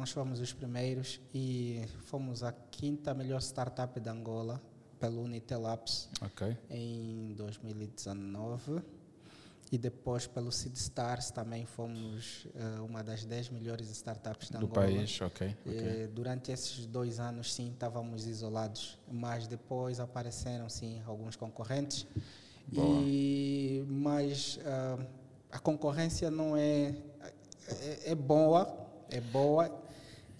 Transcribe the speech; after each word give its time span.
nós 0.00 0.12
fomos 0.12 0.40
os 0.40 0.50
primeiros 0.50 1.20
e 1.34 1.84
fomos 2.06 2.42
a 2.42 2.50
quinta 2.52 3.12
melhor 3.12 3.42
startup 3.42 4.00
da 4.00 4.10
Angola 4.10 4.58
pelo 4.98 5.20
Unitelabs 5.20 6.08
Ok. 6.22 6.56
em 6.70 7.34
2019 7.34 8.80
e 9.70 9.76
depois 9.76 10.26
pelo 10.26 10.50
Seed 10.50 10.74
Stars 10.74 11.30
também 11.30 11.66
fomos 11.66 12.46
eh, 12.54 12.80
uma 12.80 13.04
das 13.04 13.26
10 13.26 13.50
melhores 13.50 13.90
startups 13.90 14.48
da 14.48 14.58
Do 14.58 14.64
Angola. 14.68 14.86
país, 14.86 15.20
ok. 15.20 15.54
ok. 15.66 15.76
Eh, 15.78 16.06
durante 16.10 16.50
esses 16.50 16.86
dois 16.86 17.20
anos, 17.20 17.52
sim, 17.52 17.70
estávamos 17.70 18.26
isolados, 18.26 18.98
mas 19.06 19.46
depois 19.46 20.00
apareceram, 20.00 20.70
sim, 20.70 21.02
alguns 21.06 21.36
concorrentes. 21.36 22.06
Boa. 22.66 23.02
E, 23.02 23.84
mas 23.86 24.58
ah, 24.64 24.98
a 25.52 25.58
concorrência 25.58 26.30
não 26.30 26.56
é, 26.56 26.94
é, 27.68 28.12
é 28.12 28.14
boa, 28.14 28.88
é 29.10 29.20
boa 29.20 29.79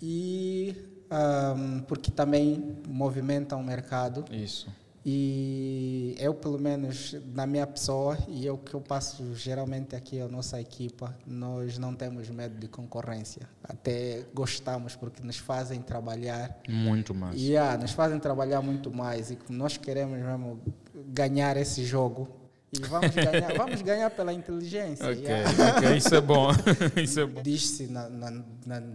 e 0.00 0.74
ah, 1.10 1.54
porque 1.88 2.10
também 2.10 2.78
movimenta 2.86 3.56
o 3.56 3.62
mercado. 3.62 4.24
Isso. 4.30 4.68
E 5.04 6.14
eu, 6.18 6.34
pelo 6.34 6.58
menos, 6.58 7.16
na 7.34 7.46
minha 7.46 7.66
pessoa, 7.66 8.18
e 8.28 8.44
eu 8.44 8.58
que 8.58 8.74
eu 8.74 8.80
passo 8.82 9.34
geralmente 9.34 9.96
aqui 9.96 10.20
a 10.20 10.28
nossa 10.28 10.60
equipa, 10.60 11.16
nós 11.26 11.78
não 11.78 11.94
temos 11.94 12.28
medo 12.28 12.58
de 12.60 12.68
concorrência. 12.68 13.48
Até 13.64 14.26
gostamos, 14.34 14.94
porque 14.94 15.22
nos 15.22 15.38
fazem 15.38 15.80
trabalhar. 15.80 16.54
Muito 16.68 17.14
mais. 17.14 17.40
E 17.40 17.56
ah, 17.56 17.78
nos 17.78 17.92
fazem 17.92 18.18
trabalhar 18.18 18.60
muito 18.60 18.94
mais. 18.94 19.30
E 19.30 19.38
nós 19.48 19.78
queremos 19.78 20.18
mesmo 20.18 20.60
ganhar 21.08 21.56
esse 21.56 21.82
jogo. 21.82 22.28
E 22.72 22.78
vamos 22.86 23.10
ganhar, 23.14 23.56
vamos 23.56 23.82
ganhar 23.82 24.10
pela 24.10 24.32
inteligência. 24.32 25.04
Ok, 25.10 25.24
yeah. 25.24 25.76
ok, 25.76 25.96
isso 25.96 26.14
é 26.14 26.20
bom. 26.20 26.50
isso 27.02 27.18
é 27.20 27.26
bom. 27.26 27.42
Diz-se 27.42 27.88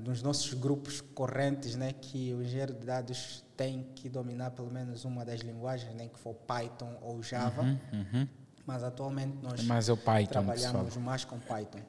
nos 0.03 0.21
nossos 0.21 0.53
grupos 0.53 1.01
correntes 1.01 1.75
né, 1.75 1.91
que 1.91 2.33
o 2.33 2.41
engenheiro 2.41 2.73
de 2.73 2.85
dados 2.85 3.43
tem 3.57 3.85
que 3.93 4.07
dominar 4.07 4.51
pelo 4.51 4.71
menos 4.71 5.03
uma 5.03 5.25
das 5.25 5.41
linguagens, 5.41 5.93
nem 5.93 6.07
que 6.07 6.17
for 6.17 6.33
Python 6.33 6.97
ou 7.01 7.21
Java, 7.21 7.63
Uhum. 7.63 8.27
mas 8.65 8.81
atualmente 8.81 9.37
nós 9.41 9.61
Mas 9.63 9.89
é 9.89 9.95
Python 9.95 10.31
trabalhamos 10.31 10.95
mais 10.95 11.25
com 11.25 11.37
Python. 11.37 11.79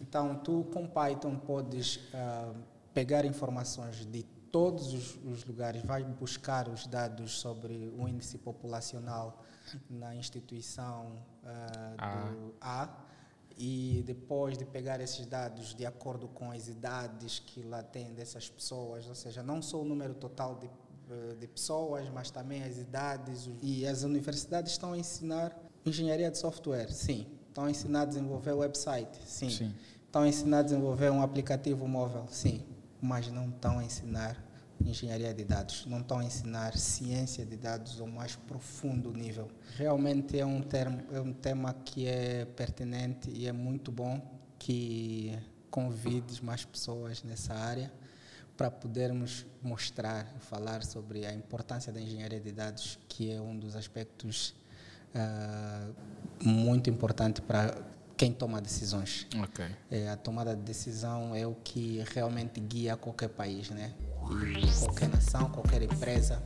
Então, 0.00 0.36
tu 0.36 0.66
com 0.72 0.86
Python 0.86 1.36
podes 1.36 1.98
ah, 2.12 2.52
pegar 2.92 3.24
informações 3.24 4.06
de 4.06 4.22
todos 4.52 4.92
os, 4.92 5.18
os 5.24 5.44
lugares, 5.44 5.82
vai 5.82 6.04
buscar 6.04 6.68
os 6.68 6.86
dados 6.86 7.32
sobre 7.40 7.92
o 7.98 8.06
índice 8.08 8.38
populacional 8.38 9.42
na 9.88 10.14
instituição 10.14 11.16
ah, 11.44 11.94
A. 11.98 12.30
do 12.30 12.54
A 12.60 13.04
e 13.56 14.02
depois 14.04 14.58
de 14.58 14.64
pegar 14.64 15.00
esses 15.00 15.26
dados 15.26 15.74
de 15.74 15.86
acordo 15.86 16.28
com 16.28 16.50
as 16.50 16.68
idades 16.68 17.38
que 17.38 17.62
lá 17.62 17.82
tem 17.82 18.12
dessas 18.12 18.48
pessoas, 18.48 19.06
ou 19.06 19.14
seja, 19.14 19.42
não 19.42 19.62
só 19.62 19.80
o 19.80 19.84
número 19.84 20.14
total 20.14 20.56
de, 20.56 20.66
eh, 20.66 21.36
de 21.38 21.46
pessoas, 21.46 22.08
mas 22.08 22.30
também 22.30 22.62
as 22.64 22.78
idades. 22.78 23.48
E 23.62 23.86
as 23.86 24.02
universidades 24.02 24.72
estão 24.72 24.92
a 24.92 24.98
ensinar 24.98 25.56
engenharia 25.86 26.30
de 26.30 26.38
software, 26.38 26.90
sim. 26.92 27.26
Estão 27.48 27.64
a 27.64 27.70
ensinar 27.70 28.02
a 28.02 28.04
desenvolver 28.06 28.52
website, 28.52 29.16
sim. 29.24 29.50
Sim. 29.50 29.74
Estão 30.06 30.22
a 30.22 30.28
ensinar 30.28 30.60
a 30.60 30.62
desenvolver 30.62 31.10
um 31.10 31.22
aplicativo 31.22 31.86
móvel, 31.86 32.26
sim. 32.28 32.64
Mas 33.00 33.28
não 33.28 33.50
estão 33.50 33.78
a 33.78 33.84
ensinar 33.84 34.43
engenharia 34.84 35.32
de 35.32 35.44
dados, 35.44 35.86
não 35.86 36.00
estão 36.00 36.18
a 36.18 36.24
ensinar 36.24 36.76
ciência 36.76 37.44
de 37.44 37.56
dados 37.56 38.00
ao 38.00 38.06
mais 38.06 38.36
profundo 38.36 39.12
nível. 39.12 39.48
Realmente 39.76 40.38
é 40.38 40.46
um, 40.46 40.60
termo, 40.60 41.02
é 41.12 41.20
um 41.20 41.32
tema 41.32 41.74
que 41.84 42.06
é 42.06 42.44
pertinente 42.44 43.30
e 43.30 43.46
é 43.46 43.52
muito 43.52 43.90
bom 43.90 44.20
que 44.58 45.36
convides 45.70 46.40
mais 46.40 46.64
pessoas 46.64 47.22
nessa 47.22 47.54
área 47.54 47.92
para 48.56 48.70
podermos 48.70 49.44
mostrar 49.60 50.32
e 50.36 50.40
falar 50.40 50.84
sobre 50.84 51.26
a 51.26 51.32
importância 51.32 51.92
da 51.92 52.00
engenharia 52.00 52.40
de 52.40 52.52
dados, 52.52 52.98
que 53.08 53.32
é 53.32 53.40
um 53.40 53.58
dos 53.58 53.74
aspectos 53.74 54.54
ah, 55.14 55.88
muito 56.42 56.88
importante 56.88 57.42
para 57.42 57.76
quem 58.16 58.32
toma 58.32 58.60
decisões. 58.60 59.26
Ok. 59.42 59.64
É, 59.90 60.08
a 60.08 60.16
tomada 60.16 60.54
de 60.54 60.62
decisão 60.62 61.34
é 61.34 61.46
o 61.46 61.54
que 61.54 62.04
realmente 62.14 62.60
guia 62.60 62.96
qualquer 62.96 63.28
país, 63.28 63.70
né? 63.70 63.92
Qualquer 64.80 65.08
nação, 65.08 65.50
qualquer 65.50 65.82
empresa. 65.82 66.42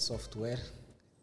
De 0.00 0.06
software 0.06 0.60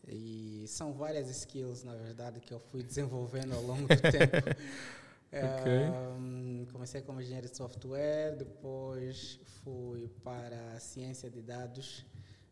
e 0.08 0.66
são 0.68 0.94
várias 0.94 1.30
skills, 1.30 1.84
na 1.84 1.96
verdade, 1.96 2.40
que 2.40 2.54
eu 2.54 2.60
fui 2.60 2.84
desenvolvendo 2.86 3.54
ao 3.54 3.64
longo 3.64 3.88
do 3.88 4.02
tempo. 4.02 4.38
Eh, 5.30 6.66
comecei 6.72 7.02
como 7.02 7.20
engenheiro 7.20 7.50
de 7.50 7.58
software, 7.58 8.38
depois 8.38 9.38
fui 9.62 10.08
para 10.24 10.72
a 10.72 10.80
ciência 10.80 11.30
de 11.30 11.42
dados, 11.42 12.06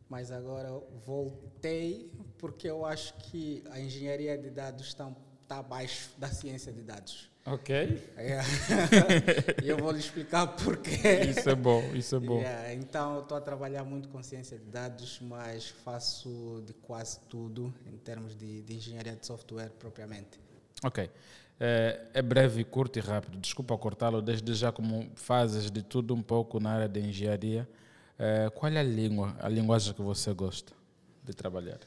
mas 0.10 0.30
agora 0.30 0.70
voltei 1.06 2.12
porque 2.38 2.70
eu 2.70 2.86
acho 2.86 3.14
que 3.14 3.64
a 3.70 3.80
engenharia 3.80 4.38
de 4.38 4.50
dados 4.50 4.88
está, 4.88 5.10
está 5.42 5.60
abaixo 5.60 6.12
da 6.18 6.28
ciência 6.28 6.74
de 6.74 6.82
dados. 6.82 7.32
Ok. 7.46 7.76
É. 8.18 8.40
E 9.64 9.70
eu 9.70 9.78
vou 9.78 9.92
lhe 9.92 10.00
explicar 10.00 10.48
porquê. 10.48 11.22
Isso 11.30 11.48
é 11.50 11.56
bom, 11.56 11.82
isso 11.94 12.16
é 12.16 12.20
bom. 12.20 12.40
Yeah, 12.40 12.74
Então, 12.74 13.16
eu 13.16 13.22
estou 13.22 13.38
a 13.38 13.42
trabalhar 13.42 13.84
muito 13.84 14.10
com 14.10 14.22
ciência 14.24 14.58
de 14.58 14.66
dados, 14.66 15.20
mas 15.22 15.70
faço 15.70 16.64
de 16.66 16.74
quase 16.74 17.20
tudo 17.30 17.74
em 17.86 17.98
termos 17.98 18.36
de, 18.36 18.64
de 18.64 18.76
engenharia 18.76 19.16
de 19.16 19.26
software 19.26 19.70
propriamente. 19.78 20.40
Ok. 20.84 21.10
É, 21.60 22.02
é 22.14 22.22
breve, 22.22 22.64
curto 22.64 22.98
e 22.98 23.02
rápido. 23.02 23.38
Desculpa 23.38 23.78
cortá-lo, 23.78 24.22
desde 24.22 24.54
já 24.56 24.72
como 24.72 25.10
fazes 25.16 25.70
de 25.72 25.82
tudo 25.84 26.14
um 26.16 26.22
pouco 26.24 26.60
na 26.60 26.72
área 26.72 26.90
de 26.90 27.00
engenharia. 27.00 27.68
é, 28.18 28.50
qual 28.50 28.72
é 28.72 28.80
a 28.80 28.84
língua, 28.84 29.36
a 29.40 29.48
linguagem 29.48 29.94
que 29.94 30.02
você 30.02 30.34
gosta 30.34 30.74
de 31.24 31.34
trabalhar? 31.34 31.80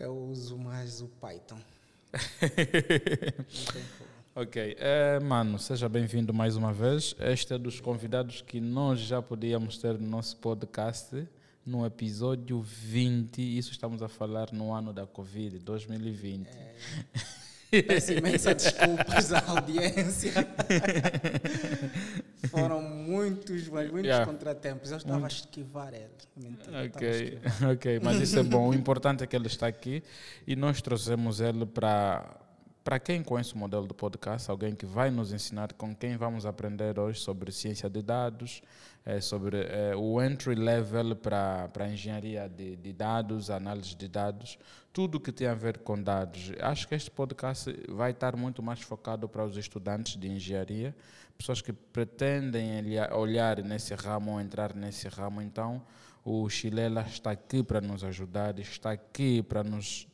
Eu 0.00 0.16
uso 0.16 0.56
mais 0.58 1.00
o 1.00 1.08
Python. 1.08 1.58
Não 2.42 3.72
tem 3.72 3.84
como. 3.98 4.17
Ok, 4.34 4.76
é, 4.78 5.18
mano, 5.18 5.58
seja 5.58 5.88
bem-vindo 5.88 6.32
mais 6.32 6.54
uma 6.54 6.72
vez. 6.72 7.14
Este 7.18 7.54
é 7.54 7.58
dos 7.58 7.80
convidados 7.80 8.40
que 8.40 8.60
nós 8.60 9.00
já 9.00 9.20
podíamos 9.20 9.78
ter 9.78 9.98
no 9.98 10.06
nosso 10.06 10.36
podcast 10.36 11.26
no 11.66 11.84
episódio 11.84 12.60
20. 12.62 13.40
Isso 13.58 13.72
estamos 13.72 14.00
a 14.00 14.08
falar 14.08 14.52
no 14.52 14.72
ano 14.72 14.92
da 14.92 15.06
Covid, 15.06 15.58
2020. 15.58 16.48
Peço 17.86 18.12
imensa 18.12 18.54
desculpas 18.54 19.32
à 19.32 19.42
audiência. 19.50 20.32
Foram 22.48 22.80
muitos, 22.80 23.68
mas 23.68 23.90
muitos 23.90 24.06
Yeah. 24.08 24.24
contratempos. 24.24 24.90
Eu 24.92 24.96
estava 24.98 25.24
a 25.26 25.28
esquivar 25.28 25.92
ele. 25.92 26.08
Mentira, 26.36 26.84
Ok, 26.86 27.38
ok, 27.74 28.00
mas 28.02 28.20
isso 28.20 28.38
é 28.38 28.42
bom. 28.44 28.68
O 28.68 28.74
importante 28.74 29.24
é 29.24 29.26
que 29.26 29.34
ele 29.36 29.48
está 29.48 29.66
aqui 29.66 30.02
e 30.46 30.54
nós 30.54 30.80
trouxemos 30.80 31.40
ele 31.40 31.66
para 31.66 32.24
para 32.88 32.98
quem 32.98 33.22
conhece 33.22 33.52
o 33.52 33.58
modelo 33.58 33.86
do 33.86 33.92
podcast, 33.92 34.50
alguém 34.50 34.74
que 34.74 34.86
vai 34.86 35.10
nos 35.10 35.30
ensinar 35.30 35.74
com 35.74 35.94
quem 35.94 36.16
vamos 36.16 36.46
aprender 36.46 36.98
hoje 36.98 37.20
sobre 37.20 37.52
ciência 37.52 37.86
de 37.90 38.00
dados, 38.00 38.62
eh, 39.04 39.20
sobre 39.20 39.58
eh, 39.58 39.94
o 39.94 40.22
entry 40.22 40.54
level 40.54 41.14
para 41.14 41.68
para 41.68 41.84
a 41.84 41.88
engenharia 41.90 42.48
de, 42.48 42.76
de 42.76 42.92
dados, 42.94 43.50
análise 43.50 43.94
de 43.94 44.08
dados, 44.08 44.58
tudo 44.90 45.20
que 45.20 45.30
tem 45.30 45.48
a 45.48 45.54
ver 45.54 45.76
com 45.80 46.02
dados. 46.02 46.50
Acho 46.60 46.88
que 46.88 46.94
este 46.94 47.10
podcast 47.10 47.70
vai 47.90 48.12
estar 48.12 48.34
muito 48.34 48.62
mais 48.62 48.80
focado 48.80 49.28
para 49.28 49.44
os 49.44 49.58
estudantes 49.58 50.16
de 50.16 50.26
engenharia, 50.26 50.96
pessoas 51.36 51.60
que 51.60 51.74
pretendem 51.74 52.70
olhar- 53.12 53.62
nesse 53.62 53.94
ramo 53.94 54.32
ou 54.32 54.40
entrar 54.40 54.74
nesse 54.74 55.08
ramo. 55.08 55.42
Então, 55.42 55.82
o 56.24 56.48
Chilela 56.48 57.02
está 57.02 57.32
aqui 57.32 57.62
para 57.62 57.82
nos 57.82 58.02
ajudar, 58.02 58.58
está 58.58 58.92
aqui 58.92 59.42
para 59.42 59.62
nos 59.62 60.08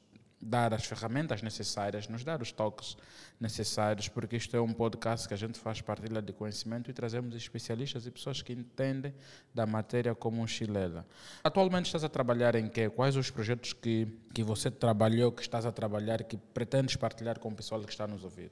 dar 0.44 0.75
as 0.75 0.85
ferramentas 0.85 1.43
necessárias, 1.43 2.06
nos 2.06 2.23
dar 2.23 2.43
os 2.43 2.52
toques 2.52 2.96
necessários, 3.41 4.08
porque 4.08 4.37
isto 4.37 4.56
é 4.56 4.61
um 4.61 4.73
podcast 4.73 5.26
que 5.26 5.35
a 5.35 5.37
gente 5.37 5.58
faz 5.58 5.81
partilha 5.81 6.20
de 6.20 6.32
conhecimento 6.32 6.91
e 6.91 6.94
trazemos 6.94 7.35
especialistas 7.35 8.06
e 8.06 8.11
pessoas 8.11 8.43
que 8.43 8.52
entendem 8.52 9.14
da 9.52 9.67
matéria 9.67 10.14
como 10.14 10.43
um 10.43 10.46
chilela. 10.46 11.06
Atualmente 11.43 11.87
estás 11.87 12.05
a 12.05 12.08
trabalhar 12.08 12.55
em 12.55 12.69
quê? 12.69 12.91
Quais 12.91 13.17
os 13.17 13.31
projetos 13.31 13.73
que, 13.73 14.06
que 14.32 14.43
você 14.43 14.70
trabalhou, 14.70 15.32
que 15.32 15.43
estás 15.43 15.64
a 15.64 15.73
trabalhar, 15.73 16.23
que 16.23 16.37
pretendes 16.37 16.96
partilhar 16.96 17.38
com 17.38 17.49
o 17.49 17.55
pessoal 17.55 17.81
que 17.82 17.91
está 17.91 18.06
nos 18.06 18.23
ouvir? 18.23 18.50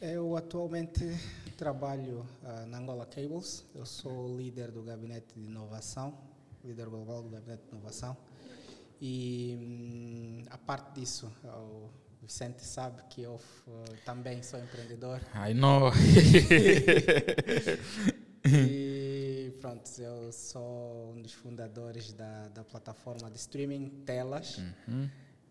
Eu 0.00 0.36
atualmente 0.36 1.04
trabalho 1.56 2.24
uh, 2.44 2.66
na 2.66 2.78
Angola 2.78 3.04
Cables. 3.04 3.64
Eu 3.74 3.84
sou 3.84 4.36
líder 4.36 4.70
do 4.70 4.82
gabinete 4.82 5.34
de 5.34 5.46
inovação, 5.46 6.16
líder 6.64 6.88
global 6.88 7.22
do 7.22 7.28
gabinete 7.28 7.64
de 7.64 7.70
inovação. 7.70 8.16
E 9.00 9.56
hum, 9.60 10.42
a 10.50 10.58
parte 10.58 11.00
disso, 11.00 11.32
o 11.44 11.88
Vicente 12.20 12.64
sabe 12.64 13.02
que 13.08 13.22
eu 13.22 13.34
uh, 13.34 13.96
também 14.04 14.42
sou 14.42 14.58
empreendedor. 14.58 15.20
Ai, 15.32 15.54
não! 15.54 15.92
e 18.44 19.56
pronto, 19.60 19.88
eu 20.00 20.32
sou 20.32 21.12
um 21.12 21.22
dos 21.22 21.32
fundadores 21.32 22.12
da, 22.12 22.48
da 22.48 22.64
plataforma 22.64 23.30
de 23.30 23.36
streaming 23.36 23.88
Telas. 24.04 24.58
Uhum. 24.58 25.08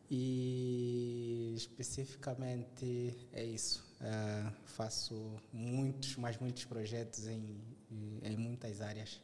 E 0.10 1.54
especificamente 1.56 3.18
é 3.34 3.44
isso. 3.44 3.86
Uh, 4.00 4.52
faço 4.66 5.36
muitos, 5.52 6.16
mas 6.16 6.38
muitos 6.38 6.64
projetos 6.66 7.28
em, 7.28 7.60
em 8.22 8.38
muitas 8.38 8.82
áreas 8.82 9.20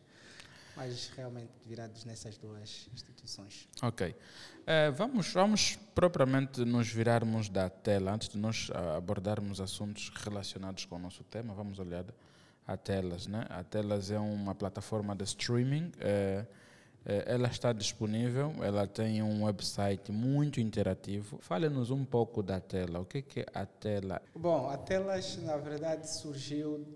mas 0.76 1.12
realmente 1.16 1.52
virados 1.66 2.06
nessas 2.06 2.38
duas 2.38 2.88
instituições. 2.94 3.68
Ok. 3.82 4.10
Uh, 4.10 4.92
vamos, 4.94 5.32
vamos 5.32 5.76
propriamente 5.94 6.64
nos 6.66 6.88
virarmos 6.88 7.50
da 7.50 7.70
tela, 7.70 8.14
antes 8.14 8.30
de 8.30 8.38
nós 8.38 8.70
uh, 8.70 8.98
abordarmos 8.98 9.60
assuntos 9.60 10.12
relacionados 10.16 10.86
com 10.86 10.96
o 10.96 11.00
nosso 11.00 11.24
tema, 11.24 11.54
vamos 11.54 11.80
olhar 11.80 12.06
a 12.66 12.78
Telas. 12.78 13.28
Né? 13.28 13.46
A 13.50 13.64
Telas 13.64 14.10
é 14.10 14.20
uma 14.20 14.56
plataforma 14.56 15.16
de 15.16 15.24
streaming, 15.26 15.92
uh, 15.98 16.48
ela 17.06 17.50
está 17.50 17.74
disponível, 17.74 18.54
ela 18.64 18.88
tem 18.88 19.22
um 19.22 19.44
website 19.44 20.10
muito 20.10 20.62
interativo. 20.62 21.38
Fale-nos 21.42 21.92
um 21.92 22.06
pouco 22.06 22.42
da 22.42 22.62
tela, 22.62 23.02
o 23.02 23.06
que, 23.06 23.22
que 23.22 23.42
é 23.42 23.46
a 23.54 23.66
tela? 23.66 24.22
Bom, 24.34 24.70
a 24.70 24.78
Telas, 24.78 25.36
na 25.44 25.58
verdade, 25.58 26.10
surgiu 26.10 26.88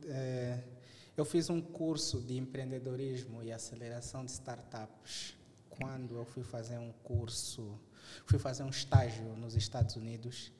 eu 1.18 1.26
fiz 1.26 1.50
um 1.50 1.60
curso 1.60 2.22
de 2.22 2.38
empreendedorismo 2.38 3.42
e 3.42 3.52
aceleração 3.52 4.24
de 4.24 4.32
startups 4.32 5.36
quando 5.68 6.16
eu 6.16 6.26
fui 6.26 6.44
fazer 6.44 6.78
um 6.78 6.92
curso, 7.04 7.80
fui 8.26 8.38
fazer 8.38 8.64
um 8.64 8.70
estágio 8.70 9.26
nos 9.36 9.56
Estados 9.56 9.96
Unidos 9.96 10.52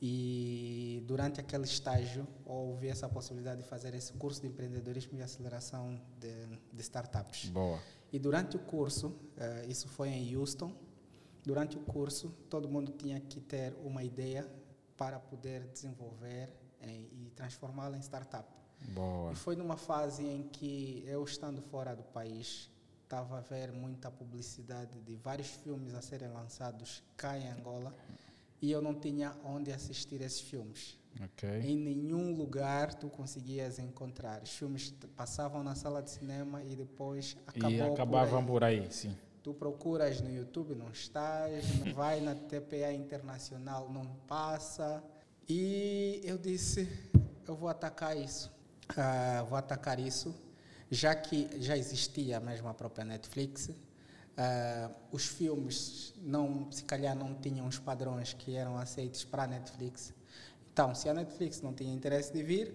e 0.00 1.02
durante 1.06 1.40
aquele 1.40 1.64
estágio 1.64 2.26
houve 2.46 2.88
essa 2.88 3.08
possibilidade 3.08 3.62
de 3.62 3.68
fazer 3.68 3.94
esse 3.94 4.14
curso 4.14 4.40
de 4.40 4.46
empreendedorismo 4.46 5.18
e 5.18 5.22
aceleração 5.22 6.00
de, 6.18 6.46
de 6.72 6.80
startups. 6.80 7.50
Boa. 7.50 7.78
E 8.10 8.18
durante 8.18 8.56
o 8.56 8.58
curso, 8.58 9.08
uh, 9.08 9.68
isso 9.70 9.86
foi 9.88 10.08
em 10.08 10.34
Houston, 10.34 10.74
durante 11.44 11.76
o 11.76 11.80
curso 11.80 12.30
todo 12.48 12.68
mundo 12.68 12.92
tinha 12.92 13.20
que 13.20 13.40
ter 13.40 13.74
uma 13.84 14.02
ideia 14.02 14.50
para 14.96 15.20
poder 15.20 15.66
desenvolver 15.68 16.50
em, 16.80 17.08
e 17.12 17.30
transformá-la 17.36 17.96
em 17.96 18.00
startup. 18.00 18.59
Boa. 18.88 19.32
E 19.32 19.34
foi 19.34 19.56
numa 19.56 19.76
fase 19.76 20.24
em 20.24 20.42
que 20.44 21.04
eu, 21.06 21.22
estando 21.24 21.60
fora 21.62 21.94
do 21.94 22.02
país, 22.02 22.70
estava 23.10 23.38
a 23.38 23.40
ver 23.40 23.72
muita 23.72 24.08
publicidade 24.08 25.00
de 25.00 25.16
vários 25.16 25.48
filmes 25.48 25.94
a 25.94 26.00
serem 26.00 26.28
lançados 26.28 27.02
cá 27.16 27.36
em 27.36 27.48
Angola 27.48 27.92
e 28.62 28.70
eu 28.70 28.80
não 28.80 28.94
tinha 28.94 29.34
onde 29.44 29.72
assistir 29.72 30.20
esses 30.20 30.40
filmes. 30.40 30.96
Okay. 31.32 31.60
Em 31.62 31.76
nenhum 31.76 32.32
lugar 32.36 32.94
tu 32.94 33.08
conseguias 33.08 33.80
encontrar. 33.80 34.42
Os 34.42 34.50
filmes 34.50 34.94
passavam 35.16 35.64
na 35.64 35.74
sala 35.74 36.00
de 36.00 36.10
cinema 36.10 36.62
e 36.62 36.76
depois 36.76 37.36
e 37.54 37.80
acabavam 37.80 38.44
por 38.46 38.62
aí. 38.62 38.80
por 38.80 38.84
aí, 38.84 38.92
sim. 38.92 39.16
Tu 39.42 39.52
procuras 39.54 40.20
no 40.20 40.30
YouTube, 40.30 40.76
não 40.76 40.90
estás, 40.90 41.64
vai 41.96 42.20
na 42.20 42.36
TPA 42.36 42.92
Internacional, 42.92 43.90
não 43.90 44.06
passa. 44.28 45.02
E 45.48 46.20
eu 46.22 46.38
disse, 46.38 46.88
eu 47.48 47.56
vou 47.56 47.68
atacar 47.68 48.16
isso 48.16 48.59
uh, 48.90 49.46
vou 49.46 49.58
atacar 49.58 49.98
isso, 49.98 50.34
já 50.90 51.14
que 51.14 51.48
já 51.60 51.76
existia 51.76 52.40
mesmo 52.40 52.68
a 52.68 52.74
própria 52.74 53.04
Netflix. 53.04 53.68
Uh, 53.68 54.94
os 55.12 55.26
filmes 55.26 56.14
não, 56.22 56.70
se 56.70 56.84
calhar 56.84 57.14
não 57.14 57.34
tinham 57.34 57.66
os 57.66 57.78
padrões 57.78 58.32
que 58.32 58.56
eram 58.56 58.78
aceitos 58.78 59.24
para 59.24 59.44
a 59.44 59.46
Netflix. 59.46 60.14
Então, 60.72 60.94
se 60.94 61.08
a 61.08 61.14
Netflix 61.14 61.60
não 61.60 61.74
tinha 61.74 61.92
interesse 61.92 62.32
de 62.32 62.42
vir, 62.42 62.74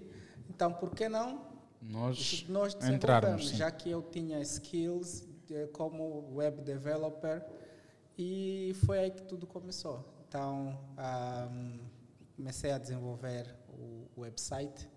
então 0.50 0.72
por 0.74 0.92
que 0.92 1.10
não 1.10 1.42
nós, 1.82 2.46
nós 2.48 2.76
entrarmos? 2.84 3.50
Já 3.50 3.72
que 3.72 3.90
eu 3.90 4.04
tinha 4.04 4.40
skills 4.42 5.26
de, 5.48 5.68
como 5.68 6.34
web 6.36 6.62
developer 6.62 7.44
e 8.18 8.76
foi 8.86 9.00
aí 9.00 9.12
que 9.12 9.24
tudo 9.24 9.48
começou. 9.48 10.04
Então, 10.28 10.68
um, 10.68 10.78
ah, 10.98 11.50
comecei 12.36 12.72
a 12.72 12.78
desenvolver 12.78 13.56
o 13.70 14.22
website 14.22 14.90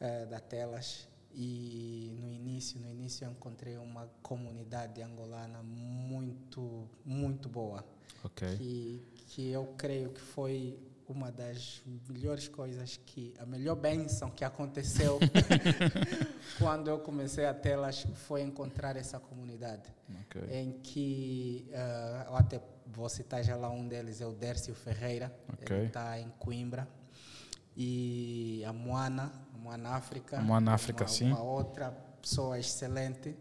uh, 0.00 0.26
da 0.26 0.40
Telas 0.40 1.08
e 1.38 2.10
no 2.18 2.32
início, 2.32 2.80
no 2.80 2.88
início 2.88 3.26
eu 3.26 3.30
encontrei 3.30 3.76
uma 3.76 4.08
comunidade 4.22 5.02
angolana 5.02 5.62
muito, 5.62 6.88
muito 7.04 7.46
boa. 7.46 7.84
Okay. 8.24 8.56
Que, 8.56 9.02
que 9.26 9.50
eu 9.50 9.66
creio 9.76 10.10
que 10.10 10.20
foi 10.20 10.78
uma 11.06 11.30
das 11.30 11.82
melhores 12.08 12.48
coisas 12.48 12.98
que 13.04 13.34
a 13.38 13.46
melhor 13.46 13.76
bênção 13.76 14.30
que 14.30 14.44
aconteceu 14.44 15.18
quando 16.58 16.88
eu 16.88 16.98
comecei 16.98 17.44
a 17.44 17.54
telas 17.54 18.06
foi 18.14 18.40
encontrar 18.40 18.96
essa 18.96 19.20
comunidade 19.20 19.92
okay. 20.22 20.58
em 20.58 20.72
que 20.80 21.68
uh, 21.68 22.28
eu 22.30 22.36
até 22.36 22.60
vou 22.86 23.08
citar 23.08 23.44
já 23.44 23.56
lá 23.56 23.70
um 23.70 23.86
deles 23.86 24.20
é 24.20 24.26
o 24.26 24.32
Dércio 24.32 24.74
Ferreira 24.74 25.32
okay. 25.52 25.76
ele 25.76 25.86
está 25.86 26.18
em 26.18 26.30
Coimbra 26.38 26.88
e 27.76 28.64
a 28.66 28.72
Moana 28.72 29.45
Moana 29.56 29.90
África. 29.90 30.40
Moana 30.40 30.74
África, 30.74 31.04
uma, 31.04 31.08
sim. 31.08 31.28
Uma 31.28 31.42
outra 31.42 31.90
pessoa 32.20 32.58
excelente. 32.58 33.36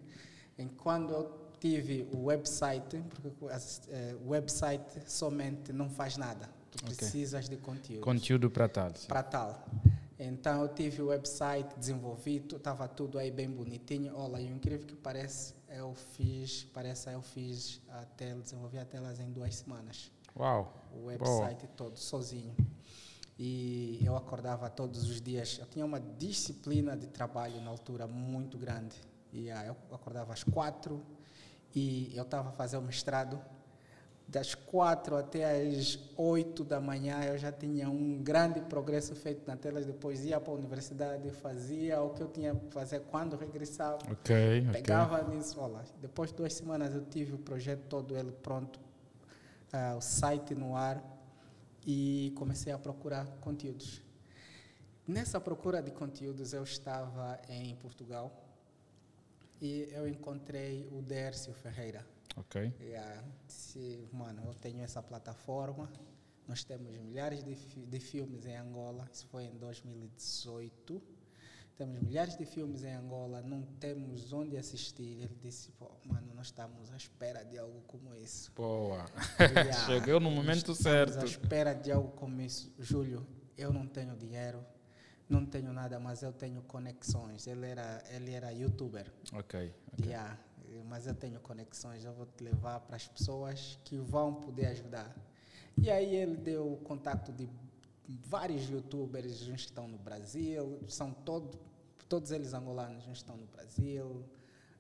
Quando 0.77 1.13
eu 1.13 1.45
tive 1.59 2.07
o 2.13 2.25
website, 2.25 3.03
porque 3.09 3.45
o 3.45 3.49
eh, 3.49 4.15
website 4.25 5.01
somente 5.05 5.73
não 5.73 5.89
faz 5.89 6.17
nada. 6.17 6.49
Tu 6.71 6.83
okay. 6.83 6.95
precisas 6.95 7.49
de 7.49 7.57
conteúdo. 7.57 8.01
Conteúdo 8.01 8.49
para 8.49 8.67
tal. 8.67 8.91
Para 9.07 9.23
tal. 9.23 9.65
Então 10.17 10.61
eu 10.61 10.69
tive 10.69 11.01
o 11.01 11.07
website, 11.07 11.77
desenvolvi, 11.77 12.37
estava 12.37 12.87
tudo 12.87 13.19
aí 13.19 13.31
bem 13.31 13.49
bonitinho. 13.49 14.15
Olha, 14.15 14.39
e 14.39 14.51
o 14.51 14.55
incrível 14.55 14.85
que 14.85 14.95
parece, 14.95 15.53
eu 15.69 15.93
fiz, 15.93 16.65
parece 16.73 17.09
eu 17.11 17.21
fiz 17.21 17.81
a 17.89 18.05
tela, 18.05 18.41
desenvolvi 18.41 18.77
a 18.77 18.85
telas 18.85 19.19
em 19.19 19.29
duas 19.31 19.55
semanas. 19.55 20.11
Uau! 20.37 20.73
O 20.93 21.05
website 21.05 21.67
todo, 21.75 21.97
sozinho 21.97 22.55
e 23.37 23.99
eu 24.03 24.15
acordava 24.15 24.69
todos 24.69 25.09
os 25.09 25.21
dias. 25.21 25.57
Eu 25.59 25.65
tinha 25.65 25.85
uma 25.85 25.99
disciplina 25.99 26.95
de 26.95 27.07
trabalho 27.07 27.61
na 27.61 27.69
altura 27.69 28.07
muito 28.07 28.57
grande. 28.57 28.95
E 29.33 29.51
ah, 29.51 29.65
eu 29.65 29.75
acordava 29.91 30.31
às 30.31 30.43
quatro 30.43 31.01
e 31.75 32.15
eu 32.15 32.23
estava 32.23 32.49
a 32.49 32.51
fazer 32.53 32.77
o 32.77 32.81
mestrado. 32.81 33.39
Das 34.27 34.55
quatro 34.55 35.17
até 35.17 35.67
às 35.67 35.99
oito 36.17 36.63
da 36.63 36.79
manhã 36.79 37.21
eu 37.25 37.37
já 37.37 37.51
tinha 37.51 37.87
um 37.89 38.23
grande 38.23 38.61
progresso 38.61 39.13
feito 39.13 39.45
na 39.45 39.57
telas. 39.57 39.85
Depois 39.85 40.23
ia 40.23 40.39
para 40.39 40.53
a 40.53 40.55
universidade, 40.55 41.29
fazia 41.29 42.01
o 42.01 42.11
que 42.11 42.23
eu 42.23 42.29
tinha 42.29 42.55
que 42.55 42.71
fazer 42.71 43.01
quando 43.01 43.35
regressava. 43.35 43.99
Okay, 44.13 44.65
pegava 44.71 45.21
okay. 45.21 45.35
nisso. 45.35 45.59
Olha, 45.59 45.83
depois 46.01 46.29
de 46.29 46.37
duas 46.37 46.53
semanas 46.53 46.95
eu 46.95 47.03
tive 47.05 47.33
o 47.33 47.37
projeto 47.37 47.81
todo 47.89 48.17
ele 48.17 48.31
pronto, 48.31 48.79
uh, 49.73 49.97
o 49.97 50.01
site 50.01 50.55
no 50.55 50.75
ar 50.75 51.14
e 51.85 52.33
comecei 52.35 52.73
a 52.73 52.79
procurar 52.79 53.25
conteúdos. 53.37 54.01
Nessa 55.07 55.39
procura 55.39 55.81
de 55.81 55.91
conteúdos, 55.91 56.51
eu 56.53 56.63
estava 56.63 57.39
em 57.47 57.75
Portugal 57.75 58.43
e 59.61 59.87
eu 59.91 60.07
encontrei 60.07 60.87
o 60.91 61.01
Dércio 61.01 61.53
Ferreira. 61.53 62.05
Ok. 62.35 62.73
Yeah, 62.81 63.23
disse, 63.47 64.07
mano, 64.11 64.41
eu 64.45 64.53
tenho 64.55 64.81
essa 64.81 65.01
plataforma, 65.01 65.89
nós 66.47 66.63
temos 66.63 66.97
milhares 66.97 67.43
de, 67.43 67.55
de 67.55 67.99
filmes 67.99 68.45
em 68.45 68.57
Angola, 68.57 69.07
isso 69.13 69.27
foi 69.27 69.43
em 69.43 69.57
2018 69.57 71.14
temos 71.77 72.01
milhares 72.01 72.37
de 72.37 72.45
filmes 72.45 72.83
em 72.83 72.93
Angola, 72.93 73.41
não 73.41 73.61
temos 73.79 74.31
onde 74.31 74.57
assistir. 74.57 75.19
Ele 75.21 75.37
disse, 75.41 75.71
Pô, 75.73 75.91
mano, 76.05 76.33
nós 76.33 76.47
estamos 76.47 76.91
à 76.91 76.95
espera 76.95 77.43
de 77.43 77.57
algo 77.57 77.81
como 77.87 78.15
isso. 78.15 78.51
Boa. 78.55 79.05
Yeah, 79.39 79.73
Chegou 79.85 80.19
no 80.19 80.31
momento 80.31 80.73
certo. 80.73 81.09
Estamos 81.09 81.31
à 81.31 81.33
espera 81.33 81.73
de 81.73 81.91
algo 81.91 82.11
como 82.11 82.41
isso. 82.41 82.73
Júlio, 82.79 83.25
eu 83.57 83.73
não 83.73 83.85
tenho 83.87 84.15
dinheiro, 84.15 84.65
não 85.27 85.45
tenho 85.45 85.73
nada, 85.73 85.99
mas 85.99 86.23
eu 86.23 86.31
tenho 86.31 86.61
conexões. 86.63 87.45
Ele 87.47 87.67
era, 87.67 88.03
ele 88.09 88.31
era 88.31 88.51
youtuber. 88.51 89.11
Ok. 89.33 89.73
okay. 89.93 90.07
Yeah, 90.07 90.37
mas 90.87 91.07
eu 91.07 91.15
tenho 91.15 91.39
conexões, 91.39 92.03
eu 92.03 92.13
vou 92.13 92.25
te 92.25 92.43
levar 92.43 92.79
para 92.81 92.95
as 92.95 93.07
pessoas 93.07 93.79
que 93.83 93.97
vão 93.97 94.33
poder 94.33 94.67
ajudar. 94.67 95.15
E 95.77 95.91
aí 95.91 96.15
ele 96.15 96.37
deu 96.37 96.73
o 96.73 96.77
contato 96.77 97.33
de 97.33 97.49
vários 98.07 98.69
youtubers, 98.69 99.47
uns 99.47 99.61
estão 99.61 99.87
no 99.87 99.97
Brasil, 99.97 100.79
são 100.87 101.11
todo, 101.11 101.59
todos 102.07 102.31
eles 102.31 102.53
angolanos, 102.53 103.07
uns 103.07 103.17
estão 103.17 103.35
no 103.35 103.47
Brasil, 103.47 104.25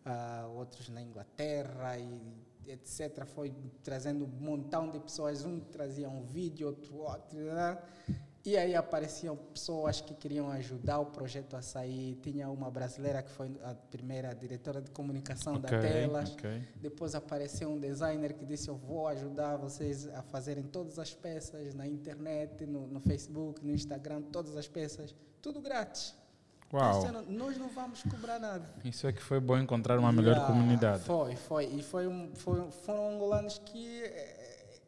uh, 0.05 0.49
outros 0.55 0.89
na 0.89 1.01
Inglaterra 1.01 1.97
e 1.97 2.45
etc. 2.67 3.25
Foi 3.25 3.53
trazendo 3.83 4.25
um 4.25 4.27
montão 4.27 4.89
de 4.89 4.99
pessoas, 4.99 5.45
um 5.45 5.59
trazia 5.59 6.09
um 6.09 6.23
vídeo, 6.23 6.67
outro 6.67 6.97
outro. 6.97 7.39
Né? 7.39 7.77
E 8.45 8.55
aí 8.55 8.75
apareciam 8.75 9.35
pessoas 9.35 10.01
que 10.01 10.13
queriam 10.13 10.51
ajudar 10.51 10.99
o 10.99 11.07
projeto 11.07 11.55
a 11.55 11.63
sair. 11.63 12.15
Tinha 12.21 12.47
uma 12.47 12.69
brasileira 12.69 13.23
que 13.23 13.31
foi 13.31 13.49
a 13.63 13.73
primeira 13.73 14.35
diretora 14.35 14.79
de 14.81 14.91
comunicação 14.91 15.55
Ok, 15.55 15.61
da 15.71 15.79
Telas. 15.79 16.31
ok. 16.33 16.61
Depois 16.75 17.15
apareceu 17.15 17.69
um 17.69 17.79
designer 17.79 18.33
que 18.33 18.45
disse: 18.45 18.69
Eu 18.69 18.75
vou 18.75 19.07
ajudar 19.07 19.57
vocês 19.57 20.07
a 20.09 20.21
fazerem 20.21 20.63
todas 20.63 20.99
as 20.99 21.11
peças 21.11 21.73
na 21.73 21.87
internet, 21.87 22.67
no, 22.67 22.85
no 22.85 22.99
Facebook, 22.99 23.65
no 23.65 23.73
Instagram, 23.73 24.21
todas 24.21 24.55
as 24.55 24.67
peças, 24.67 25.15
tudo 25.41 25.59
grátis. 25.59 26.13
Uau. 26.71 27.05
Então, 27.07 27.21
nós 27.29 27.57
não 27.57 27.69
vamos 27.69 28.03
cobrar 28.03 28.37
nada. 28.37 28.67
Isso 28.83 29.07
é 29.07 29.13
que 29.13 29.21
foi 29.21 29.39
bom 29.39 29.57
encontrar 29.57 29.97
uma 29.97 30.11
melhor 30.11 30.33
Yeah, 30.35 30.47
comunidade. 30.53 31.03
Foi, 31.03 31.35
foi. 31.35 31.65
E 31.67 31.81
foi 31.81 32.05
um, 32.07 32.31
foi, 32.35 32.69
foram 32.69 33.09
angolanos 33.09 33.57
que. 33.65 34.03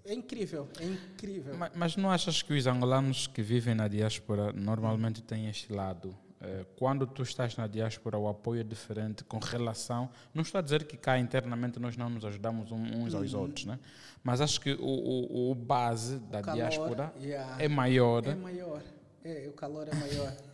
É, 0.08 0.14
incrível, 0.14 0.68
é 0.80 0.86
incrível. 0.86 1.58
Ma- 1.58 1.72
Mas, 1.76 1.96
não 1.98 2.10
achas 2.10 2.42
que 2.42 2.54
os 2.54 2.66
angolanos 2.66 3.28
que 3.28 3.42
vivem 3.42 3.76
na 3.76 3.88
diáspora 3.88 4.54
normalmente 4.54 5.22
têm 5.22 5.50
este 5.50 5.74
lado? 5.74 6.16
Eh, 6.40 6.66
Quando 6.78 7.06
tu 7.06 7.24
estás 7.24 7.58
na 7.58 7.68
diáspora, 7.68 8.18
o 8.18 8.28
apoio 8.28 8.62
é 8.62 8.64
diferente 8.64 9.24
com 9.24 9.38
relação. 9.40 10.10
Não 10.34 10.44
estou 10.44 10.60
a 10.60 10.62
dizer 10.62 10.86
que 10.86 10.96
cá 10.96 11.20
internamente 11.20 11.80
nós 11.80 11.98
não 11.98 12.10
nos 12.10 12.24
ajudamos 12.24 12.72
uns 12.72 13.14
aos 13.14 13.34
outros, 13.34 13.66
né? 13.66 13.80
Mas 14.24 14.40
acho 14.40 14.62
que 14.62 14.72
o, 14.74 14.86
o, 14.86 15.52
o 15.52 15.56
base 15.56 16.20
da 16.20 16.42
calor, 16.42 16.56
diáspora 16.56 17.14
yeah. 17.20 17.62
é 17.62 17.68
maior. 17.68 18.26
É 18.26 18.36
maior. 18.36 18.82
É, 19.26 19.46
o 19.50 19.52
calor 19.54 19.88
é 19.90 19.96
maior. 19.96 20.34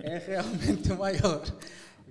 é 0.00 0.18
realmente 0.18 0.88
maior. 0.94 1.42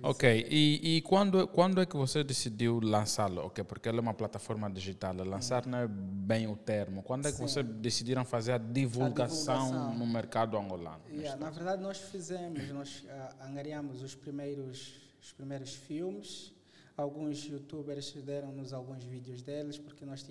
Ok, 0.02 0.46
e, 0.50 0.96
e 0.96 1.00
quando, 1.02 1.46
quando 1.48 1.80
é 1.80 1.86
que 1.86 1.96
você 1.96 2.22
decidiu 2.22 2.80
lançá-lo? 2.80 3.46
Ok, 3.46 3.64
porque 3.64 3.88
ela 3.88 3.98
é 3.98 4.00
uma 4.00 4.12
plataforma 4.12 4.70
digital, 4.70 5.14
lançar 5.24 5.66
não 5.66 5.78
é 5.78 5.88
bem 5.88 6.46
o 6.46 6.56
termo. 6.56 7.02
Quando 7.02 7.26
é 7.26 7.30
que 7.30 7.38
Sim. 7.38 7.48
vocês 7.48 7.66
decidiram 7.66 8.24
fazer 8.24 8.52
a 8.52 8.58
divulgação, 8.58 9.64
divulgação. 9.64 9.94
no 9.94 10.06
mercado 10.06 10.58
angolano? 10.58 11.00
Yeah, 11.10 11.40
na 11.40 11.50
verdade, 11.50 11.82
nós 11.82 11.98
fizemos, 11.98 12.68
nós 12.70 13.04
ah, 13.08 13.46
angariamos 13.46 14.02
os 14.02 14.14
primeiros, 14.14 14.94
os 15.22 15.32
primeiros 15.32 15.74
filmes. 15.74 16.52
Alguns 16.96 17.44
youtubers 17.44 18.12
deram-nos 18.12 18.72
alguns 18.72 19.04
vídeos 19.04 19.42
deles, 19.42 19.78
porque 19.78 20.04
nós 20.04 20.24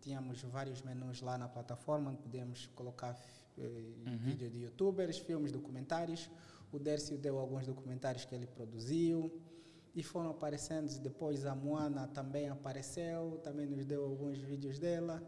tínhamos 0.00 0.40
vários 0.42 0.82
menus 0.82 1.20
lá 1.20 1.36
na 1.36 1.48
plataforma, 1.48 2.10
onde 2.10 2.18
podíamos 2.18 2.66
colocar 2.74 3.18
eh, 3.58 3.82
vídeo 4.18 4.48
de 4.48 4.58
youtubers, 4.64 5.18
filmes, 5.18 5.50
documentários. 5.50 6.30
O 6.72 6.78
Dércio 6.78 7.16
deu 7.16 7.38
alguns 7.38 7.66
documentários 7.66 8.24
que 8.24 8.34
ele 8.34 8.46
produziu 8.46 9.32
e 9.94 10.02
foram 10.02 10.30
aparecendo. 10.30 10.88
Depois 11.00 11.46
a 11.46 11.54
Moana 11.54 12.06
também 12.08 12.48
apareceu, 12.48 13.40
também 13.42 13.66
nos 13.66 13.84
deu 13.84 14.04
alguns 14.04 14.38
vídeos 14.38 14.78
dela. 14.78 15.22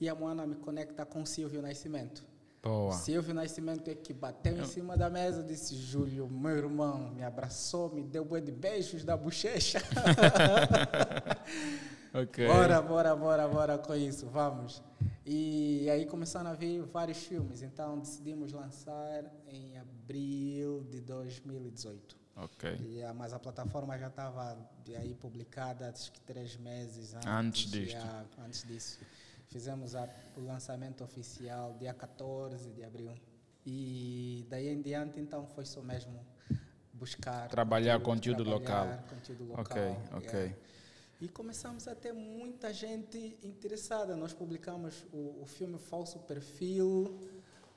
E 0.00 0.08
a 0.08 0.14
Moana 0.14 0.46
me 0.46 0.56
conecta 0.56 1.04
com 1.04 1.22
o 1.22 1.26
Silvio 1.26 1.62
Nascimento. 1.62 2.24
Boa. 2.62 2.92
Silvio 2.92 3.32
Nascimento 3.32 3.88
é 3.88 3.94
que 3.94 4.12
bateu 4.12 4.58
em 4.58 4.64
cima 4.64 4.96
da 4.96 5.08
mesa, 5.08 5.42
disse: 5.42 5.76
Júlio, 5.76 6.28
meu 6.28 6.56
irmão, 6.56 7.10
me 7.10 7.22
abraçou, 7.22 7.92
me 7.94 8.02
deu 8.02 8.24
bué 8.24 8.40
de 8.40 8.52
beijos 8.52 9.04
da 9.04 9.16
bochecha. 9.16 9.80
Ok. 12.14 12.46
bora, 12.46 12.80
bora, 12.80 13.14
bora, 13.14 13.46
bora 13.46 13.78
com 13.78 13.94
isso, 13.94 14.26
vamos. 14.26 14.82
E 15.30 15.90
aí 15.90 16.06
começaram 16.06 16.48
a 16.48 16.54
vir 16.54 16.80
vários 16.86 17.18
filmes, 17.18 17.60
então 17.60 17.98
decidimos 17.98 18.50
lançar 18.50 19.30
em 19.46 19.76
abril 19.76 20.82
de 20.90 21.02
2018. 21.02 22.16
Ok. 22.34 22.78
E, 22.80 23.02
ah, 23.02 23.12
mas 23.12 23.34
a 23.34 23.38
plataforma 23.38 23.98
já 23.98 24.06
estava 24.06 24.56
aí 24.96 25.12
publicada 25.12 25.90
acho 25.90 26.10
que 26.12 26.20
três 26.22 26.56
meses 26.56 27.12
antes, 27.14 27.26
Antes 27.28 27.70
disto. 27.70 27.92
já, 27.92 28.24
antes 28.42 28.62
disso. 28.66 29.00
Fizemos 29.48 29.94
a- 29.94 30.08
o 30.34 30.40
lançamento 30.40 31.04
oficial 31.04 31.76
dia 31.78 31.92
14 31.92 32.70
de 32.70 32.82
abril. 32.82 33.12
E 33.66 34.46
daí 34.48 34.68
em 34.70 34.80
diante, 34.80 35.20
então, 35.20 35.46
foi 35.48 35.66
só 35.66 35.82
mesmo 35.82 36.24
buscar... 36.94 37.48
Trabalhar 37.50 38.00
conteúdo 38.00 38.44
trabalhar 38.44 38.94
local. 38.94 39.04
conteúdo 39.10 39.44
local. 39.44 39.62
Ok, 39.62 39.82
ok. 40.16 40.40
yeah. 40.40 40.56
E 41.20 41.28
começamos 41.28 41.88
a 41.88 41.94
ter 41.94 42.12
muita 42.12 42.72
gente 42.72 43.36
interessada. 43.42 44.14
Nós 44.16 44.32
publicamos 44.32 45.04
o, 45.12 45.42
o 45.42 45.46
filme 45.46 45.78
Falso 45.78 46.18
Perfil. 46.20 47.18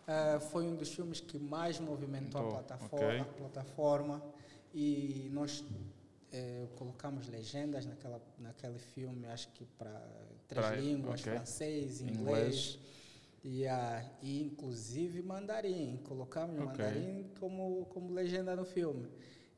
eh, 0.07 0.39
foi 0.39 0.67
um 0.67 0.75
dos 0.75 0.89
filmes 0.93 1.19
que 1.19 1.37
mais 1.39 1.79
movimentou 1.79 2.41
a 2.41 2.43
Então, 2.43 2.51
plataforma, 2.51 3.05
ok. 3.07 3.19
a 3.21 3.25
plataforma. 3.25 4.23
E 4.73 5.29
nós 5.33 5.63
eh, 6.31 6.67
colocamos 6.75 7.27
legendas 7.27 7.85
naquela, 7.85 8.21
naquele 8.37 8.77
filme, 8.79 9.25
acho 9.27 9.47
que 9.53 9.65
para 9.77 9.99
três 10.47 10.65
Pra- 10.67 10.75
línguas, 10.75 11.21
ok. 11.21 11.33
francês, 11.33 12.01
Inglês. 12.01 12.17
inglês. 12.19 12.79
E, 13.43 13.67
ah, 13.67 14.05
e 14.21 14.43
inclusive 14.43 15.21
mandarim. 15.23 15.97
Colocamos 16.03 16.55
Ok. 16.57 16.65
mandarim 16.67 17.27
como, 17.39 17.85
como 17.87 18.13
legenda 18.13 18.55
no 18.55 18.65
filme. 18.65 19.07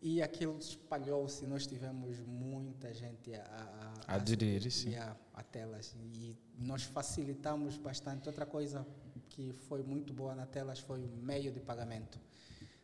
E 0.06 0.22
aquilo 0.22 0.58
espalhou-se, 0.60 1.48
nós 1.48 1.66
tivemos 1.66 2.20
muita 2.28 2.94
gente 2.94 3.34
a, 3.34 3.42
a, 3.42 4.14
a- 4.14 4.16
Aderir, 4.16 4.70
sim. 4.70 4.90
e 4.90 4.96
a, 4.98 5.16
a 5.34 5.42
telas. 5.44 5.96
E 5.98 6.38
nós 6.60 6.84
facilitamos 6.84 7.78
bastante. 7.78 8.28
Outra 8.28 8.46
coisa 8.46 8.86
que 9.30 9.54
foi 9.54 9.82
muito 9.82 10.14
boa 10.14 10.36
na 10.36 10.46
telas 10.46 10.80
foi 10.80 11.02
o 11.06 11.08
meio 11.08 11.54
de 11.54 11.62
pagamento. 11.62 12.20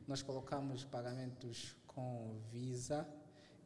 Nós 0.07 0.21
colocamos 0.21 0.85
pagamentos 0.85 1.75
com 1.85 2.37
Visa 2.53 3.05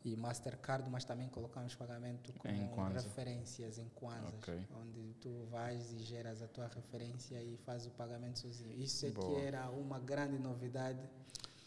e 0.04 0.16
Mastercard, 0.18 0.90
mas 0.90 1.06
também 1.06 1.30
colocamos 1.30 1.76
pagamento 1.76 2.34
com 2.34 2.48
Em 2.50 2.68
referências 2.94 3.78
em 3.78 3.88
Kwanzas, 3.90 4.34
Ok. 4.34 4.66
onde 4.82 5.14
tu 5.22 5.46
vais 5.52 5.94
e 5.94 6.00
geras 6.00 6.42
a 6.42 6.48
tua 6.48 6.68
referência 6.70 7.40
e 7.42 7.56
faz 7.58 7.86
o 7.86 7.92
pagamento 7.92 8.40
sozinho. 8.40 8.74
Isso 8.82 9.06
é 9.06 9.10
que 9.12 9.16
Boa. 9.16 9.40
era 9.40 9.70
uma 9.70 10.00
grande 10.00 10.40
novidade 10.40 11.00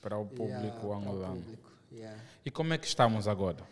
Para 0.03 0.19
o 0.19 0.27
público 0.27 0.89
o 0.89 0.93
angolano. 0.93 1.37
público, 1.41 1.73
yeah. 1.97 2.21
E 2.45 2.51
como 2.51 2.73
é 2.75 2.79
que 2.79 2.87
estamos 2.87 3.27
agora? 3.27 3.65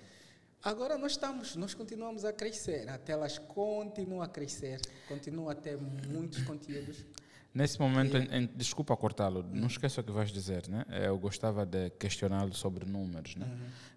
Agora 0.63 0.97
nós 0.97 1.13
estamos, 1.13 1.57
nós 1.57 1.75
continuamos 1.75 2.25
a 2.25 2.33
crescer, 2.33 2.89
a 2.89 2.97
telas 2.97 3.39
continua 3.39 4.25
a 4.25 4.29
crescer, 4.29 4.81
continua 5.07 5.53
a 5.53 5.55
ter 5.55 5.77
muitos 6.09 6.43
conteúdos. 6.43 7.05
Nesse 7.53 7.79
momento, 7.79 8.17
em- 8.17 8.29
em- 8.45 8.47
desculpa 8.47 8.97
cortá-lo, 8.97 9.45
não 9.53 9.69
esqueça 9.69 10.01
o 10.01 10.05
que 10.05 10.11
vais 10.11 10.33
dizer, 10.33 10.67
né? 10.69 10.85
Eh, 10.89 11.07
Eu 11.07 11.17
gostava 11.19 11.65
de 11.65 11.91
questioná-lo 11.91 12.53
sobre 12.55 12.85
números, 12.85 13.37
né? 13.37 13.47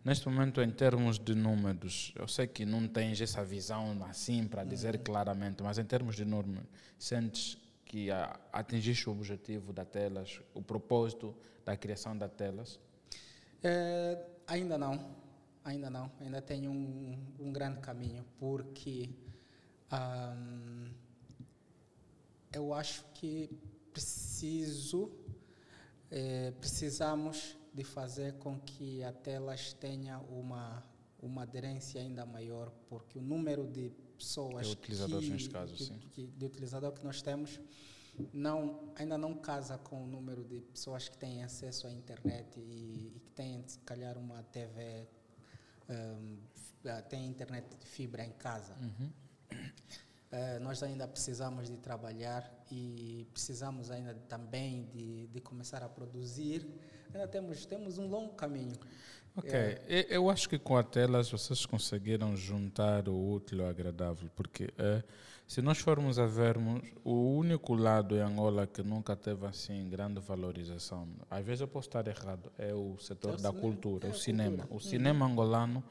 Neste 0.06 0.28
momento, 0.30 0.62
em 0.62 0.70
termos 0.70 1.18
de 1.18 1.34
números, 1.34 2.14
eu 2.16 2.28
sei 2.28 2.46
que 2.46 2.66
não 2.66 2.88
tens 2.88 3.20
essa 3.20 3.44
visão 3.44 3.98
assim 4.08 4.46
para 4.46 4.64
dizer 4.64 5.00
claramente, 5.00 5.64
mas 5.64 5.80
em 5.80 5.86
termos 5.86 6.16
de 6.16 6.24
números, 6.26 6.68
sentes 7.00 7.58
que 7.84 8.12
ah, 8.12 8.38
atingiste 8.54 9.10
o 9.10 9.14
objetivo 9.14 9.74
da 9.74 9.86
telas, 9.86 10.40
o 10.54 10.62
propósito 10.62 11.34
da 11.66 11.76
criação 11.76 12.16
da 12.16 12.28
telas? 12.30 12.80
É, 13.64 14.26
ainda 14.46 14.78
não, 14.78 15.16
ainda 15.64 15.90
não, 15.90 16.12
ainda 16.20 16.42
tem 16.42 16.68
um, 16.68 17.18
um 17.40 17.52
grande 17.52 17.80
caminho, 17.80 18.24
porque 18.40 19.10
ahm, 19.92 20.92
eu 22.54 22.74
acho 22.74 23.04
que 23.14 23.50
preciso, 23.92 25.12
eh, 26.12 26.52
precisamos 26.60 27.58
de 27.74 27.84
fazer 27.84 28.34
com 28.34 28.60
que 28.60 29.04
a 29.04 29.12
telas 29.12 29.74
tenha 29.74 30.20
uma, 30.20 30.84
uma 31.22 31.44
aderência 31.44 32.00
ainda 32.02 32.26
maior, 32.26 32.72
porque 32.88 33.18
o 33.18 33.22
número 33.22 33.68
de 33.68 33.90
pessoas 34.18 34.68
utilizadores, 34.72 35.48
que, 35.48 35.50
caso, 35.50 35.76
que- 35.76 36.10
que- 36.10 36.28
de 36.28 36.46
utilizador 36.46 36.92
que 36.94 37.04
nós 37.04 37.22
temos 37.22 37.60
não, 38.34 38.92
ainda 38.96 39.18
não 39.18 39.34
casa 39.36 39.78
com 39.78 40.04
o 40.04 40.08
número 40.08 40.44
de 40.44 40.62
pessoas 40.62 41.08
que 41.10 41.18
têm 41.18 41.44
acesso 41.44 41.88
à 41.88 41.92
internet 41.92 42.60
e, 42.60 43.14
e 43.16 43.20
que 43.24 43.32
têm, 43.32 43.64
se 43.68 43.80
calhar, 43.80 44.18
uma 44.18 44.42
TV, 44.44 45.08
f- 45.90 46.90
ah, 46.90 47.02
tem 47.04 47.28
internet 47.28 47.66
de 47.78 47.86
fibra 47.86 48.24
em 48.26 48.32
casa. 48.32 48.76
Eh, 50.30 50.60
nós 50.60 50.84
ainda 50.84 51.08
precisamos 51.08 51.70
de 51.70 51.78
trabalhar 51.78 52.52
e 52.70 53.26
precisamos 53.32 53.90
ainda 53.90 54.14
também 54.28 54.86
de, 54.94 55.28
de 55.28 55.40
começar 55.40 55.82
a 55.84 55.88
produzir. 55.88 56.68
Ainda 57.14 57.28
temos, 57.28 57.66
temos 57.66 57.98
um 57.98 58.08
longo 58.08 58.34
caminho. 58.34 58.76
Ok, 59.38 59.52
É. 59.54 60.06
Eu 60.10 60.30
acho 60.30 60.50
que 60.50 60.60
com 60.60 60.76
a 60.76 60.84
telas 60.84 61.30
vocês 61.32 61.66
conseguiram 61.66 62.36
juntar 62.36 63.08
o 63.08 63.32
útil 63.32 63.64
ao 63.64 63.70
agradável, 63.70 64.30
porque 64.36 64.74
eh, 64.78 65.02
se 65.48 65.62
nós 65.62 65.78
formos 65.80 66.20
a 66.20 66.26
vermos, 66.26 66.82
o 67.06 67.14
único 67.38 67.74
lado 67.74 68.16
em 68.16 68.20
Angola 68.20 68.68
que 68.68 68.84
nunca 68.84 69.16
teve 69.16 69.46
assim 69.46 69.88
grande 69.90 70.20
valorização, 70.20 71.08
às 71.30 71.46
vezes 71.46 71.62
eu 71.62 71.68
posso 71.68 71.88
estar 71.88 72.06
errado, 72.08 72.52
é 72.58 72.74
o 72.74 72.98
setor 73.00 73.32
É 73.32 73.34
o 73.34 73.38
da 73.38 73.50
cinema, 73.50 73.62
cultura, 73.62 74.08
é 74.08 74.12
o 74.12 74.14
cinema. 74.14 74.58
cultura. 74.58 74.76
O 74.76 74.80
cinema 74.82 75.26
angolano 75.26 75.84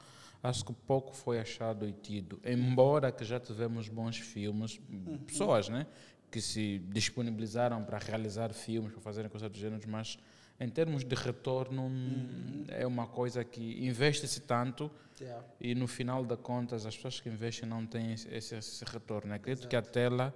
acho 0.43 0.63
que 0.63 0.73
pouco 0.73 1.13
foi 1.15 1.39
achado 1.39 1.87
e 1.87 1.91
tido, 1.91 2.39
embora 2.45 3.11
que 3.11 3.25
já 3.25 3.39
tivemos 3.39 3.89
bons 3.89 4.17
filmes, 4.19 4.79
Uhum. 4.89 5.17
pessoas, 5.25 5.67
né? 5.69 5.87
que 6.29 6.41
se 6.41 6.79
disponibilizaram 6.89 7.83
para 7.83 7.97
realizar 7.97 8.53
filmes, 8.53 8.91
para 8.91 9.01
fazerem 9.01 9.29
coisas 9.31 9.49
do 9.49 9.57
gênero, 9.57 9.81
mas 9.89 10.19
em 10.59 10.69
termos 10.69 11.03
de 11.03 11.15
retorno 11.15 11.83
Uhum. 11.83 12.65
é 12.69 12.85
uma 12.85 13.05
coisa 13.07 13.43
que 13.43 13.85
investe-se 13.85 14.41
tanto 14.41 14.89
Yeah. 15.19 15.43
e 15.59 15.73
no 15.73 15.87
final 15.87 16.23
da 16.23 16.37
contas 16.37 16.85
as 16.85 16.95
pessoas 16.95 17.19
que 17.19 17.27
investem 17.29 17.67
não 17.67 17.85
têm 17.87 18.13
esse, 18.13 18.27
esse- 18.55 18.85
retorno. 18.85 19.33
Acredito 19.33 19.67
que 19.67 19.75
a 19.75 19.81
tela 19.81 20.31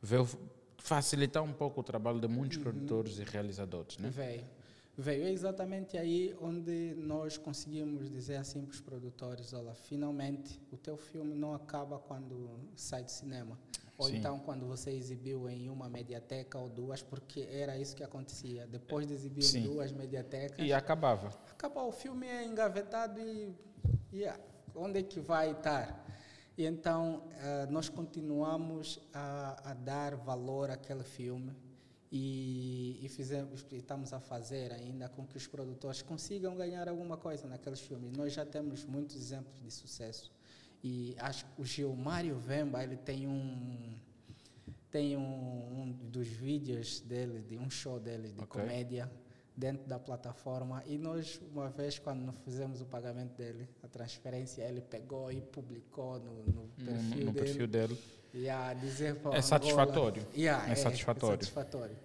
veio 0.00 0.28
facilitar 0.78 1.42
um 1.42 1.52
pouco 1.52 1.80
o 1.80 1.84
trabalho 1.84 2.20
de 2.20 2.28
muitos 2.28 2.56
Uhum. 2.58 2.62
produtores 2.64 3.18
e 3.18 3.24
realizadores, 3.24 3.98
né? 3.98 4.08
Veio. 4.10 4.44
Veio 4.96 5.24
É 5.24 5.30
exatamente 5.32 5.96
aí 5.96 6.34
onde 6.40 6.94
nós 6.96 7.36
conseguimos 7.38 8.10
dizer 8.10 8.36
assim 8.36 8.60
para 8.62 8.70
os 8.72 8.80
produtores: 8.80 9.52
olha, 9.52 9.74
finalmente 9.74 10.60
o 10.70 10.76
teu 10.76 10.96
filme 10.96 11.34
não 11.34 11.54
acaba 11.54 11.98
quando 11.98 12.50
sai 12.76 13.02
do 13.02 13.10
cinema. 13.10 13.58
Ou 14.00 14.06
Sim. 14.06 14.16
então 14.16 14.38
quando 14.38 14.66
você 14.66 14.90
exibiu 14.92 15.46
em 15.46 15.68
uma 15.68 15.86
mediateca 15.86 16.58
ou 16.58 16.70
duas, 16.70 17.02
porque 17.02 17.46
era 17.52 17.76
isso 17.76 17.94
que 17.94 18.02
acontecia. 18.02 18.66
Depois 18.66 19.06
de 19.06 19.12
exibir 19.12 19.42
Sim. 19.42 19.58
em 19.58 19.62
duas 19.64 19.92
mediatecas, 19.92 20.66
E 20.66 20.72
acabava. 20.72 21.28
acabou 21.50 21.86
o 21.88 21.92
filme 21.92 22.26
é 22.26 22.42
engavetado 22.46 23.20
e, 23.20 23.54
e 24.10 24.24
ah, 24.24 24.40
onde 24.74 25.00
é 25.00 25.02
que 25.02 25.20
vai 25.20 25.50
estar? 25.50 26.02
E 26.56 26.64
então 26.64 27.24
ah, 27.40 27.66
nós 27.68 27.90
continuamos 27.90 28.98
a, 29.12 29.70
a 29.70 29.74
dar 29.74 30.16
valor 30.16 30.70
àquele 30.70 31.04
filme 31.04 31.54
e, 32.10 33.04
e 33.04 33.08
fizemos, 33.10 33.66
e 33.70 33.76
estamos 33.76 34.14
a 34.14 34.18
fazer 34.18 34.72
ainda 34.72 35.10
com 35.10 35.26
que 35.26 35.36
os 35.36 35.46
produtores 35.46 36.00
consigam 36.00 36.56
ganhar 36.56 36.88
alguma 36.88 37.18
coisa 37.18 37.46
naqueles 37.46 37.80
filmes. 37.80 38.16
Nós 38.16 38.32
já 38.32 38.46
temos 38.46 38.82
muitos 38.82 39.14
exemplos 39.14 39.62
de 39.62 39.70
sucesso 39.70 40.32
e 40.82 41.14
acho 41.18 41.44
que 41.46 41.60
o 41.60 41.64
Gilmário 41.64 42.36
Vemba 42.38 42.82
ele 42.82 42.96
tem 42.96 43.26
um 43.26 43.98
tem 44.90 45.16
um, 45.16 45.20
um 45.22 45.92
dos 46.10 46.26
vídeos 46.26 47.00
dele, 47.00 47.42
de 47.42 47.56
um 47.56 47.70
show 47.70 48.00
dele 48.00 48.32
de 48.32 48.40
Ok. 48.42 48.60
comédia 48.60 49.08
dentro 49.56 49.86
da 49.86 49.98
plataforma 50.00 50.82
e 50.86 50.98
nós 50.98 51.40
uma 51.52 51.68
vez 51.68 51.98
quando 51.98 52.32
fizemos 52.44 52.80
o 52.80 52.86
pagamento 52.86 53.36
dele, 53.36 53.68
a 53.84 53.88
transferência, 53.88 54.62
ele 54.62 54.80
pegou 54.80 55.30
e 55.30 55.40
publicou 55.40 56.18
no, 56.18 56.42
no 56.42 56.62
No, 56.62 56.68
perfil 56.76 57.24
no 57.26 57.32
dele. 57.32 57.32
perfil 57.32 57.66
dele. 57.68 57.98
Dizer 58.80 59.16
para 59.16 59.32
É 59.32 59.38
Angola- 59.38 59.42
satisfatório. 59.42 60.26
Yeah, 60.36 60.70
É 60.70 60.74
satisfatório. 60.74 61.36
satisfatório. 61.36 61.96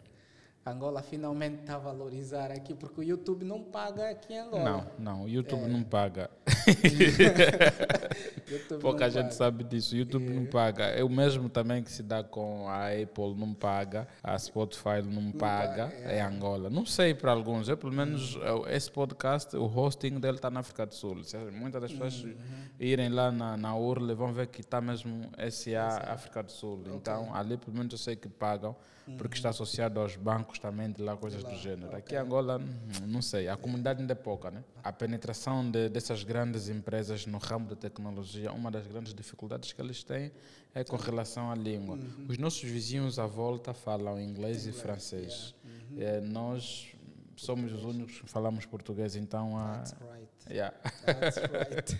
Angola 0.65 1.01
finalmente 1.03 1.59
está 1.61 1.75
a 1.75 1.77
valorizar 1.79 2.51
aqui, 2.51 2.73
porque 2.73 2.99
o 2.99 3.03
YouTube 3.03 3.45
não 3.45 3.63
paga 3.63 4.09
aqui 4.09 4.33
em 4.33 4.39
Angola. 4.39 4.63
Não, 4.63 4.91
não, 4.97 5.23
o 5.25 5.29
YouTube 5.29 5.63
É. 5.63 5.67
não 5.67 5.83
paga. 5.83 6.29
Pouca 8.81 9.05
não 9.05 9.11
gente 9.11 9.23
paga. 9.23 9.31
sabe 9.35 9.63
disso. 9.63 9.95
YouTube 9.95 10.29
não 10.29 10.45
paga. 10.45 10.85
É 10.85 11.03
o 11.03 11.09
mesmo 11.09 11.49
também 11.49 11.83
que 11.83 11.91
se 11.91 12.03
dá 12.03 12.23
com 12.23 12.67
a 12.69 12.87
Apple, 12.89 13.33
não 13.35 13.53
paga. 13.53 14.07
A 14.23 14.37
Spotify 14.37 15.01
não, 15.03 15.31
paga. 15.31 15.85
paga, 15.87 15.93
É 16.03 16.21
Angola. 16.21 16.69
Não 16.69 16.85
sei 16.85 17.13
para 17.13 17.31
alguns. 17.31 17.67
Eu, 17.69 17.77
pelo 17.77 17.93
menos, 17.93 18.35
eu- 18.41 18.65
esse 18.69 18.91
podcast, 18.91 19.55
o 19.55 19.65
hosting 19.65 20.19
dele 20.19 20.37
está 20.37 20.49
na 20.49 20.59
África 20.59 20.85
do 20.85 20.93
Sul. 20.93 21.23
Se 21.23 21.37
Muitas 21.37 21.81
das 21.81 21.91
pessoas 21.91 22.23
Uhum. 22.23 22.33
irem 22.79 23.09
lá 23.09 23.31
na, 23.31 23.57
na 23.57 23.75
URL 23.75 24.13
vão 24.15 24.33
ver 24.33 24.47
que 24.47 24.61
está 24.61 24.81
mesmo 24.81 25.29
SA 25.49 26.03
África 26.13 26.43
do 26.43 26.51
Sul. 26.51 26.81
Então, 26.95 27.33
ali, 27.33 27.57
pelo 27.57 27.75
menos, 27.77 27.91
eu 27.93 27.97
sei 27.97 28.15
que 28.15 28.27
pagam. 28.29 28.75
Porque 29.19 29.35
está 29.37 29.49
associado 29.49 29.99
aos 29.99 30.15
bancos 30.15 30.57
também 30.57 30.91
de 30.91 30.99
lá, 30.99 31.15
coisas 31.15 31.43
do 31.43 31.55
gênero. 31.57 31.95
Aqui 31.95 32.15
em 32.15 32.17
Angola, 32.17 32.57
hum, 32.57 32.65
não 33.05 33.21
sei. 33.21 33.47
A 33.47 33.55
comunidade 33.55 34.01
ainda 34.01 34.13
é 34.13 34.15
pouca, 34.15 34.49
né? 34.49 34.63
A 34.83 34.91
penetração 34.91 35.69
de, 35.69 35.89
dessas 35.89 36.23
grandes 36.23 36.54
empresas 36.69 37.25
no 37.25 37.37
ramo 37.37 37.67
da 37.67 37.75
tecnologia, 37.75 38.51
uma 38.51 38.69
das 38.71 38.85
grandes 38.87 39.13
dificuldades 39.13 39.71
que 39.73 39.81
eles 39.81 40.03
têm 40.03 40.31
é 40.73 40.83
com 40.83 40.95
relação 40.95 41.51
à 41.51 41.55
língua. 41.55 41.97
Os 42.27 42.37
nossos 42.37 42.63
vizinhos 42.63 43.17
à 43.19 43.25
volta 43.25 43.73
falam 43.73 44.19
inglês 44.19 44.65
e 44.65 44.71
francês. 44.71 45.53
Eh, 45.97 46.19
nós 46.21 46.87
somos 47.35 47.71
os 47.73 47.83
únicos 47.83 48.19
que 48.21 48.29
falamos 48.29 48.65
português, 48.65 49.15
então... 49.15 49.57
a- 49.57 49.77
That's 49.77 49.95
right. 50.01 50.27
yeah. 50.49 50.75
That's 51.05 51.37
right. 51.37 51.99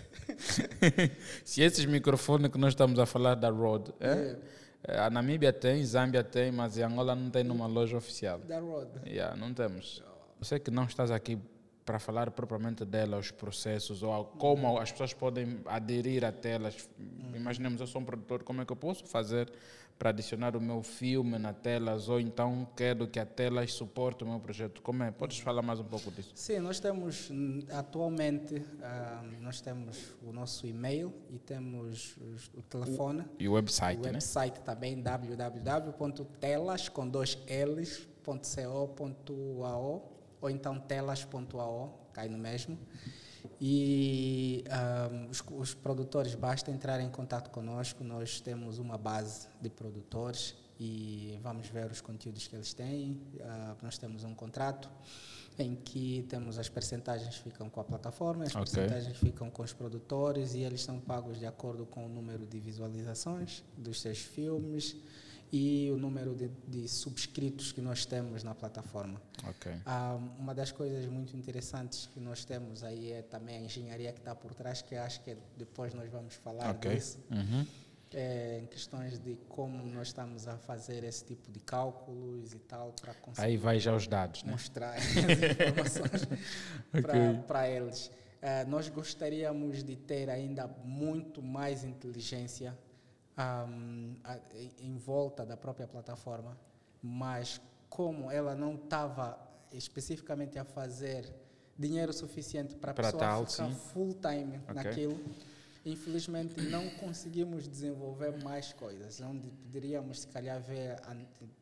Se 1.44 1.62
esses 1.62 1.84
microfones 1.86 2.50
que 2.50 2.58
nós 2.58 2.72
estamos 2.72 2.98
a 2.98 3.06
falar 3.06 3.34
da 3.34 3.50
Rode, 3.50 3.92
é? 4.00 4.12
Yeah. 4.14 4.38
Eh, 4.84 4.98
a 5.00 5.10
Namíbia 5.10 5.52
tem, 5.52 5.84
Zâmbia 5.84 6.22
tem, 6.22 6.52
mas 6.52 6.76
em 6.78 6.82
Angola 6.82 7.14
não 7.14 7.30
tem 7.30 7.42
numa 7.44 7.66
loja 7.66 7.96
oficial. 7.96 8.38
Da 8.40 8.60
road. 8.60 8.88
Yeah, 9.06 9.34
não 9.36 9.52
temos. 9.52 10.02
Eu 10.38 10.44
sei 10.44 10.58
que 10.58 10.70
não 10.70 10.84
estás 10.84 11.10
aqui 11.10 11.38
para 11.86 11.98
falar 12.00 12.30
propriamente 12.32 12.84
dela, 12.84 13.16
os 13.16 13.30
processos, 13.30 14.02
ou 14.02 14.24
como 14.24 14.76
as 14.78 14.90
pessoas 14.90 15.14
podem 15.14 15.60
aderir 15.66 16.24
a 16.24 16.32
telas. 16.32 16.88
Imaginemos, 17.34 17.80
eu 17.80 17.86
sou 17.86 18.02
um 18.02 18.04
produtor, 18.04 18.42
como 18.42 18.60
é 18.60 18.64
que 18.66 18.72
eu 18.72 18.76
posso 18.76 19.06
fazer 19.06 19.50
para 19.98 20.10
adicionar 20.10 20.54
o 20.56 20.60
meu 20.60 20.82
filme 20.82 21.38
na 21.38 21.54
telas, 21.54 22.06
ou 22.10 22.20
então 22.20 22.68
quero 22.76 23.06
que 23.08 23.18
a 23.18 23.24
telas 23.24 23.72
suporte 23.72 24.24
o 24.24 24.26
meu 24.28 24.38
projeto. 24.38 24.82
Como 24.82 25.02
é? 25.02 25.10
Podes 25.10 25.38
falar 25.38 25.62
mais 25.62 25.80
um 25.80 25.84
pouco 25.84 26.10
disso? 26.10 26.32
Sim, 26.34 26.58
nós 26.58 26.78
temos 26.80 27.30
atualmente 27.72 28.62
ah, 28.82 29.22
nós 29.40 29.62
temos 29.62 30.12
o 30.22 30.32
nosso 30.32 30.66
e-mail 30.66 31.14
e 31.30 31.38
temos 31.38 32.14
os- 32.18 32.48
o 32.54 32.60
telefone. 32.62 33.24
E 33.38 33.48
o 33.48 33.52
website, 33.52 34.00
o 34.00 34.12
né? 34.12 34.18
também 34.64 35.00
www.telas 35.00 36.88
com 36.90 37.08
dois 37.08 37.38
L's, 37.48 38.06
.co.ao 38.22 40.15
ou 40.40 40.50
então 40.50 40.78
telas.ao, 40.78 42.08
cai 42.12 42.28
no 42.28 42.38
mesmo. 42.38 42.78
E 43.60 44.64
ahm, 44.68 45.28
os, 45.30 45.42
os 45.50 45.74
produtores 45.74 46.34
basta 46.34 46.70
entrar 46.70 47.00
em 47.00 47.08
contato 47.08 47.50
conosco, 47.50 48.02
nós 48.04 48.40
temos 48.40 48.78
uma 48.78 48.98
base 48.98 49.48
de 49.60 49.70
produtores 49.70 50.54
e 50.78 51.38
vamos 51.42 51.68
ver 51.68 51.90
os 51.90 52.00
conteúdos 52.00 52.46
que 52.46 52.54
eles 52.54 52.74
têm. 52.74 53.20
Ah, 53.40 53.76
nós 53.82 53.96
temos 53.96 54.24
um 54.24 54.34
contrato 54.34 54.90
em 55.58 55.74
que 55.74 56.26
temos 56.28 56.58
as 56.58 56.68
percentagens 56.68 57.36
ficam 57.36 57.70
com 57.70 57.80
a 57.80 57.84
plataforma, 57.84 58.44
as 58.44 58.54
Ok. 58.54 58.64
percentagens 58.64 59.16
ficam 59.16 59.48
com 59.50 59.62
os 59.62 59.72
produtores 59.72 60.54
e 60.54 60.60
eles 60.60 60.82
são 60.82 61.00
pagos 61.00 61.38
de 61.38 61.46
acordo 61.46 61.86
com 61.86 62.04
o 62.04 62.08
número 62.08 62.44
de 62.46 62.58
visualizações 62.60 63.64
dos 63.76 64.02
seus 64.02 64.18
filmes 64.18 64.96
e 65.52 65.90
o 65.92 65.96
número 65.96 66.34
de, 66.34 66.48
de 66.66 66.88
subscritos 66.88 67.72
que 67.72 67.80
nós 67.80 68.04
temos 68.04 68.42
na 68.42 68.54
plataforma. 68.54 69.20
Ok. 69.48 69.72
Ah, 69.86 70.18
uma 70.38 70.54
das 70.54 70.72
coisas 70.72 71.06
muito 71.06 71.36
interessantes 71.36 72.06
que 72.12 72.18
nós 72.20 72.44
temos 72.44 72.82
aí 72.82 73.12
é 73.12 73.22
também 73.22 73.56
a 73.58 73.60
engenharia 73.60 74.12
que 74.12 74.18
está 74.18 74.34
por 74.34 74.52
trás, 74.54 74.82
que 74.82 74.94
acho 74.96 75.20
que 75.22 75.36
depois 75.56 75.94
nós 75.94 76.10
vamos 76.10 76.34
falar 76.34 76.70
Ok. 76.70 76.94
disso, 76.94 77.18
Uhum. 77.30 77.64
é, 78.12 78.60
em 78.62 78.66
questões 78.66 79.18
de 79.18 79.36
como 79.48 79.84
nós 79.86 80.08
estamos 80.08 80.46
a 80.48 80.56
fazer 80.58 81.04
esse 81.04 81.24
tipo 81.24 81.50
de 81.52 81.60
cálculos 81.60 82.52
e 82.52 82.58
tal 82.58 82.92
para 83.00 83.14
conseguir 83.14 83.46
Aí 83.46 83.56
vai 83.56 83.78
já 83.78 83.94
os 83.94 84.06
dados, 84.06 84.42
né? 84.42 84.50
mostrar 84.52 84.94
as 84.98 85.04
informações 85.16 86.28
Ok. 86.92 87.42
para 87.46 87.68
eles. 87.70 88.10
Eh, 88.42 88.64
nós 88.66 88.88
gostaríamos 88.88 89.82
de 89.82 89.96
ter 89.96 90.28
ainda 90.28 90.66
muito 90.84 91.42
mais 91.42 91.82
inteligência 91.84 92.76
ahm, 93.36 94.14
a- 94.24 94.38
em- 94.78 94.96
volta 94.96 95.44
da 95.44 95.56
própria 95.56 95.86
plataforma, 95.86 96.56
mas 97.02 97.60
como 97.88 98.30
ela 98.30 98.54
não 98.54 98.74
estava 98.74 99.38
especificamente 99.72 100.58
a 100.58 100.64
fazer 100.64 101.32
dinheiro 101.78 102.12
suficiente 102.12 102.74
para 102.74 102.92
a 102.92 102.94
pessoa 102.94 103.20
tal, 103.20 103.46
ficar 103.46 103.66
sim. 103.68 103.74
full 103.74 104.14
time 104.14 104.58
Ok. 104.64 104.74
naquilo, 104.74 105.20
infelizmente 105.84 106.60
não 106.70 106.88
conseguimos 106.90 107.68
desenvolver 107.68 108.42
mais 108.42 108.72
coisas, 108.72 109.20
onde 109.20 109.50
poderíamos 109.50 110.20
se 110.22 110.28
calhar 110.28 110.60
ver 110.60 110.98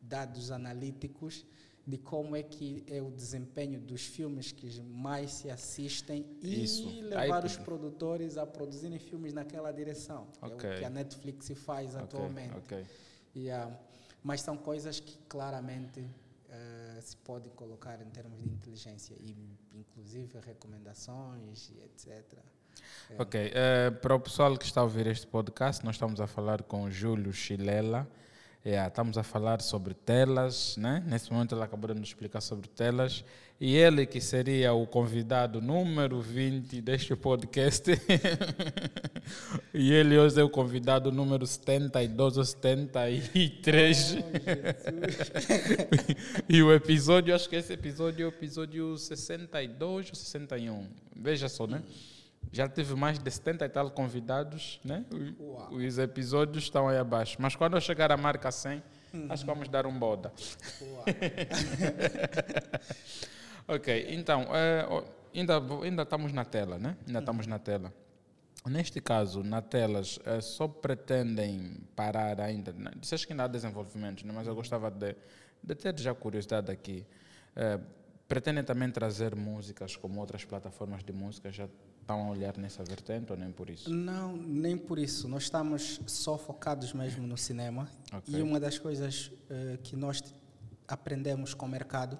dados 0.01 0.51
analíticos 0.51 1.45
de 1.87 1.97
como 1.99 2.35
é 2.35 2.41
que 2.41 2.83
é 2.87 2.99
o 3.01 3.11
desempenho 3.11 3.79
dos 3.79 4.01
filmes 4.05 4.51
que 4.51 4.81
mais 4.81 5.31
se 5.33 5.51
assistem 5.51 6.25
e 6.41 6.63
Isso. 6.63 6.89
levar 7.01 7.41
Aí- 7.41 7.45
os 7.45 7.57
produtores 7.57 8.37
a 8.37 8.45
produzirem 8.45 8.97
filmes 8.97 9.33
naquela 9.33 9.71
direção. 9.71 10.27
É 10.41 10.45
Ok. 10.47 10.69
o 10.69 10.77
que 10.79 10.85
a 10.85 10.89
Netflix 10.89 11.51
faz 11.55 11.91
Ok, 11.93 12.03
atualmente. 12.03 12.57
ok. 12.57 12.85
E, 13.35 13.51
ah, 13.51 13.69
mas 14.23 14.41
são 14.41 14.57
coisas 14.57 14.99
que 14.99 15.17
claramente 15.29 16.03
eh, 16.49 16.99
se 17.01 17.17
podem 17.17 17.51
colocar 17.51 18.01
em 18.01 18.09
termos 18.09 18.41
de 18.41 18.47
inteligência, 18.49 19.13
e 19.19 19.35
inclusive 19.73 20.39
recomendações 20.39 21.69
e 21.69 21.79
etc. 21.81 22.23
É. 23.09 23.21
Ok, 23.21 23.51
eh, 23.53 23.91
para 23.91 24.15
o 24.15 24.19
pessoal 24.19 24.57
que 24.57 24.63
está 24.65 24.79
a 24.81 24.83
ouvir 24.83 25.05
este 25.07 25.27
podcast, 25.27 25.83
nós 25.83 25.95
estamos 25.95 26.19
a 26.21 26.27
falar 26.27 26.63
com 26.63 26.89
Júlio 26.89 27.33
Chilela. 27.33 28.07
Yeah, 28.67 28.87
estamos 28.87 29.15
a 29.15 29.21
falar 29.21 29.61
sobre 29.61 29.93
telas, 29.93 30.75
né? 30.75 31.03
Nesse 31.05 31.31
momento 31.31 31.53
ele 31.53 31.61
acabou 31.61 31.93
de 31.93 31.99
nos 31.99 32.09
explicar 32.09 32.41
sobre 32.41 32.67
telas. 32.67 33.23
E 33.61 33.75
ele 33.75 34.07
que 34.07 34.19
seria 34.19 34.73
o 34.73 34.87
convidado 34.87 35.61
número 35.61 36.19
20 36.19 36.81
deste 36.81 37.15
podcast. 37.15 37.91
e 39.71 39.93
ele 39.93 40.17
hoje 40.17 40.41
é 40.41 40.43
o 40.43 40.49
convidado 40.49 41.11
número 41.11 41.45
72 41.45 42.37
ou 42.37 42.43
73. 42.43 44.17
e 46.49 46.63
o 46.63 46.73
episódio, 46.73 47.35
acho 47.35 47.47
que 47.47 47.57
esse 47.57 47.71
episódio 47.71 48.23
é 48.23 48.25
o 48.25 48.29
episódio 48.29 48.97
62 48.97 50.09
ou 50.09 50.15
61. 50.15 50.87
Veja 51.15 51.47
só, 51.47 51.67
né? 51.67 51.83
Já 52.51 52.67
teve 52.67 52.95
mais 52.95 53.19
de 53.19 53.29
70 53.29 53.65
e 53.65 53.69
tal 53.69 53.91
convidados, 53.91 54.79
né? 54.83 55.05
Uau. 55.39 55.73
Os 55.73 55.97
episódios 55.97 56.63
estão 56.63 56.87
aí 56.87 56.97
abaixo. 56.97 57.37
Mas 57.39 57.55
quando 57.55 57.75
eu 57.75 57.81
chegar 57.81 58.11
à 58.11 58.17
marca 58.17 58.51
100, 58.51 58.81
acho 59.29 59.43
que 59.43 59.47
vamos 59.49 59.67
dar 59.67 59.85
um 59.85 59.97
boda. 59.97 60.31
Ok, 63.67 64.07
então, 64.09 64.45
ó, 64.89 65.03
ainda, 65.33 65.57
ainda 65.83 66.03
estamos 66.03 66.31
na 66.31 66.45
tela, 66.45 66.77
né? 66.77 66.89
Uhum. 66.89 67.03
Ainda 67.07 67.19
estamos 67.19 67.47
na 67.47 67.57
tela. 67.57 67.91
Neste 68.67 69.01
caso, 69.01 69.43
na 69.43 69.61
telas, 69.61 70.19
eh, 70.25 70.41
só 70.41 70.67
pretendem 70.67 71.77
parar 71.95 72.39
ainda. 72.41 72.73
né? 72.73 72.91
Disseste 72.99 73.27
que 73.27 73.33
ainda 73.33 73.43
há 73.43 73.47
desenvolvimento, 73.47 74.25
né? 74.25 74.33
mas 74.35 74.47
eu 74.47 74.55
gostava 74.55 74.89
de, 74.89 75.15
de 75.63 75.75
ter 75.75 75.99
já 75.99 76.13
curiosidade 76.15 76.71
aqui. 76.71 77.05
Eh, 77.55 77.79
pretendem 78.27 78.63
também 78.63 78.89
trazer 78.89 79.35
músicas 79.35 79.95
como 79.95 80.19
outras 80.19 80.45
plataformas 80.45 81.03
de 81.03 81.13
música? 81.13 81.51
Já 81.51 81.67
estão 82.05 82.27
a 82.27 82.29
olhar 82.29 82.55
nessa 82.57 82.83
vertente 82.83 83.31
ou 83.31 83.37
nem 83.37 83.51
por 83.51 83.67
isso? 83.67 83.89
Não, 83.89 84.37
nem 84.37 84.77
por 84.77 84.99
isso. 84.99 85.27
Nós 85.27 85.43
estamos 85.43 85.99
só 86.05 86.37
focados 86.37 86.93
mesmo 86.93 87.25
no 87.25 87.35
cinema. 87.35 87.89
Ok. 88.13 88.33
E 88.37 88.41
uma 88.43 88.59
das 88.59 88.77
coisas 88.77 89.31
eh, 89.49 89.79
que 89.83 89.95
nós 89.95 90.21
aprendemos 90.87 91.55
com 91.55 91.65
o 91.65 91.69
mercado, 91.69 92.17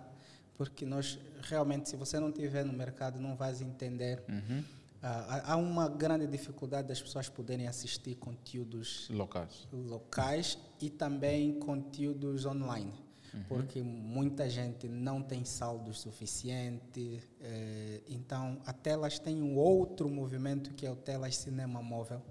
porque 0.58 0.86
nós 0.86 1.20
realmente, 1.44 1.88
se 1.90 1.96
você 1.96 2.20
não 2.20 2.30
estiver 2.30 2.66
no 2.66 2.74
mercado, 2.74 3.20
não 3.20 3.36
vais 3.36 3.62
entender. 3.62 4.24
Uhum. 4.28 4.64
Há- 5.04 5.52
há 5.54 5.56
uma 5.56 5.88
grande 5.88 6.26
dificuldade 6.26 6.88
das 6.88 7.00
pessoas 7.00 7.30
poderem 7.30 7.68
assistir 7.68 8.16
conteúdos 8.16 9.08
Locais. 9.12 9.68
locais 9.72 10.58
e 10.82 10.90
também 10.90 11.60
conteúdos 11.60 12.44
online, 12.48 12.92
Uhum. 13.36 13.44
porque 13.50 13.84
muita 13.84 14.50
gente 14.50 14.88
não 14.88 15.22
tem 15.22 15.44
saldo 15.44 15.94
suficiente. 15.94 17.22
eh, 17.42 18.02
então, 18.08 18.62
a 18.66 18.72
Telas 18.74 19.20
tem 19.20 19.42
um 19.42 19.58
outro 19.58 20.08
movimento 20.10 20.74
que 20.74 20.86
é 20.86 20.92
o 20.92 20.96
Telas 20.96 21.36
Cinema 21.38 21.82
Móvel, 21.84 22.22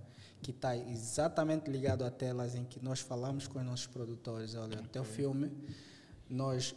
que 0.42 0.50
está 0.50 0.76
exatamente 0.76 1.70
ligado 1.70 2.04
a 2.04 2.10
Telas, 2.10 2.54
em 2.54 2.64
que 2.64 2.82
nós 2.82 3.00
falamos 3.00 3.46
com 3.46 3.58
os 3.58 3.64
nossos 3.64 3.86
produtores: 3.86 4.54
olha, 4.54 4.80
o 4.80 4.88
teu 4.88 5.04
filme, 5.04 5.52
nós 6.28 6.74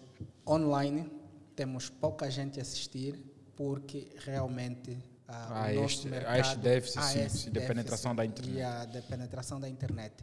online 0.48 1.10
temos 1.56 1.90
pouca 1.90 2.30
gente 2.30 2.60
a 2.60 2.62
assistir, 2.62 3.16
porque 3.56 4.10
realmente. 4.26 4.98
ah, 5.28 5.68
Há 5.68 5.72
o 5.72 5.76
nosso 5.76 5.86
este- 5.96 6.08
mercado, 6.10 6.40
este 6.40 6.58
déficit, 6.58 7.04
sim, 7.04 7.30
sim, 7.30 7.52
de 7.52 7.60
penetração 7.62 8.16
da 8.16 8.26
internet. 8.26 8.56
e 8.58 8.62
a 8.62 8.86
da 8.86 9.02
penetração 9.02 9.60
da 9.60 9.68
internet. 9.70 10.14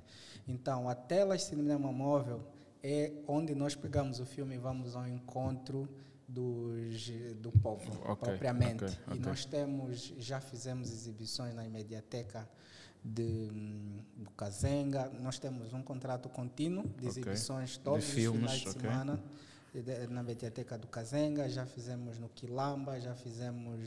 Então, 0.47 0.89
a 0.89 0.95
tela 0.95 1.39
cinema 1.39 1.91
móvel 1.91 2.41
é 2.87 3.11
onde 3.27 3.55
nós 3.55 3.75
pegamos 3.75 4.21
o 4.21 4.27
filme 4.27 4.57
e 4.57 4.59
vamos 4.59 4.95
ao 4.95 5.09
encontro 5.09 5.89
dos, 6.29 7.11
do 7.41 7.51
povo, 7.51 7.91
Ok, 8.05 8.29
propriamente. 8.29 8.85
ok, 8.85 8.97
E 9.09 9.11
ok. 9.13 9.21
nós 9.21 9.45
temos, 9.47 10.13
já 10.19 10.39
fizemos 10.39 10.91
exibições 10.93 11.55
na 11.55 11.63
Mediateca 11.65 12.47
de, 13.03 13.49
do 14.17 14.31
Kazenga. 14.37 15.09
Nós 15.21 15.39
temos 15.39 15.73
um 15.73 15.83
contrato 15.83 16.29
contínuo 16.29 16.87
de 16.99 17.07
exibições 17.07 17.79
todos 17.79 18.05
filmes, 18.05 18.53
os 18.53 18.59
finais 18.61 18.77
de 18.77 18.83
semana 18.83 19.21
e 19.75 19.81
de- 19.81 20.07
na 20.09 20.23
Mediateca 20.23 20.77
do 20.77 20.87
Kazenga. 20.87 21.49
Já 21.49 21.65
fizemos 21.65 22.19
no 22.19 22.29
Quilamba, 22.29 23.01
já 23.01 23.15
fizemos 23.15 23.81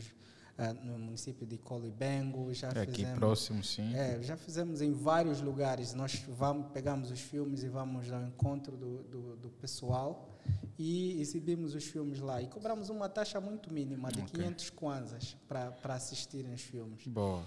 ah, 0.58 0.74
no 0.74 0.98
município 0.98 1.46
de 1.46 1.58
Colibengo, 1.58 2.52
já 2.54 2.70
É 2.70 2.82
aqui 2.82 3.06
próximo, 3.16 3.64
sim. 3.64 3.96
é, 3.96 4.22
já 4.22 4.36
fizemos 4.36 4.82
em 4.82 4.92
vários 4.92 5.40
lugares. 5.42 5.94
Nós 5.94 6.24
vamos, 6.28 6.72
pegamos 6.72 7.12
os 7.12 7.20
filmes 7.20 7.64
e 7.64 7.68
vamos 7.70 8.12
ao 8.12 8.24
encontro 8.24 8.76
do, 8.76 9.04
do, 9.04 9.36
do 9.36 9.50
pessoal 9.50 10.34
e 10.80 11.20
exibimos 11.22 11.76
os 11.76 11.84
filmes 11.86 12.20
lá. 12.20 12.42
E 12.42 12.48
cobramos 12.48 12.90
uma 12.90 13.08
taxa 13.10 13.40
muito 13.40 13.72
mínima, 13.72 14.10
de 14.12 14.22
Ok. 14.22 14.40
500 14.40 14.70
kwanzas, 14.72 15.38
para 15.48 15.94
assistirem 15.94 16.54
os 16.54 16.62
filmes. 16.62 17.06
Boa. 17.06 17.44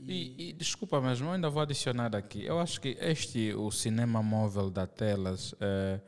E, 0.00 0.50
e 0.50 0.52
desculpa, 0.52 1.00
mas 1.00 1.20
eu 1.20 1.30
ainda 1.30 1.50
vou 1.50 1.62
adicionar 1.62 2.14
aqui. 2.16 2.44
Eu 2.44 2.58
acho 2.58 2.80
que 2.80 2.96
este, 3.00 3.52
o 3.54 3.70
cinema 3.70 4.22
móvel 4.22 4.70
da 4.70 4.86
Telas, 4.86 5.54
eh, 5.60 6.00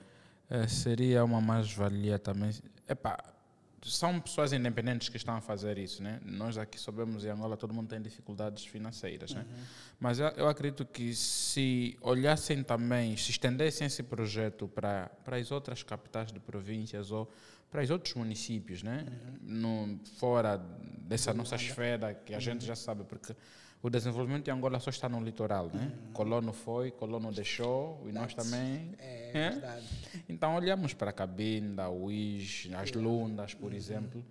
eh, 0.50 0.68
seria 0.68 1.24
uma 1.24 1.40
mais-valia 1.40 2.18
também. 2.18 2.50
Epá, 2.88 3.18
são 3.86 4.20
pessoas 4.20 4.52
independentes 4.52 5.08
que 5.08 5.16
estão 5.16 5.36
a 5.36 5.40
fazer 5.40 5.78
isso, 5.78 6.02
né? 6.02 6.20
Nós 6.24 6.58
aqui 6.58 6.78
sabemos 6.78 7.24
em 7.24 7.28
Angola 7.28 7.56
todo 7.56 7.72
mundo 7.72 7.88
tem 7.88 8.00
dificuldades 8.00 8.64
financeiras, 8.64 9.32
né? 9.32 9.46
Mas 9.98 10.18
eu, 10.18 10.28
eu 10.28 10.48
acredito 10.48 10.84
que 10.84 11.14
se 11.14 11.96
olhassem 12.00 12.62
também, 12.62 13.16
se 13.16 13.30
estendessem 13.30 13.86
esse 13.86 14.02
projeto 14.02 14.68
para 14.68 15.08
para 15.24 15.36
as 15.36 15.50
outras 15.50 15.82
capitais 15.82 16.32
de 16.32 16.40
províncias 16.40 17.10
ou 17.10 17.30
para 17.70 17.82
os 17.82 17.90
outros 17.90 18.14
municípios, 18.14 18.82
né? 18.82 19.06
No, 19.42 19.98
fora 20.18 20.56
dessa 20.98 21.32
nossa 21.32 21.56
esfera 21.56 22.14
que 22.14 22.34
a 22.34 22.38
gente 22.40 22.64
já 22.64 22.74
sabe, 22.74 23.04
porque 23.04 23.34
o 23.82 23.90
desenvolvimento 23.90 24.44
de 24.44 24.50
Angola 24.50 24.80
só 24.80 24.90
está 24.90 25.08
no 25.08 25.22
litoral, 25.22 25.70
né? 25.72 25.92
Colono 26.12 26.52
foi, 26.52 26.90
Colono 26.90 27.30
deixou 27.32 28.02
e 28.08 28.12
nós 28.12 28.34
também. 28.34 28.92
É, 28.98 29.30
É? 29.34 29.50
verdade. 29.50 29.86
Então 30.28 30.56
olhamos 30.56 30.94
para 30.94 31.10
a 31.10 31.12
Cabinda, 31.12 31.88
Uís, 31.90 32.68
as 32.74 32.92
Lundas, 32.92 33.54
por 33.54 33.72
exemplo. 33.72 34.24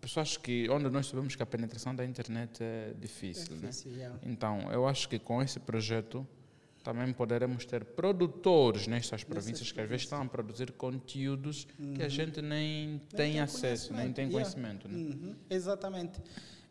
Pessoas 0.00 0.38
que, 0.38 0.66
onde 0.70 0.88
nós 0.88 1.06
sabemos 1.08 1.36
que 1.36 1.42
a 1.42 1.46
penetração 1.46 1.94
da 1.94 2.04
internet 2.06 2.62
é 2.62 2.94
difícil, 2.98 3.54
né? 3.56 3.68
Difícil, 3.68 3.92
yeah. 3.92 4.18
Então, 4.22 4.72
eu 4.72 4.88
acho 4.88 5.06
que 5.06 5.18
com 5.18 5.42
esse 5.42 5.60
projeto 5.60 6.26
também 6.82 7.12
poderemos 7.12 7.66
ter 7.66 7.84
produtores 7.84 8.86
nestas 8.86 9.22
províncias 9.22 9.70
que 9.70 9.78
às 9.78 9.86
vezes 9.86 10.04
estão 10.04 10.22
a 10.22 10.24
produzir 10.24 10.72
conteúdos 10.72 11.66
que 11.94 12.02
a 12.02 12.08
gente 12.08 12.40
nem, 12.40 12.98
tem, 13.10 13.32
tem 13.32 13.40
acesso, 13.40 13.92
nem 13.92 14.10
tem 14.10 14.30
conhecimento, 14.30 14.88
conhecimento. 14.88 15.18
Né? 15.20 15.28
Uhum, 15.32 15.36
exatamente. 15.50 16.18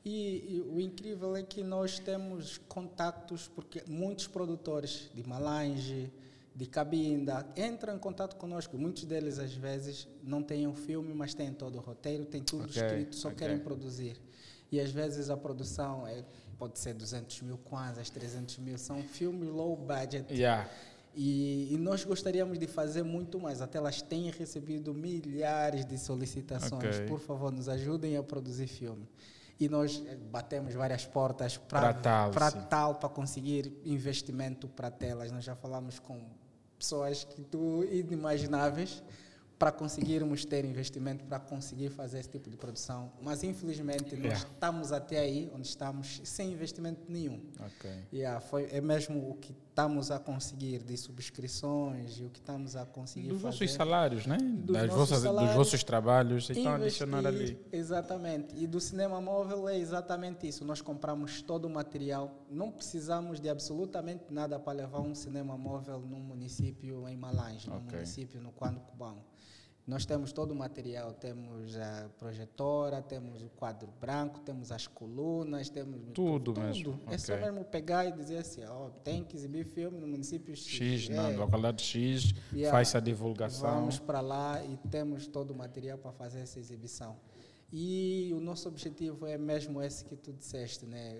E, 0.05 0.55
e 0.55 0.61
o 0.61 0.79
incrível 0.79 1.35
é 1.35 1.43
que 1.43 1.61
nós 1.61 1.99
temos 1.99 2.57
contatos, 2.69 3.47
porque 3.53 3.83
muitos 3.87 4.27
produtores 4.27 5.09
de 5.13 5.27
Malange, 5.27 6.11
de 6.55 6.65
Cabinda, 6.65 7.45
entram 7.55 7.95
em 7.95 7.99
contato 7.99 8.35
conosco. 8.37 8.77
Muitos 8.77 9.03
deles, 9.03 9.39
às 9.39 9.53
vezes, 9.53 10.07
não 10.23 10.41
têm 10.41 10.67
um 10.67 10.73
filme, 10.73 11.13
mas 11.13 11.33
têm 11.33 11.53
todo 11.53 11.77
o 11.77 11.81
roteiro, 11.81 12.25
têm 12.25 12.41
tudo 12.41 12.63
Ok, 12.63 12.81
escrito, 12.81 13.15
só 13.15 13.27
ok. 13.29 13.39
querem 13.39 13.59
produzir. 13.59 14.19
E 14.71 14.79
às 14.79 14.91
vezes 14.91 15.29
a 15.29 15.37
produção 15.37 16.07
é, 16.07 16.23
pode 16.57 16.77
ser 16.79 16.93
200 16.93 17.41
mil 17.41 17.57
kwanzas, 17.57 18.09
300 18.09 18.57
mil, 18.59 18.77
são 18.77 19.01
filmes 19.01 19.49
low 19.49 19.75
budget. 19.75 20.31
Yeah. 20.31 20.69
E, 21.15 21.73
e 21.73 21.77
nós 21.77 22.03
gostaríamos 22.03 22.59
de 22.59 22.67
fazer 22.67 23.03
muito 23.03 23.39
mais. 23.39 23.61
Até 23.61 23.77
elas 23.77 24.01
têm 24.01 24.29
recebido 24.29 24.93
milhares 24.93 25.85
de 25.85 25.97
solicitações. 25.97 26.97
Ok. 26.97 27.07
Por 27.07 27.19
favor, 27.19 27.51
nos 27.51 27.67
ajudem 27.67 28.15
a 28.15 28.23
produzir 28.23 28.67
filme. 28.67 29.07
E 29.59 29.67
nós 29.67 30.01
batemos 30.31 30.73
várias 30.73 31.05
portas 31.05 31.57
Pra 31.57 31.93
tal, 31.93 32.31
para 32.31 32.49
tal, 32.51 32.95
para 32.95 33.09
conseguir 33.09 33.73
investimento 33.83 34.67
para 34.69 34.89
telas. 34.89 35.31
Nós 35.31 35.43
já 35.43 35.55
falamos 35.55 35.99
com 35.99 36.17
pessoas 36.77 37.25
que 37.25 37.41
tu 37.43 37.83
inimagináveis 37.91 39.03
para 39.57 39.73
conseguirmos 39.73 40.45
ter 40.45 40.63
investimento 40.63 41.25
para 41.25 41.37
conseguir 41.37 41.89
fazer 41.89 42.19
esse 42.19 42.29
tipo 42.29 42.49
de 42.49 42.55
produção. 42.55 43.11
Mas 43.21 43.43
infelizmente 43.43 44.15
nós 44.15 44.23
Yeah. 44.23 44.37
estamos 44.37 44.93
até 44.93 45.19
aí 45.19 45.51
onde 45.53 45.67
estamos 45.67 46.21
sem 46.23 46.53
investimento 46.53 47.01
nenhum. 47.11 47.43
Ok. 47.59 47.91
Yeah, 48.13 48.39
foi, 48.39 48.69
é 48.71 48.79
mesmo 48.79 49.29
o 49.29 49.35
que 49.35 49.53
estamos 49.79 50.11
a 50.11 50.19
conseguir 50.19 50.79
de 50.83 50.97
subscrições 50.97 52.19
e 52.19 52.25
o 52.25 52.29
que 52.29 52.39
estamos 52.39 52.75
a 52.75 52.85
conseguir 52.85 53.29
Dos 53.29 53.41
fazer. 53.41 53.57
vossos 53.59 53.71
salários, 53.73 54.25
né? 54.25 54.37
Dos 54.37 54.75
Das 54.75 54.89
vossas, 54.89 55.09
dos 55.09 55.21
salários, 55.21 55.55
vossos 55.55 55.83
trabalhos, 55.85 56.49
então 56.49 56.73
adicionar 56.73 57.25
ali. 57.25 57.57
Exatamente. 57.71 58.55
E 58.57 58.67
do 58.67 58.81
cinema 58.81 59.21
móvel 59.21 59.69
é 59.69 59.77
exatamente 59.77 60.45
isso. 60.47 60.65
Nós 60.65 60.81
compramos 60.81 61.41
todo 61.41 61.63
o 61.65 61.69
material. 61.69 62.45
Não 62.51 62.69
precisamos 62.71 63.39
de 63.39 63.47
absolutamente 63.47 64.25
nada 64.33 64.59
para 64.59 64.73
levar 64.73 64.99
um 64.99 65.15
cinema 65.15 65.57
móvel 65.57 66.01
num 66.01 66.19
município 66.19 67.07
em 67.07 67.15
Malange, 67.15 67.69
num 67.69 67.77
Ok. 67.77 67.93
município 67.93 68.41
no 68.41 68.51
Quando 68.51 68.81
Cubão. 68.81 69.17
Nós 69.89 70.05
temos 70.05 70.31
todo 70.31 70.51
o 70.51 70.55
material, 70.55 71.13
temos 71.13 71.75
a 71.75 72.07
projetora, 72.19 73.01
temos 73.01 73.41
o 73.41 73.49
quadro 73.49 73.89
branco, 73.99 74.39
temos 74.39 74.71
as 74.71 74.85
colunas, 74.85 75.67
temos 75.67 75.99
Tudo 76.13 76.53
tudo. 76.53 76.61
mesmo, 76.61 76.99
É 77.07 77.17
só 77.17 77.35
mesmo 77.35 77.65
pegar 77.65 78.05
e 78.05 78.11
dizer 78.11 78.37
assim, 78.37 78.63
ó, 78.65 78.89
tem 79.03 79.23
que 79.23 79.35
exibir 79.35 79.65
filme 79.65 79.99
no 79.99 80.07
município 80.07 80.55
X. 80.55 80.67
X, 80.67 81.09
É, 81.09 81.13
na 81.15 81.29
localidade 81.29 81.81
X, 81.81 82.35
Yeah. 82.53 82.71
faz 82.71 82.93
a 82.93 82.99
divulgação. 82.99 83.67
Vamos 83.67 83.97
para 83.97 84.21
lá 84.21 84.63
e 84.63 84.77
temos 84.91 85.25
todo 85.25 85.51
o 85.51 85.55
material 85.55 85.97
para 85.97 86.11
fazer 86.11 86.41
essa 86.41 86.59
exibição. 86.59 87.17
E 87.73 88.31
o 88.35 88.39
nosso 88.39 88.67
objetivo 88.67 89.25
é 89.25 89.39
mesmo 89.39 89.81
esse 89.81 90.05
que 90.05 90.15
tu 90.15 90.31
disseste, 90.31 90.85
né? 90.85 91.19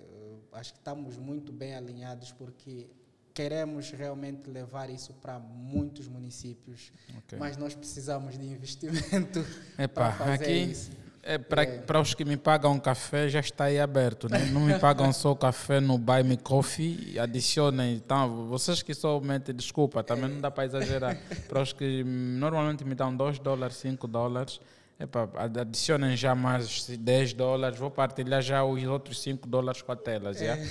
Acho 0.52 0.72
que 0.74 0.78
estamos 0.78 1.18
muito 1.18 1.52
bem 1.52 1.74
alinhados 1.74 2.30
porque 2.32 2.88
queremos 3.34 3.90
realmente 3.90 4.50
levar 4.50 4.90
isso 4.90 5.12
para 5.14 5.38
muitos 5.38 6.08
municípios, 6.08 6.92
Ok. 7.18 7.38
mas 7.38 7.56
nós 7.56 7.74
precisamos 7.74 8.38
de 8.38 8.44
investimento 8.46 9.44
para 9.94 10.12
fazer 10.12 10.32
aqui 10.32 10.52
isso. 10.52 10.90
é 11.22 11.36
para 11.38 11.62
É. 11.64 11.78
para 11.78 12.00
os 12.00 12.14
que 12.14 12.24
me 12.24 12.36
pagam 12.36 12.78
café 12.80 13.28
já 13.28 13.40
está 13.40 13.64
aí 13.64 13.78
aberto, 13.78 14.28
né? 14.28 14.46
Não 14.46 14.60
me 14.62 14.78
pagam 14.78 15.12
só 15.12 15.34
café 15.34 15.78
no 15.80 15.96
Buy 15.98 16.22
Me 16.22 16.36
Coffee, 16.36 17.18
adicionem. 17.18 17.94
Então, 17.96 18.46
vocês 18.48 18.82
que 18.82 18.94
somente, 18.94 19.52
desculpa, 19.52 20.02
também 20.02 20.30
não 20.30 20.40
dá 20.40 20.50
para 20.50 20.64
exagerar. 20.64 21.16
Para 21.48 21.60
os 21.62 21.72
que 21.72 22.02
normalmente 22.04 22.84
me 22.84 22.94
dão 22.94 23.14
2 23.14 23.38
dólares, 23.38 23.76
5 23.76 24.06
dólares, 24.08 24.60
Epa, 25.00 25.30
adicionem 25.34 26.14
já 26.14 26.34
mais 26.34 26.86
10 26.86 27.32
dólares, 27.32 27.78
vou 27.78 27.90
partilhar 27.90 28.42
já 28.42 28.62
os 28.62 28.84
outros 28.84 29.22
5 29.22 29.48
dólares 29.48 29.80
com 29.80 29.90
a 29.92 29.96
telas. 29.96 30.42
É. 30.42 30.62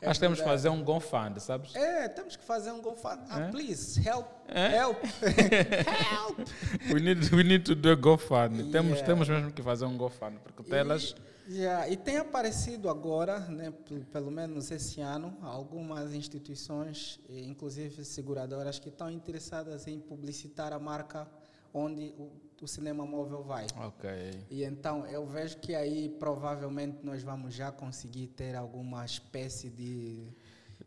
É 0.00 0.08
Acho 0.08 0.18
que 0.18 0.20
temos 0.20 0.40
que 0.40 0.44
fazer 0.46 0.70
um 0.70 0.82
GoFund, 0.82 1.38
sabes? 1.42 1.74
É, 1.74 2.08
temos 2.08 2.34
que 2.34 2.42
fazer 2.42 2.72
um 2.72 2.80
GoFund. 2.80 3.20
Ah, 3.28 3.42
é? 3.42 3.50
please, 3.50 4.00
help, 4.08 4.26
é? 4.48 4.74
help, 4.78 4.96
help. 5.04 6.48
We 6.90 7.00
need, 7.00 7.34
we 7.34 7.42
need 7.42 7.64
to 7.64 7.74
do 7.74 7.90
a 7.90 7.94
GoFund. 7.94 8.54
Yeah. 8.54 8.72
Temos, 8.72 9.02
temos 9.02 9.28
mesmo 9.28 9.52
que 9.52 9.62
fazer 9.62 9.84
um 9.84 9.98
GoFund, 9.98 10.38
porque 10.38 10.62
telas... 10.62 11.14
E, 11.46 11.58
yeah, 11.58 11.86
e 11.90 11.96
tem 11.98 12.16
aparecido 12.16 12.88
agora, 12.88 13.38
né, 13.38 13.70
pelo 14.10 14.30
menos 14.30 14.70
esse 14.70 15.02
ano, 15.02 15.36
algumas 15.42 16.14
instituições, 16.14 17.20
inclusive 17.28 18.02
seguradoras, 18.02 18.78
que 18.78 18.88
estão 18.88 19.10
interessadas 19.10 19.86
em 19.86 20.00
publicitar 20.00 20.72
a 20.72 20.78
marca 20.78 21.28
onde 21.74 22.14
o, 22.18 22.30
o 22.64 22.68
cinema 22.68 23.04
móvel 23.04 23.42
vai. 23.42 23.66
Ok. 23.76 24.10
E 24.50 24.64
então 24.64 25.06
eu 25.06 25.26
vejo 25.26 25.58
que 25.58 25.74
aí 25.74 26.08
provavelmente 26.08 26.98
nós 27.02 27.22
vamos 27.22 27.54
já 27.54 27.72
conseguir 27.72 28.28
ter 28.28 28.54
alguma 28.54 29.04
espécie 29.04 29.68
de 29.68 30.32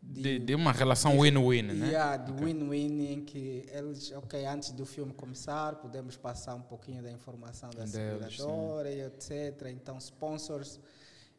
de, 0.02 0.22
de, 0.22 0.38
de 0.38 0.54
uma 0.54 0.72
relação 0.72 1.20
win-win, 1.20 1.62
né? 1.62 1.88
Yeah, 1.88 2.16
de 2.16 2.32
win-win 2.32 3.02
okay. 3.02 3.12
em 3.12 3.24
que 3.24 3.66
eles, 3.72 4.12
ok, 4.12 4.46
antes 4.46 4.70
do 4.70 4.86
filme 4.86 5.12
começar, 5.12 5.76
podemos 5.76 6.16
passar 6.16 6.54
um 6.54 6.62
pouquinho 6.62 7.02
da 7.02 7.10
informação 7.10 7.70
da 7.70 7.86
seguradora 7.86 8.90
e 8.90 9.00
etc. 9.00 9.68
Então, 9.72 9.98
sponsors 9.98 10.78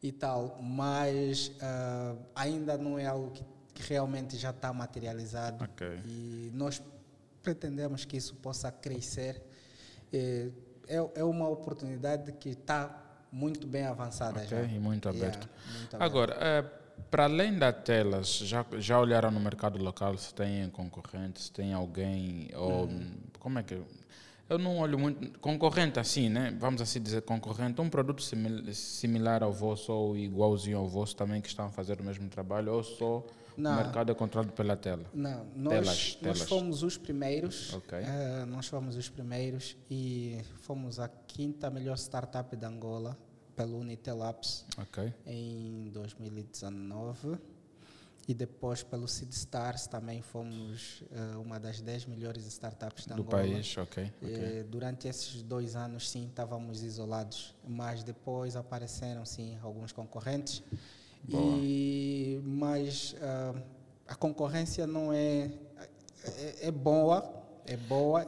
e 0.02 0.12
tal, 0.12 0.60
mas 0.62 1.48
uh, 1.48 2.18
ainda 2.36 2.78
não 2.78 3.00
é 3.00 3.06
algo 3.06 3.32
que, 3.32 3.44
realmente 3.80 4.36
já 4.38 4.50
está 4.50 4.74
materializado. 4.74 5.64
Okay. 5.64 6.02
E 6.04 6.52
nós 6.52 6.82
pretendemos 7.44 8.06
que 8.06 8.18
isso 8.18 8.34
possa 8.36 8.72
crescer. 8.72 9.40
É, 10.14 10.50
é 11.16 11.24
uma 11.24 11.50
oportunidade 11.50 12.32
que 12.34 12.50
está 12.50 13.04
muito 13.32 13.68
bem 13.68 13.86
avançada 13.86 14.42
okay, 14.42 14.48
já. 14.48 14.64
E 14.64 14.80
muito 14.80 15.10
aberto. 15.10 15.48
Yeah, 15.48 15.78
muito 15.80 15.96
aberto. 15.96 16.02
Agora, 16.02 16.38
é, 16.40 16.62
para 17.12 17.26
além 17.26 17.58
das 17.58 17.76
telas, 17.84 18.38
já, 18.38 18.66
já 18.78 19.00
olharam 19.00 19.32
no 19.32 19.40
mercado 19.40 19.78
local 19.82 20.18
se 20.18 20.34
tem 20.34 20.70
concorrente, 20.70 21.42
se 21.42 21.52
tem 21.52 21.74
alguém, 21.74 22.50
ou 22.56 22.86
hum. 22.86 23.12
como 23.40 23.60
é 23.60 23.64
que... 23.64 23.82
Eu 24.50 24.58
não 24.58 24.78
olho 24.78 24.98
muito... 24.98 25.38
Concorrente 25.40 26.00
assim, 26.00 26.30
né? 26.30 26.56
Vamos 26.58 26.82
assim 26.82 27.02
dizer 27.02 27.22
concorrente. 27.24 27.82
Um 27.82 27.90
produto 27.90 28.22
simil, 28.22 28.74
similar 28.74 29.44
ao 29.44 29.52
vosso 29.52 29.92
ou 29.92 30.16
igualzinho 30.16 30.78
ao 30.78 30.88
vosso 30.88 31.18
também 31.18 31.42
que 31.42 31.50
estão 31.50 31.66
a 31.66 31.70
fazer 31.70 32.00
o 32.00 32.04
mesmo 32.04 32.30
trabalho 32.30 32.74
ou 32.74 32.82
só 32.82 33.26
não. 33.58 33.74
O 33.74 33.76
mercado 33.78 34.12
é 34.12 34.16
controlado 34.16 34.54
pela 34.54 34.78
tela. 34.78 35.04
Não, 35.12 35.46
nós, 35.56 36.16
telas, 36.16 36.40
nós 36.40 36.42
fomos 36.48 36.84
os 36.84 36.96
primeiros. 36.96 37.74
Okay. 37.74 38.02
Uh, 38.02 38.46
nós 38.46 38.68
fomos 38.68 38.96
os 38.96 39.10
primeiros 39.10 39.76
e 39.90 40.40
fomos 40.62 41.00
a 41.00 41.08
quinta 41.08 41.70
melhor 41.72 41.98
startup 41.98 42.56
da 42.56 42.68
Angola 42.68 43.18
pelo 43.56 43.80
Unitel 43.80 44.24
Apps 44.24 44.64
okay. 44.78 45.12
em 45.26 45.90
2019. 45.92 47.40
E 48.28 48.34
depois 48.34 48.84
pelo 48.84 49.08
Seed 49.08 49.32
Stars 49.32 49.88
também 49.88 50.22
fomos 50.22 51.02
uh, 51.02 51.42
uma 51.42 51.60
das 51.60 51.82
10 51.82 52.06
melhores 52.08 52.46
startups 52.46 53.08
da 53.08 53.16
Do 53.16 53.22
Angola. 53.22 53.42
país, 53.42 53.76
ok. 53.78 54.12
okay. 54.22 54.64
durante 54.64 55.08
esses 55.08 55.42
dois 55.42 55.78
anos, 55.78 56.10
sim, 56.10 56.28
estávamos 56.28 56.84
isolados, 56.84 57.56
mas 57.66 58.04
depois 58.04 58.58
apareceram, 58.58 59.26
sim, 59.26 59.58
alguns 59.64 59.94
concorrentes 59.94 60.62
e, 61.30 62.42
mas 62.44 63.14
uh, 63.14 63.62
a 64.08 64.16
concorrência 64.16 64.88
não 64.88 65.12
é, 65.12 65.52
é, 66.24 66.68
é, 66.68 66.72
boa, 66.72 67.28
é 67.66 67.76
boa 67.76 68.28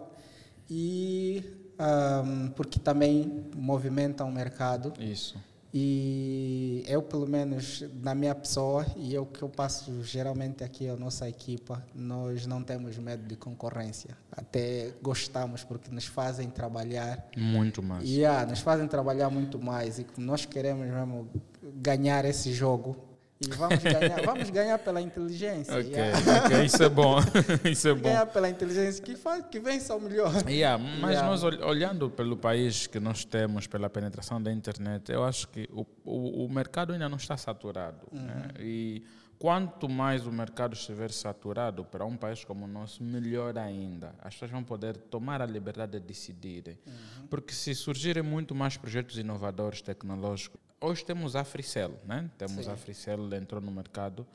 e 0.70 1.44
um, 1.80 2.48
ah, 2.48 2.52
porque 2.56 2.80
também 2.80 3.50
movimenta 3.56 4.24
o 4.26 4.32
mercado. 4.32 4.94
Isso. 5.00 5.38
E 5.72 6.84
eu, 6.88 7.02
pelo 7.04 7.28
menos, 7.28 7.84
na 8.02 8.16
minha 8.16 8.34
pessoa, 8.34 8.86
e 8.98 9.14
eu 9.14 9.24
que 9.26 9.44
eu 9.44 9.50
passo 9.50 10.04
geralmente 10.04 10.64
aqui 10.64 10.90
a 10.90 10.96
nossa 10.96 11.30
equipa, 11.30 11.86
nós 11.94 12.48
não 12.48 12.64
temos 12.64 12.98
medo 12.98 13.28
de 13.28 13.36
concorrência. 13.36 14.18
Até 14.32 14.94
gostamos, 15.00 15.64
porque 15.64 15.92
nos 15.92 16.06
fazem 16.06 16.50
trabalhar. 16.50 17.24
Muito 17.38 17.84
mais. 17.84 18.04
E 18.10 18.22
yeah, 18.22 18.50
nos 18.50 18.62
fazem 18.62 18.88
trabalhar 18.88 19.30
muito 19.30 19.60
mais. 19.60 20.00
E 20.00 20.08
nós 20.18 20.44
queremos 20.44 20.88
mesmo 20.88 21.30
ganhar 21.76 22.26
esse 22.26 22.54
jogo. 22.54 23.10
E 23.42 23.56
vamos 23.56 23.82
ganhar, 23.82 24.22
vamos 24.26 24.50
ganhar 24.50 24.78
pela 24.80 25.02
inteligência. 25.02 25.74
Ok, 25.74 25.92
yeah. 25.92 26.46
okay. 26.46 26.66
isso 26.66 26.84
é 26.84 26.90
bom. 26.90 27.20
isso 27.72 27.88
é 27.88 27.94
bom. 27.94 28.02
Ganhar 28.02 28.26
pela 28.26 28.50
inteligência 28.50 29.02
que 29.02 29.16
faz 29.16 29.46
que 29.46 29.60
vença 29.60 29.96
o 29.96 30.02
melhor. 30.02 30.34
Yeah, 30.46 30.84
mas 31.00 31.12
yeah. 31.12 31.28
nós 31.28 31.42
olhando 31.44 32.10
pelo 32.10 32.36
país 32.36 32.86
que 32.86 33.00
nós 33.00 33.24
temos, 33.24 33.66
pela 33.66 33.90
penetração 33.90 34.42
da 34.42 34.52
internet, 34.52 35.10
eu 35.10 35.24
acho 35.24 35.48
que 35.48 35.70
o, 35.72 35.86
o, 36.04 36.46
o 36.46 36.50
mercado 36.50 36.92
ainda 36.92 37.08
não 37.08 37.18
está 37.18 37.38
saturado. 37.38 38.08
Né? 38.12 38.20
Uhum. 38.20 38.28
Né? 38.28 38.48
E 38.60 39.04
quanto 39.40 39.88
mais 39.88 40.28
o 40.28 40.32
mercado 40.34 40.74
estiver 40.74 41.10
saturado 41.10 41.86
para 41.86 42.06
um 42.06 42.18
país 42.18 42.44
como 42.44 42.66
o 42.66 42.68
nosso, 42.68 43.02
melhor 43.02 43.58
ainda. 43.58 44.14
As 44.20 44.34
pessoas 44.34 44.52
vão 44.52 44.66
poder 44.66 44.98
tomar 44.98 45.42
a 45.42 45.46
liberdade 45.46 45.94
de 45.94 46.06
decidirem. 46.06 46.78
Uhum. 46.86 47.28
Porque 47.30 47.54
se 47.54 47.74
surgirem 47.74 48.22
muito 48.22 48.54
mais 48.54 48.76
projetos 48.76 49.18
inovadores 49.18 49.82
tecnológicos, 49.82 50.60
hoje 50.82 51.04
temos 51.04 51.36
a 51.36 51.44
Fricel, 51.44 51.94
né? 52.06 52.30
Temos 52.38 52.66
Sim. 52.66 52.72
a 52.72 52.76
Fricel 52.76 53.34
entrou 53.34 53.62
no 53.62 53.72
mercado. 53.72 54.26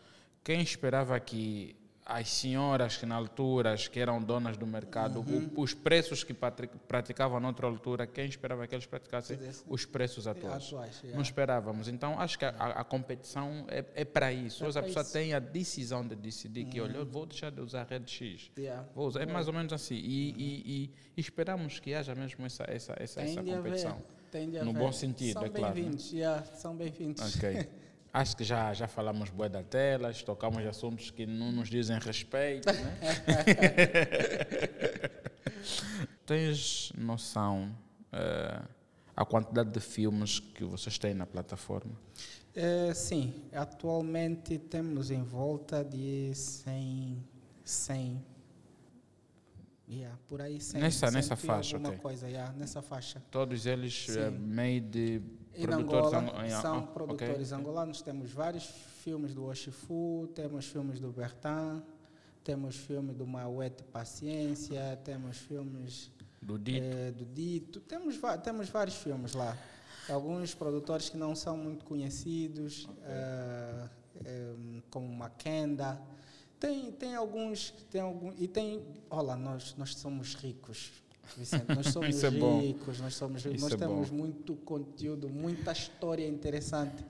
Quem 0.42 0.60
esperava 0.60 1.18
que 1.18 1.76
as 2.06 2.28
senhoras 2.28 2.98
que 2.98 3.06
na 3.06 3.14
altura 3.14 3.74
que 3.76 3.98
eram 3.98 4.20
donas 4.20 4.58
do 4.58 4.66
mercado, 4.66 5.20
uhum. 5.20 5.50
o, 5.56 5.62
os 5.62 5.72
preços 5.72 6.22
que 6.22 6.34
praticavam 6.86 7.40
noutra 7.40 7.66
altura, 7.66 8.06
quem 8.06 8.26
esperava 8.26 8.66
que 8.66 8.74
eles 8.74 8.84
praticassem 8.84 9.38
os 9.66 9.86
preços 9.86 10.26
atuais? 10.26 10.66
atuais 10.66 10.96
yeah. 10.98 11.14
Não 11.14 11.22
esperávamos. 11.22 11.88
Então, 11.88 12.20
acho 12.20 12.38
que 12.38 12.44
a, 12.44 12.50
a 12.50 12.84
competição 12.84 13.64
é, 13.68 13.84
é 13.94 14.04
para 14.04 14.32
isso. 14.32 14.64
É 14.64 14.68
Hoje 14.68 14.78
a 14.78 14.82
pessoa 14.82 15.02
isso. 15.02 15.12
tem 15.12 15.32
a 15.32 15.38
decisão 15.38 16.06
de 16.06 16.14
decidir 16.14 16.64
uhum. 16.64 16.70
que, 16.70 16.80
olha, 16.80 16.96
eu 16.98 17.06
vou 17.06 17.24
deixar 17.24 17.50
de 17.50 17.60
usar 17.60 17.82
a 17.82 17.84
rede 17.84 18.10
X. 18.10 18.50
Yeah. 18.58 18.86
Vou 18.94 19.08
usar. 19.08 19.22
É 19.22 19.26
mais 19.26 19.48
ou 19.48 19.54
menos 19.54 19.72
assim. 19.72 19.96
E, 19.96 20.32
uhum. 20.32 20.38
e, 20.38 20.90
e, 21.16 21.20
esperamos 21.20 21.80
que 21.80 21.94
haja 21.94 22.14
mesmo 22.14 22.44
essa, 22.44 22.64
essa, 22.68 22.94
essa, 22.98 23.22
essa 23.22 23.42
competição. 23.42 24.02
No 24.64 24.72
bom 24.72 24.92
sentido, 24.92 25.34
são 25.34 25.44
é 25.44 25.48
claro. 25.48 25.74
Né? 25.74 25.82
Bem-vindos, 25.82 26.12
yeah, 26.12 26.44
são 26.44 26.76
bem-vindos. 26.76 27.36
Ok. 27.36 27.68
Acho 28.12 28.36
que 28.36 28.44
já, 28.44 28.72
já 28.72 28.86
falamos 28.86 29.30
bué 29.30 29.48
da 29.48 29.62
telas, 29.62 30.22
tocamos 30.22 30.64
assuntos 30.64 31.10
que 31.10 31.26
não 31.26 31.50
nos 31.50 31.68
dizem 31.68 31.98
respeito. 31.98 32.68
Né? 32.72 32.98
Tens 36.24 36.92
noção 36.96 37.76
uh, 38.12 38.68
a 39.16 39.24
quantidade 39.24 39.70
de 39.70 39.80
filmes 39.80 40.38
que 40.38 40.64
vocês 40.64 40.96
têm 40.96 41.12
na 41.12 41.26
plataforma? 41.26 41.92
Uh, 42.56 42.94
sim, 42.94 43.34
atualmente 43.52 44.58
temos 44.58 45.10
em 45.10 45.24
volta 45.24 45.84
de 45.84 46.32
100, 46.34 47.20
100 47.64 48.24
Yeah, 49.86 50.18
por 50.26 50.40
aí 50.40 50.60
100, 50.60 50.80
nessa, 50.80 51.10
nessa 51.10 51.36
faixa, 51.36 51.76
alguma 51.76 51.90
okay. 51.90 52.00
coisa, 52.00 52.28
yeah, 52.28 52.50
nessa 52.54 52.80
faixa. 52.80 53.22
Todos 53.30 53.66
eles 53.66 54.08
uh, 54.08 54.32
made 54.32 55.22
em 55.54 55.66
Angola 55.72 56.10
são 56.60 56.78
ah, 56.78 56.82
produtores 56.82 57.52
okay. 57.52 57.58
angolanos. 57.58 58.00
Temos 58.02 58.30
vários 58.32 58.64
filmes 59.02 59.34
do 59.34 59.44
Oshifu, 59.44 60.28
temos 60.34 60.66
filmes 60.66 60.98
do 60.98 61.12
Bertan, 61.12 61.82
temos 62.42 62.76
filmes 62.76 63.14
do 63.14 63.26
Mauete 63.26 63.84
Paciência, 63.84 64.98
temos 65.04 65.36
filmes 65.36 66.10
do 66.40 66.58
Dito. 66.58 66.84
Eh, 66.84 67.10
do 67.12 67.24
Dito. 67.24 67.80
Temos, 67.80 68.18
temos 68.42 68.68
vários 68.68 68.96
filmes 68.96 69.34
lá. 69.34 69.56
Alguns 70.08 70.54
produtores 70.54 71.08
que 71.08 71.16
não 71.16 71.34
são 71.34 71.56
muito 71.56 71.84
conhecidos, 71.84 72.86
okay. 72.86 74.30
uh, 74.30 74.58
um, 74.58 74.82
como 74.90 75.08
Makenda. 75.08 76.00
Tem, 76.66 76.92
tem 76.92 77.14
alguns, 77.14 77.70
tem 77.90 78.00
algum, 78.00 78.32
e 78.38 78.48
tem, 78.48 78.82
olha, 79.10 79.36
nós, 79.36 79.74
nós 79.76 79.94
somos 79.94 80.34
ricos 80.34 81.04
Vicente, 81.36 81.66
nós 81.74 81.88
somos 81.88 82.22
é 82.22 82.28
ricos, 82.28 83.00
nós 83.00 83.14
somos 83.14 83.44
ricos, 83.44 83.62
nós 83.62 83.72
é 83.72 83.76
temos 83.76 84.10
bom. 84.10 84.16
muito 84.16 84.54
conteúdo, 84.56 85.28
muita 85.28 85.72
história 85.72 86.26
interessante 86.26 87.04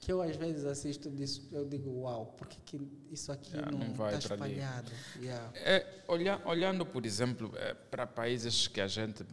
que 0.00 0.12
eu 0.12 0.22
às 0.22 0.36
vezes 0.36 0.64
assisto 0.64 1.10
disso, 1.10 1.48
eu 1.50 1.64
digo, 1.64 1.90
uau, 2.02 2.34
porque 2.36 2.56
que 2.64 2.80
isso 3.10 3.32
aqui 3.32 3.56
yeah, 3.56 3.70
não 3.70 3.90
está 3.90 4.12
espalhado? 4.12 4.92
Yeah. 5.20 5.52
É, 5.56 6.02
olha, 6.06 6.40
olhando, 6.44 6.86
por 6.86 7.04
exemplo, 7.04 7.52
é, 7.56 7.74
para 7.74 8.06
países 8.06 8.68
que 8.68 8.80
a 8.80 8.86
gente 8.86 9.24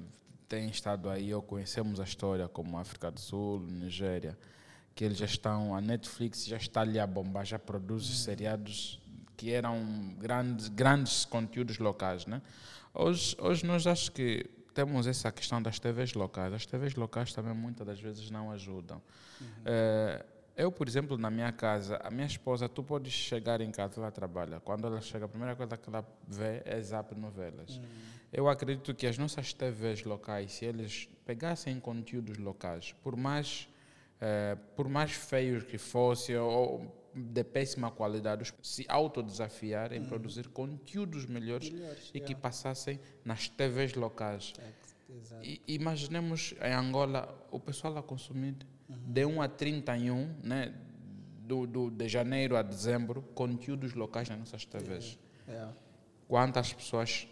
tem 0.49 0.67
estado 0.69 1.09
aí 1.09 1.33
ou 1.33 1.41
conhecemos 1.41 1.99
a 1.99 2.03
história, 2.03 2.47
como 2.47 2.77
África 2.79 3.11
do 3.11 3.19
Sul, 3.19 3.59
Nigéria, 3.59 4.37
que 4.95 5.03
eles 5.03 5.17
já 5.17 5.25
estão, 5.25 5.75
a 5.75 5.81
Netflix 5.81 6.45
já 6.45 6.57
está 6.57 6.81
ali 6.81 6.97
a 6.97 7.05
bombar, 7.05 7.45
já 7.45 7.59
produz 7.59 8.09
hum. 8.09 8.13
seriados 8.13 8.99
que 9.35 9.51
eram 9.51 10.15
grandes, 10.17 10.67
grandes 10.67 11.25
conteúdos 11.25 11.77
locais, 11.77 12.25
né? 12.25 12.41
Hoje, 12.93 13.35
hoje 13.39 13.65
nós 13.65 13.85
acho 13.85 14.11
que 14.11 14.49
temos 14.73 15.07
essa 15.07 15.31
questão 15.31 15.61
das 15.61 15.79
TVs 15.79 16.13
locais. 16.13 16.53
As 16.53 16.65
TVs 16.65 16.95
locais 16.95 17.33
também 17.33 17.53
muitas 17.53 17.85
das 17.87 17.99
vezes 17.99 18.29
não 18.29 18.51
ajudam. 18.51 19.01
Uhum. 19.39 19.47
É, 19.65 20.25
eu, 20.57 20.71
por 20.71 20.87
exemplo, 20.87 21.17
na 21.17 21.29
minha 21.29 21.51
casa, 21.51 21.97
a 22.03 22.09
minha 22.09 22.25
esposa, 22.25 22.69
tu 22.69 22.81
podes 22.81 23.11
chegar 23.11 23.59
em 23.59 23.71
casa, 23.71 23.99
ela 23.99 24.11
trabalha. 24.11 24.59
Quando 24.61 24.87
ela 24.87 25.01
chega, 25.01 25.25
a 25.25 25.27
primeira 25.27 25.55
coisa 25.55 25.75
que 25.75 25.89
ela 25.89 26.05
vê 26.27 26.61
é 26.65 26.79
zap 26.81 27.13
novelas. 27.15 27.79
Eu 28.31 28.47
acredito 28.47 28.93
que 28.93 29.05
as 29.05 29.17
nossas 29.17 29.53
TVs 29.53 30.03
locais, 30.03 30.53
se 30.53 30.65
eles 30.65 31.09
pegassem 31.25 31.79
conteúdos 31.79 32.37
locais, 32.37 32.93
por 33.03 33.15
mais, 33.17 33.67
eh, 34.21 34.57
por 34.75 34.87
mais 34.87 35.11
feios 35.11 35.63
que 35.63 35.77
fossem 35.77 36.37
ou 36.37 37.04
de 37.15 37.43
péssima 37.43 37.89
qualidade, 37.89 38.53
se 38.61 38.85
autodesafiar 38.89 39.93
em 39.93 40.03
produzir 40.03 40.49
conteúdos 40.49 41.25
melhores 41.25 41.69
Melhores, 41.69 42.11
e 42.13 42.19
que 42.19 42.35
passassem 42.35 42.99
nas 43.23 43.47
TVs 43.47 43.93
locais. 43.93 44.53
É, 44.59 45.13
exato. 45.15 45.45
I- 45.45 45.61
imaginemos 45.67 46.53
em 46.61 46.73
Angola 46.73 47.33
o 47.49 47.59
pessoal 47.59 47.97
a 47.97 48.03
consumir 48.03 48.55
de 48.89 49.25
1 49.25 49.41
a 49.41 49.47
31, 49.47 50.35
né, 50.43 50.73
do, 51.39 51.65
do, 51.65 51.89
de 51.89 52.07
janeiro 52.09 52.57
a 52.57 52.61
dezembro, 52.61 53.21
conteúdos 53.33 53.93
locais 53.93 54.27
nas 54.29 54.37
nossas 54.39 54.65
TVs. 54.65 55.17
Quantas 56.27 56.73
pessoas 56.73 57.27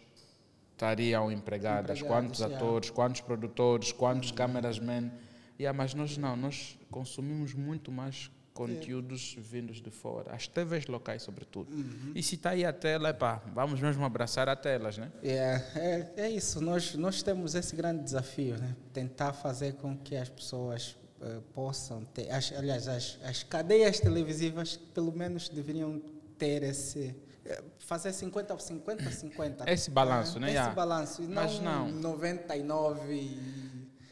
estariam 0.71 1.31
empregadas, 1.31 1.97
Empregadas, 1.97 2.01
quantos 2.01 2.41
atores, 2.41 2.89
quantos 2.89 3.21
produtores, 3.21 3.91
quantos 3.91 4.31
cameramen. 4.31 5.11
Yeah, 5.59 5.75
mas 5.77 5.93
nós 5.93 6.17
não, 6.17 6.35
nós 6.35 6.77
consumimos 6.89 7.53
muito 7.53 7.91
mais 7.91 8.31
conteúdos 8.53 9.35
vindos 9.39 9.81
de 9.81 9.89
fora, 9.89 10.33
as 10.33 10.47
TVs 10.47 10.87
locais 10.87 11.23
sobretudo. 11.23 11.67
E 12.13 12.21
se 12.21 12.35
está 12.35 12.51
aí 12.51 12.63
a 12.63 12.71
tela, 12.71 13.09
epá, 13.09 13.41
vamos 13.53 13.79
mesmo 13.79 14.05
abraçar 14.05 14.47
a 14.47 14.55
telas, 14.55 14.97
né? 14.97 15.11
É, 15.23 15.61
é, 15.75 16.13
é 16.17 16.29
isso, 16.29 16.61
nós, 16.61 16.93
nós 16.95 17.23
temos 17.23 17.55
esse 17.55 17.75
grande 17.75 18.03
desafio, 18.03 18.57
né? 18.57 18.75
tentar 18.93 19.33
fazer 19.33 19.73
com 19.73 19.97
que 19.97 20.15
as 20.15 20.29
pessoas 20.29 20.95
eh, 21.21 21.39
possam 21.53 22.03
ter, 22.05 22.29
as, 22.29 22.51
aliás, 22.51 22.87
as, 22.87 23.17
as 23.23 23.43
cadeias 23.43 23.99
televisivas 23.99 24.77
pelo 24.93 25.11
menos 25.11 25.49
deveriam 25.49 26.01
ter 26.37 26.63
esse, 26.63 27.15
eh, 27.45 27.63
fazer 27.79 28.11
50 28.11 28.59
50 28.59 29.09
50. 29.11 29.71
Esse 29.71 29.89
balanço, 29.89 30.39
né? 30.39 30.47
Esse 30.47 30.55
Yeah. 30.55 30.75
balanço, 30.75 31.23
e 31.23 31.27
Mas 31.27 31.59
não, 31.59 31.89
não. 31.89 32.01
99 32.01 33.13
e... 33.13 33.62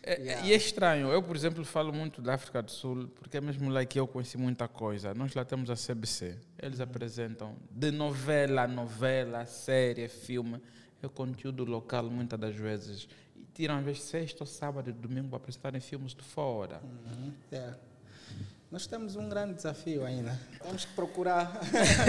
É, 0.03 0.19
Yeah. 0.19 0.47
E 0.47 0.53
é 0.53 0.55
estranho, 0.55 1.09
eu, 1.11 1.21
por 1.21 1.35
exemplo, 1.35 1.63
falo 1.63 1.93
muito 1.93 2.21
da 2.23 2.33
África 2.33 2.61
do 2.61 2.71
Sul, 2.71 3.07
porque 3.19 3.37
é 3.37 3.41
mesmo 3.41 3.69
lá 3.69 3.85
que 3.85 3.99
eu 3.99 4.07
conheci 4.07 4.35
muita 4.37 4.67
coisa. 4.67 5.13
Nós 5.13 5.33
lá 5.35 5.45
temos 5.45 5.69
a 5.69 5.75
CBC, 5.75 6.37
eles 6.57 6.79
Uhum. 6.79 6.83
apresentam 6.85 7.55
de 7.69 7.91
novela 7.91 8.63
a 8.63 8.67
novela, 8.67 9.45
série, 9.45 10.07
filme, 10.07 10.59
é 11.03 11.07
conteúdo 11.07 11.63
local 11.65 12.05
muitas 12.09 12.39
das 12.39 12.55
vezes. 12.55 13.07
E 13.35 13.43
tiram, 13.53 13.77
às 13.77 13.85
vezes, 13.85 14.01
sexta 14.03 14.43
sábado 14.45 14.89
e 14.89 14.93
domingo 14.93 15.27
para 15.29 15.37
apresentarem 15.37 15.79
filmes 15.79 16.15
de 16.15 16.23
fora. 16.23 16.81
Uhum, 16.83 17.31
é. 17.51 17.73
Nós 18.71 18.87
temos 18.87 19.15
um 19.15 19.27
grande 19.29 19.55
desafio 19.55 20.05
ainda. 20.05 20.39
Temos 20.63 20.85
que 20.85 20.93
procurar 20.93 21.59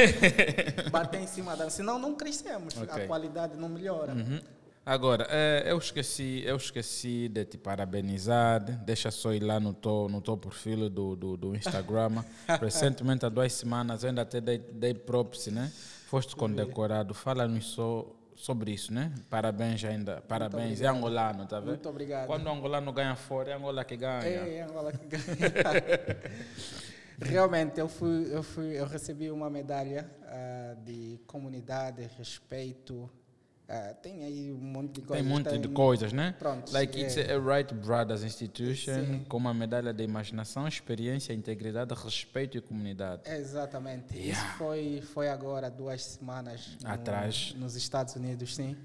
bater 0.90 1.20
em 1.20 1.26
cima 1.26 1.57
da. 1.57 1.68
Senão 1.68 1.98
não 1.98 2.14
crescemos, 2.14 2.76
Ok. 2.76 3.02
a 3.05 3.07
qualidade 3.07 3.57
não 3.57 3.68
melhora. 3.68 4.12
Uhum. 4.14 4.40
Agora, 4.85 5.29
eh, 5.31 5.62
eu 5.66 5.79
esqueci, 5.79 6.42
eu 6.45 6.57
esqueci 6.57 7.29
de 7.29 7.45
te 7.45 7.57
parabenizar. 7.57 8.61
Deixa 8.85 9.12
só 9.12 9.33
ir 9.33 9.40
lá 9.40 9.61
no 9.61 9.73
teu, 9.73 10.09
no 10.11 10.21
teu 10.21 10.37
perfil 10.37 10.90
do, 10.90 11.14
do, 11.14 11.37
do 11.37 11.55
Instagram. 11.55 12.25
Recentemente, 12.61 13.25
há 13.25 13.29
duas 13.29 13.53
semanas, 13.53 14.03
eu 14.03 14.09
ainda 14.09 14.23
até 14.23 14.40
dei, 14.40 14.59
dei 14.59 14.92
props, 14.92 15.47
né? 15.47 15.71
Foste 16.07 16.35
condecorado. 16.35 17.14
Fala-nos 17.14 17.66
só 17.66 18.07
sobre 18.35 18.73
isso, 18.73 18.92
né? 18.92 19.14
Parabéns 19.31 19.85
ainda. 19.85 20.21
Parabéns. 20.23 20.81
É 20.81 20.88
angolano, 20.88 21.47
tá 21.47 21.61
vendo? 21.61 21.68
Muito 21.68 21.88
obrigado. 21.88 22.27
Quando 22.27 22.47
o 22.47 22.51
angolano 22.51 22.92
ganha 22.92 23.14
fora, 23.14 23.53
é 23.53 23.55
Angola 23.55 23.85
que 23.85 23.97
ganha. 23.97 24.25
É, 24.25 24.57
é 24.57 24.62
Angola 24.62 24.90
que 24.90 25.07
ganha. 25.07 25.23
Realmente, 27.23 27.79
eu, 27.79 27.88
fui, 27.88 28.29
eu, 28.35 28.42
fui, 28.42 28.81
eu 28.81 28.85
recebi 28.85 29.31
uma 29.31 29.49
medalha 29.49 30.11
ah, 30.27 30.75
de 30.85 31.21
comunidade, 31.25 32.03
respeito. 32.18 33.09
Ah, 33.75 33.95
tem 34.03 34.23
aí 34.25 34.53
um 34.53 34.59
monte 34.59 34.89
de 34.89 35.01
Tem 35.01 35.07
coisas. 35.07 35.27
muito 35.27 35.59
de 35.59 35.69
coisas, 35.69 36.13
né? 36.13 36.35
Pronto. 36.39 36.71
Like 36.73 37.01
é. 37.03 37.07
it's 37.07 37.17
a 37.17 37.39
Wright 37.39 37.75
Brothers 37.75 38.23
Institution 38.23 38.95
Sim. 39.07 39.25
com 39.29 39.37
uma 39.39 39.55
medalha 39.55 39.93
de 39.95 40.05
imaginação, 40.05 40.69
experiência, 40.69 41.33
integridade, 41.33 41.95
respeito 41.95 42.59
e 42.59 42.61
comunidade. 42.61 43.23
Exatamente. 43.27 44.15
Yeah. 44.17 44.33
Isso 44.49 44.59
foi, 44.59 45.01
foi 45.15 45.29
agora, 45.29 45.71
duas 45.71 46.03
semanas 46.05 46.77
no- 46.83 46.91
Atrás. 46.91 47.55
nos 47.57 47.75
Estados 47.75 48.15
Unidos, 48.15 48.55
sim. 48.55 48.77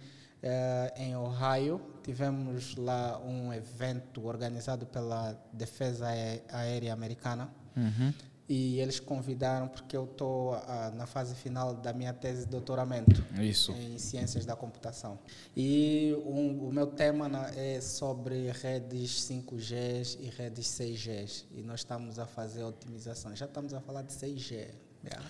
Eh, 0.41 0.93
em 0.97 1.15
Ohio, 1.17 1.81
tivemos 2.03 2.75
lá 2.77 3.19
um 3.25 3.51
evento 3.51 4.25
organizado 4.25 4.85
pela 4.85 5.33
Defesa 5.51 6.07
Aé- 6.07 6.43
Aérea 6.49 6.93
Americana. 6.93 7.49
Uhum. 7.75 8.13
E 8.49 8.79
eles 8.79 8.97
convidaram, 8.97 9.67
porque 9.67 9.95
eu 9.97 10.05
estou 10.05 10.53
na 10.95 11.05
fase 11.05 11.35
final 11.35 11.73
da 11.73 11.91
minha 11.91 12.13
tese 12.13 12.45
de 12.45 12.49
doutoramento 12.51 13.21
Isso. 13.41 13.73
em 13.73 13.97
ciências 13.97 14.45
da 14.45 14.55
computação. 14.55 15.19
E 15.55 16.15
um, 16.25 16.65
o 16.67 16.71
meu 16.71 16.87
tema 16.87 17.27
na- 17.27 17.49
é 17.55 17.81
sobre 17.81 18.49
redes 18.51 19.21
5G 19.23 20.17
e 20.21 20.29
redes 20.29 20.65
6G. 20.67 21.43
E 21.51 21.61
nós 21.61 21.81
estamos 21.81 22.19
a 22.19 22.25
fazer 22.25 22.63
otimização. 22.63 23.35
Já 23.35 23.45
estamos 23.47 23.73
a 23.73 23.81
falar 23.81 24.03
de 24.03 24.13
6G. 24.13 24.69
Já. 25.03 25.21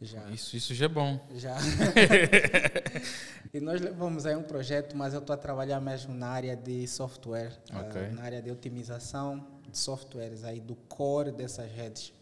Já. 0.00 0.30
Isso, 0.30 0.56
isso 0.56 0.74
já 0.74 0.86
é 0.86 0.88
bom. 0.88 1.20
Já. 1.36 1.56
e 3.52 3.60
nós 3.60 3.80
levamos 3.80 4.26
aí 4.26 4.34
um 4.34 4.42
projeto, 4.42 4.96
mas 4.96 5.14
eu 5.14 5.20
estou 5.20 5.34
a 5.34 5.36
trabalhar 5.36 5.80
mesmo 5.80 6.12
na 6.14 6.28
área 6.28 6.56
de 6.56 6.86
software, 6.88 7.52
ah, 7.70 7.82
na 8.10 8.22
área 8.22 8.42
de 8.42 8.50
otimização 8.50 9.46
de 9.70 9.78
softwares 9.78 10.44
aí 10.44 10.60
do 10.60 10.74
core 10.74 11.30
dessas 11.30 11.70
redes. 11.70 12.12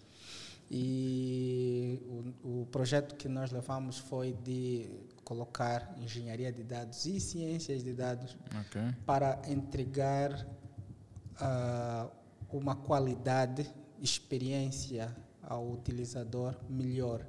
E 0.70 2.00
o, 2.44 2.60
o 2.62 2.66
projeto 2.66 3.16
que 3.16 3.28
nós 3.28 3.50
levamos 3.50 3.98
foi 3.98 4.32
de 4.32 4.88
colocar 5.24 5.92
engenharia 5.98 6.52
de 6.52 6.62
dados 6.62 7.06
e 7.06 7.18
ciências 7.18 7.82
de 7.82 7.92
dados 7.92 8.36
Ok. 8.60 8.80
para 9.04 9.40
entregar 9.48 10.46
ah, 11.40 12.08
uma 12.52 12.76
qualidade, 12.76 13.68
experiência 14.00 15.14
ao 15.42 15.68
utilizador 15.72 16.56
melhor. 16.68 17.26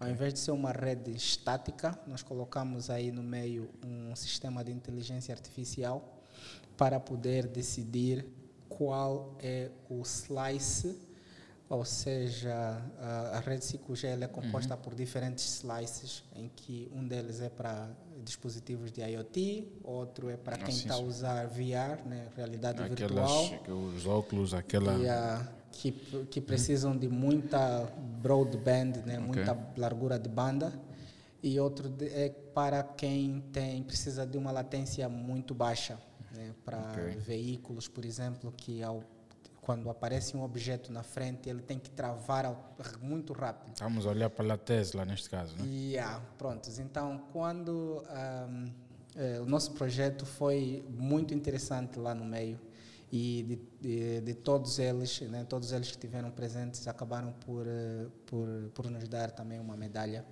Ao 0.00 0.08
invés 0.08 0.32
de 0.34 0.40
ser 0.40 0.50
uma 0.52 0.72
rede 0.72 1.10
estática, 1.10 1.98
nós 2.06 2.22
colocamos 2.22 2.88
aí 2.88 3.10
no 3.12 3.22
meio 3.22 3.68
um 3.84 4.14
sistema 4.16 4.64
de 4.64 4.72
inteligência 4.72 5.34
artificial 5.34 6.22
para 6.76 6.98
poder 6.98 7.46
decidir 7.46 8.26
qual 8.68 9.36
é 9.38 9.70
o 9.88 10.02
slice, 10.02 10.98
ou 11.74 11.84
seja, 11.84 12.80
a, 13.32 13.40
rede 13.40 13.64
5G 13.64 14.04
ela 14.04 14.24
é 14.24 14.28
composta 14.28 14.76
por 14.76 14.94
diferentes 14.94 15.44
slices, 15.56 16.22
em 16.34 16.48
que 16.48 16.90
um 16.94 17.06
deles 17.06 17.40
é 17.40 17.48
para 17.48 17.88
dispositivos 18.24 18.92
de 18.92 19.02
IoT, 19.02 19.68
outro 19.82 20.30
é 20.30 20.36
para 20.36 20.54
Ah, 20.54 20.58
quem 20.58 20.74
está 20.74 20.94
a 20.94 20.98
usar 20.98 21.46
VR, 21.48 22.06
né, 22.06 22.28
realidade 22.36 22.82
virtual. 22.88 23.44
Aquelas, 23.46 23.94
os 23.94 24.06
óculos, 24.06 24.54
aquela. 24.54 24.94
E, 24.94 25.64
que, 25.72 25.90
que 26.30 26.40
precisam 26.40 26.96
de 26.96 27.08
muita 27.08 27.92
broadband, 28.22 29.02
né, 29.04 29.18
muita 29.18 29.58
largura 29.76 30.18
de 30.18 30.28
banda. 30.28 30.72
E 31.42 31.58
outro 31.60 31.92
é 32.00 32.30
para 32.54 32.82
quem 32.82 33.40
tem 33.52 33.82
precisa 33.82 34.24
de 34.24 34.38
uma 34.38 34.50
latência 34.50 35.08
muito 35.08 35.52
baixa, 35.54 35.98
né, 36.34 36.54
para 36.64 36.78
Ok. 36.78 37.16
veículos, 37.16 37.88
por 37.88 38.04
exemplo, 38.04 38.52
que 38.56 38.82
ao, 38.82 39.02
quando 39.64 39.88
aparece 39.88 40.36
um 40.36 40.42
objeto 40.42 40.92
na 40.92 41.02
frente, 41.02 41.48
ele 41.48 41.62
tem 41.62 41.78
que 41.78 41.90
travar 41.90 42.76
muito 43.00 43.32
rápido. 43.32 43.72
Estamos 43.72 44.06
a 44.06 44.10
olhar 44.10 44.28
para 44.28 44.54
a 44.54 44.58
Tesla 44.58 45.04
neste 45.04 45.30
caso, 45.30 45.56
né? 45.56 45.64
E 45.66 45.98
ah, 45.98 46.20
prontos. 46.36 46.78
Então, 46.78 47.24
quando 47.32 48.04
ahm, 48.10 48.70
eh, 49.16 49.40
o 49.40 49.46
nosso 49.46 49.72
projeto 49.72 50.26
foi 50.26 50.84
muito 50.90 51.32
interessante 51.32 51.98
lá 51.98 52.14
no 52.14 52.24
meio 52.24 52.60
e 53.10 53.42
de, 53.42 53.56
de, 53.80 54.20
de 54.20 54.34
todos 54.34 54.78
eles, 54.78 55.20
né, 55.22 55.44
todos 55.48 55.72
eles 55.72 55.88
que 55.88 55.94
estiveram 55.94 56.30
presentes 56.30 56.86
acabaram 56.86 57.32
por, 57.32 57.66
eh, 57.66 58.06
por, 58.26 58.48
por 58.74 58.90
nos 58.90 59.08
dar 59.08 59.30
também 59.30 59.58
uma 59.58 59.76
medalha. 59.76 60.26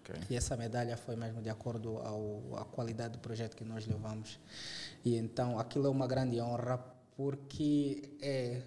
Ok. 0.00 0.14
E 0.28 0.36
essa 0.36 0.56
medalha 0.58 0.96
foi 0.96 1.16
mesmo 1.16 1.40
de 1.40 1.48
acordo 1.48 1.98
ao, 1.98 2.58
à 2.58 2.64
qualidade 2.66 3.14
do 3.14 3.18
projeto 3.18 3.56
que 3.56 3.64
nós 3.64 3.86
levamos. 3.86 4.38
E 5.02 5.16
então 5.16 5.58
aquilo 5.58 5.86
é 5.86 5.90
uma 5.90 6.06
grande 6.06 6.38
honra 6.38 6.97
porque 7.18 8.00
é, 8.22 8.62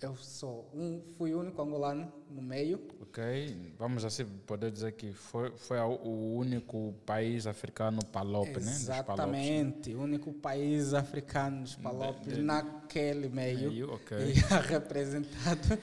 eu 0.00 0.16
sou 0.16 0.70
um, 0.72 1.02
fui 1.18 1.34
o 1.34 1.40
único 1.40 1.60
angolano 1.60 2.10
no 2.30 2.40
meio 2.40 2.80
Ok. 3.02 3.74
Vamos 3.78 4.06
assim 4.06 4.24
poder 4.24 4.70
dizer 4.72 4.92
que 4.92 5.12
foi, 5.12 5.50
foi 5.58 5.78
a- 5.78 5.86
o 5.86 6.34
único 6.34 6.94
país 7.04 7.46
africano 7.46 8.02
palope, 8.06 8.52
né? 8.52 8.56
Exatamente, 8.58 9.94
o 9.94 10.00
único 10.00 10.32
país 10.32 10.94
africano 10.94 11.62
dos 11.62 11.76
palopes 11.76 12.36
de- 12.36 12.42
naquele 12.42 13.28
meio, 13.28 13.70
Meio, 13.70 13.92
ok. 13.92 14.16
e 14.32 14.32
representado. 14.66 15.78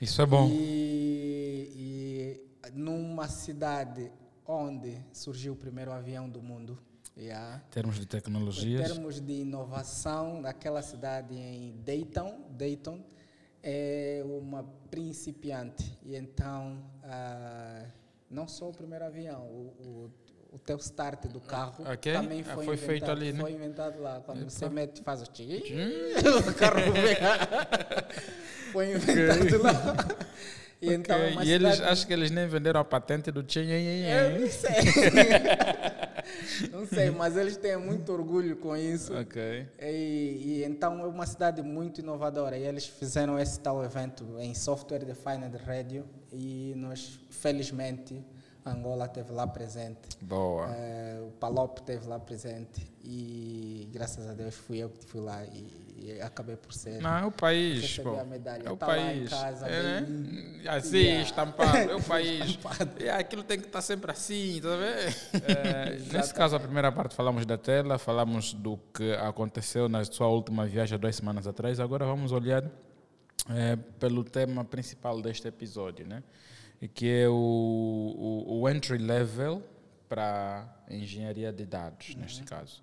Isso 0.00 0.20
é 0.20 0.26
bom. 0.26 0.48
E, 0.50 2.42
e 2.66 2.70
numa 2.72 3.28
cidade 3.28 4.10
onde 4.44 5.00
surgiu 5.12 5.52
o 5.52 5.56
primeiro 5.56 5.92
avião 5.92 6.28
do 6.28 6.42
mundo. 6.42 6.76
Yeah. 7.18 7.62
Em 7.66 7.70
termos 7.70 7.96
de 7.96 8.02
Em 8.02 8.06
tecnologias. 8.06 8.92
termos 8.92 9.20
de 9.20 9.32
inovação, 9.32 10.40
naquela 10.42 10.82
cidade 10.82 11.34
em 11.34 11.74
Dayton, 11.84 12.40
Dayton 12.50 13.00
é 13.62 14.22
uma 14.24 14.62
principiante 14.90 15.98
e 16.04 16.14
então 16.14 16.78
ah, 17.04 17.84
não 18.30 18.46
só 18.46 18.68
o 18.68 18.72
primeiro 18.72 19.04
avião, 19.06 19.40
o, 19.44 20.10
o, 20.52 20.56
o 20.56 20.58
teu 20.58 20.76
start 20.76 21.24
do 21.28 21.40
carro 21.40 21.84
Ok. 21.90 22.12
também 22.12 22.42
Ah, 22.42 22.54
foi, 22.54 22.64
foi 22.66 22.74
inventado, 22.74 22.86
feito 22.86 23.10
ali, 23.10 23.32
né? 23.32 23.40
foi 23.40 23.52
inventado 23.52 24.00
lá. 24.02 24.20
Quando 24.20 24.42
Epa. 24.42 24.50
você 24.50 24.68
mete, 24.68 25.00
faz 25.02 25.22
o 25.22 25.26
tchim, 25.26 25.62
o 26.48 26.54
carro 26.54 26.80
vem. 26.92 27.16
foi 28.72 28.92
inventado 28.92 29.62
lá. 29.62 29.72
E 30.78 30.92
então, 30.92 31.16
Ok, 31.18 31.32
uma 31.32 31.42
E 31.42 31.50
eles, 31.52 31.72
cidade- 31.76 31.90
acho 31.90 32.06
que 32.06 32.12
eles 32.12 32.30
nem 32.30 32.46
venderam 32.46 32.78
a 32.78 32.84
patente 32.84 33.30
do 33.32 33.42
Tchin. 33.42 33.62
Eu 33.66 34.40
não 34.40 34.46
sei. 34.46 34.70
não 36.70 36.86
sei, 36.86 37.10
mas 37.10 37.36
eles 37.36 37.56
têm 37.56 37.76
muito 37.76 38.12
orgulho 38.12 38.56
com 38.56 38.76
isso. 38.76 39.14
Ok. 39.14 39.68
E, 39.80 39.84
e 40.44 40.64
então 40.64 41.00
é 41.00 41.06
uma 41.06 41.26
cidade 41.26 41.62
muito 41.62 42.00
inovadora. 42.00 42.56
E 42.56 42.62
eles 42.62 42.86
fizeram 42.86 43.38
esse 43.38 43.58
tal 43.60 43.84
evento 43.84 44.24
em 44.38 44.54
Software 44.54 45.04
Defined 45.04 45.56
Radio. 45.64 46.04
E 46.32 46.74
nós, 46.76 47.20
felizmente, 47.30 48.24
Angola 48.64 49.06
esteve 49.06 49.32
lá 49.32 49.46
presente. 49.46 50.08
Boa. 50.20 50.68
Eh, 50.70 51.20
o 51.22 51.30
Palop 51.32 51.78
esteve 51.78 52.06
lá 52.06 52.18
presente. 52.18 52.90
E 53.04 53.88
graças 53.92 54.28
a 54.28 54.34
Deus 54.34 54.54
fui 54.54 54.78
eu 54.78 54.90
que 54.90 55.04
fui 55.04 55.20
lá 55.20 55.44
e, 55.44 55.85
e 55.98 56.20
acabei 56.20 56.56
por 56.56 56.72
ser. 56.72 57.00
Não, 57.00 57.16
é 57.18 57.24
o 57.24 57.30
país. 57.32 57.98
pô. 57.98 58.18
a 58.20 58.24
medalha. 58.24 58.62
É 58.66 58.70
o 58.70 58.76
Tá 58.76 58.86
lá 58.88 58.98
em 58.98 59.18
país. 59.18 59.30
casa, 59.30 59.66
é, 59.66 60.00
bem- 60.02 60.10
né? 60.10 60.68
Assim, 60.70 60.96
Yeah. 60.98 61.22
estampado. 61.22 61.76
É 61.90 61.94
o 61.96 62.02
país. 62.04 62.44
Estampado. 62.50 63.02
É, 63.02 63.10
aquilo 63.10 63.42
tem 63.42 63.58
que 63.58 63.66
estar 63.66 63.80
sempre 63.80 64.10
assim, 64.10 64.60
tá 64.62 64.68
vendo? 64.76 65.42
É, 65.46 65.98
nesse 66.12 66.34
caso, 66.34 66.54
a 66.56 66.60
primeira 66.60 66.92
parte 66.92 67.14
falamos 67.14 67.46
da 67.46 67.56
tela, 67.56 67.98
falamos 67.98 68.52
do 68.52 68.78
que 68.94 69.12
aconteceu 69.14 69.88
na 69.88 70.04
sua 70.04 70.28
última 70.28 70.66
viagem 70.66 70.98
duas 70.98 71.16
semanas 71.16 71.46
atrás. 71.46 71.80
Agora 71.80 72.04
vamos 72.04 72.30
olhar 72.32 72.62
é, 73.48 73.76
pelo 73.98 74.22
tema 74.24 74.64
principal 74.64 75.20
deste 75.22 75.48
episódio, 75.48 76.06
né? 76.06 76.22
Que 76.94 77.22
é 77.22 77.28
o, 77.28 77.32
o, 77.32 78.60
o 78.60 78.68
entry 78.68 78.98
level 78.98 79.62
para 80.08 80.68
engenharia 80.90 81.52
de 81.52 81.64
dados, 81.64 82.14
neste 82.16 82.42
caso. 82.44 82.82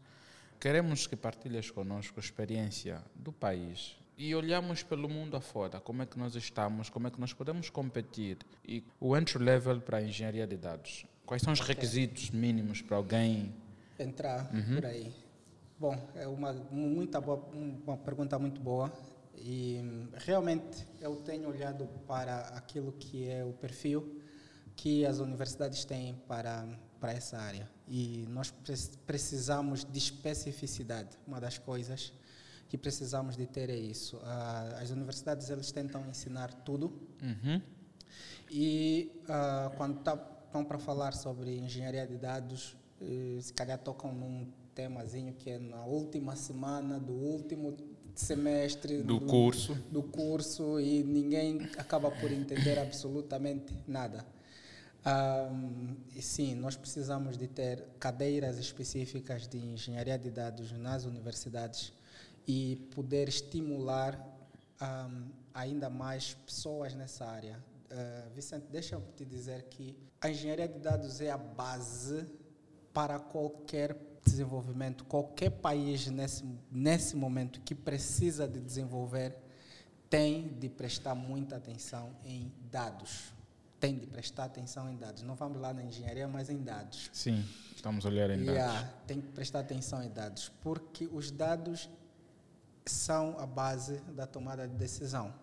Queremos 0.63 1.05
que 1.05 1.17
partilhes 1.17 1.69
conosco 1.69 2.21
a 2.21 2.23
experiência 2.23 3.03
do 3.13 3.33
país 3.33 3.97
e 4.17 4.33
olhamos 4.33 4.81
pelo 4.81 5.09
mundo 5.09 5.35
afora, 5.35 5.81
como 5.81 6.03
é 6.03 6.05
que 6.05 6.17
nós 6.17 6.35
estamos, 6.35 6.89
como 6.89 7.05
é 7.05 7.11
que 7.11 7.19
nós 7.19 7.33
podemos 7.33 7.69
competir. 7.69 8.37
E 8.65 8.81
o 8.97 9.17
entry 9.17 9.43
level 9.43 9.81
para 9.81 9.97
a 9.97 10.01
engenharia 10.01 10.47
de 10.47 10.55
dados. 10.55 11.05
Quais 11.25 11.41
são 11.41 11.51
os 11.51 11.59
requisitos 11.59 12.29
mínimos 12.29 12.81
para 12.81 12.95
alguém? 12.95 13.53
entrar 13.99 14.49
Uhum. 14.55 14.75
por 14.75 14.85
aí. 14.85 15.13
Bom, 15.77 16.09
é 16.15 16.25
uma 16.29 16.53
muita 16.71 17.19
boa, 17.19 17.45
uma 17.85 17.97
pergunta 17.97 18.39
muito 18.39 18.61
boa 18.61 18.89
e 19.35 19.81
realmente 20.13 20.87
eu 21.01 21.17
tenho 21.17 21.49
olhado 21.49 21.89
para 22.07 22.39
aquilo 22.55 22.93
que 22.93 23.27
é 23.27 23.43
o 23.43 23.51
perfil 23.51 24.17
que 24.77 25.05
as 25.05 25.19
universidades 25.19 25.83
têm 25.83 26.15
para 26.25 26.65
para 27.03 27.11
essa 27.11 27.37
área 27.37 27.69
e 27.85 28.25
nós 28.29 28.49
pre- 28.49 28.73
precisamos 29.05 29.83
de 29.83 29.97
especificidade. 29.99 31.17
Uma 31.27 31.37
das 31.41 31.57
coisas 31.57 32.13
que 32.69 32.77
precisamos 32.77 33.35
de 33.35 33.45
ter 33.45 33.69
é 33.69 33.75
isso. 33.75 34.17
Ah, 34.23 34.79
as 34.81 34.89
universidades 34.89 35.49
eles 35.49 35.69
tentam 35.69 36.07
ensinar 36.07 36.53
tudo, 36.63 36.93
Uhum. 37.21 37.61
e 38.49 39.11
ah, 39.27 39.69
quando 39.75 39.97
estão 39.97 40.63
para 40.63 40.79
falar 40.79 41.13
sobre 41.13 41.57
engenharia 41.57 42.07
de 42.07 42.15
dados, 42.17 42.77
eh, 43.01 43.37
se 43.41 43.51
calhar 43.53 43.77
tocam 43.79 44.13
num 44.13 44.47
temazinho 44.73 45.33
que 45.33 45.49
é 45.49 45.59
na 45.59 45.83
última 45.83 46.37
semana 46.37 46.99
do 47.01 47.11
último 47.11 47.75
semestre 48.15 49.01
Do 49.03 49.19
curso. 49.19 49.73
do 49.91 50.03
curso 50.03 50.79
e 50.79 51.03
ninguém 51.03 51.63
acaba 51.77 52.09
por 52.11 52.31
entender 52.31 52.79
absolutamente 52.79 53.73
nada. 53.85 54.25
Ahm, 55.05 55.95
e 56.15 56.21
sim, 56.21 56.55
nós 56.55 56.75
precisamos 56.75 57.37
de 57.37 57.47
ter 57.47 57.83
cadeiras 57.99 58.57
específicas 58.57 59.47
de 59.47 59.57
engenharia 59.57 60.17
de 60.17 60.31
dados 60.31 60.71
nas 60.71 61.03
universidades 61.05 61.91
e 62.47 62.77
poder 62.95 63.27
estimular 63.27 64.17
ahm, 64.79 65.29
ainda 65.53 65.89
mais 65.89 66.33
pessoas 66.45 66.93
nessa 66.93 67.25
área. 67.25 67.59
Ah, 67.93 68.27
Vicente, 68.33 68.65
deixa-me 68.71 69.05
te 69.15 69.23
dizer 69.23 69.63
que 69.69 69.95
a 70.19 70.27
engenharia 70.29 70.67
de 70.67 70.79
dados 70.79 71.21
é 71.21 71.29
a 71.29 71.37
base 71.37 72.25
para 72.91 73.19
qualquer 73.19 73.95
desenvolvimento. 74.25 75.05
Qualquer 75.05 75.51
país 75.51 76.07
nesse, 76.07 76.43
nesse 76.71 77.15
momento 77.15 77.61
que 77.61 77.75
precisa 77.75 78.47
de 78.47 78.59
desenvolver 78.59 79.37
tem 80.09 80.47
de 80.47 80.69
prestar 80.69 81.13
muita 81.13 81.57
atenção 81.57 82.15
em 82.25 82.51
dados. 82.71 83.31
Tem 83.83 83.97
de 83.97 84.07
prestar 84.07 84.45
atenção 84.45 84.89
em 84.89 84.95
dados. 84.95 85.23
Não 85.23 85.35
vamos 85.35 85.59
lá 85.59 85.73
na 85.73 85.83
engenharia, 85.83 86.25
mas 86.25 86.49
em 86.49 86.63
dados. 86.63 87.09
Sim, 87.11 87.43
estamos 87.75 88.05
a 88.05 88.07
olhar 88.07 88.29
em 88.29 88.37
dados. 88.37 88.53
Yeah, 88.53 88.93
tem 89.05 89.19
que 89.19 89.27
prestar 89.33 89.59
atenção 89.59 90.01
em 90.01 90.09
dados, 90.09 90.49
porque 90.61 91.05
os 91.11 91.29
dados 91.29 91.89
são 92.85 93.37
a 93.37 93.45
base 93.45 93.97
da 94.15 94.25
tomada 94.25 94.65
de 94.69 94.73
decisão. 94.73 95.33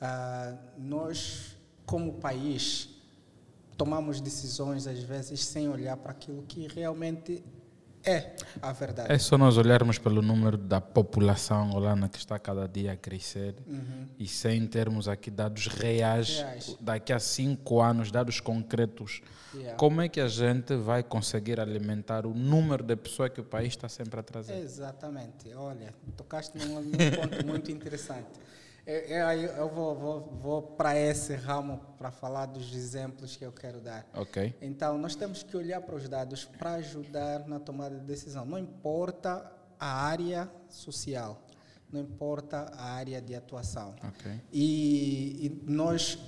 Ah, 0.00 0.58
nós, 0.76 1.56
como 1.86 2.14
país, 2.14 2.88
tomamos 3.76 4.20
decisões 4.20 4.88
às 4.88 4.98
vezes 4.98 5.44
sem 5.44 5.68
olhar 5.68 5.96
para 5.96 6.10
aquilo 6.10 6.42
que 6.42 6.66
realmente 6.66 7.44
é 8.04 8.34
a 8.60 8.72
verdade. 8.72 9.12
É 9.12 9.18
só 9.18 9.36
nós 9.38 9.56
olharmos 9.56 9.98
pelo 9.98 10.20
número 10.22 10.56
da 10.56 10.80
população 10.80 11.64
angolana 11.64 12.08
que 12.08 12.18
está 12.18 12.38
cada 12.38 12.66
dia 12.68 12.92
a 12.92 12.96
crescer 12.96 13.54
Uhum. 13.66 14.06
e 14.18 14.26
sem 14.26 14.66
termos 14.66 15.08
aqui 15.08 15.30
dados 15.30 15.66
reais, 15.66 16.38
Reais. 16.38 16.76
daqui 16.80 17.12
a 17.12 17.18
cinco 17.18 17.80
anos, 17.80 18.10
dados 18.10 18.40
concretos, 18.40 19.20
Yeah. 19.54 19.76
como 19.76 20.00
é 20.00 20.08
que 20.08 20.18
a 20.18 20.28
gente 20.28 20.74
vai 20.76 21.02
conseguir 21.02 21.60
alimentar 21.60 22.24
o 22.24 22.32
número 22.32 22.82
de 22.82 22.96
pessoas 22.96 23.30
que 23.30 23.40
o 23.40 23.44
país 23.44 23.68
está 23.68 23.86
sempre 23.86 24.18
a 24.18 24.22
trazer? 24.22 24.56
Exatamente. 24.56 25.52
Olha, 25.54 25.92
tocaste 26.16 26.56
num, 26.56 26.80
num 26.80 26.90
ponto 26.90 27.46
muito 27.46 27.70
interessante. 27.70 28.28
Eu, 28.84 28.94
eu, 28.96 29.40
eu 29.52 29.68
vou, 29.68 29.94
vou, 29.94 30.20
vou 30.42 30.62
para 30.62 30.98
esse 30.98 31.34
ramo 31.36 31.78
para 31.96 32.10
falar 32.10 32.46
dos 32.46 32.74
exemplos 32.74 33.36
que 33.36 33.44
eu 33.44 33.52
quero 33.52 33.80
dar. 33.80 34.04
Ok. 34.14 34.54
Então, 34.60 34.98
nós 34.98 35.14
temos 35.14 35.42
que 35.42 35.56
olhar 35.56 35.80
para 35.82 35.94
os 35.94 36.08
dados 36.08 36.44
para 36.44 36.72
ajudar 36.74 37.46
na 37.46 37.60
tomada 37.60 37.96
de 37.98 38.04
decisão. 38.04 38.44
Não 38.44 38.58
importa 38.58 39.50
a 39.78 39.86
área 40.04 40.50
social, 40.68 41.40
não 41.92 42.00
importa 42.00 42.72
a 42.76 42.84
área 42.92 43.20
de 43.20 43.34
atuação. 43.36 43.94
Ok. 44.02 44.40
E, 44.52 45.46
e 45.46 45.62
nós 45.70 46.18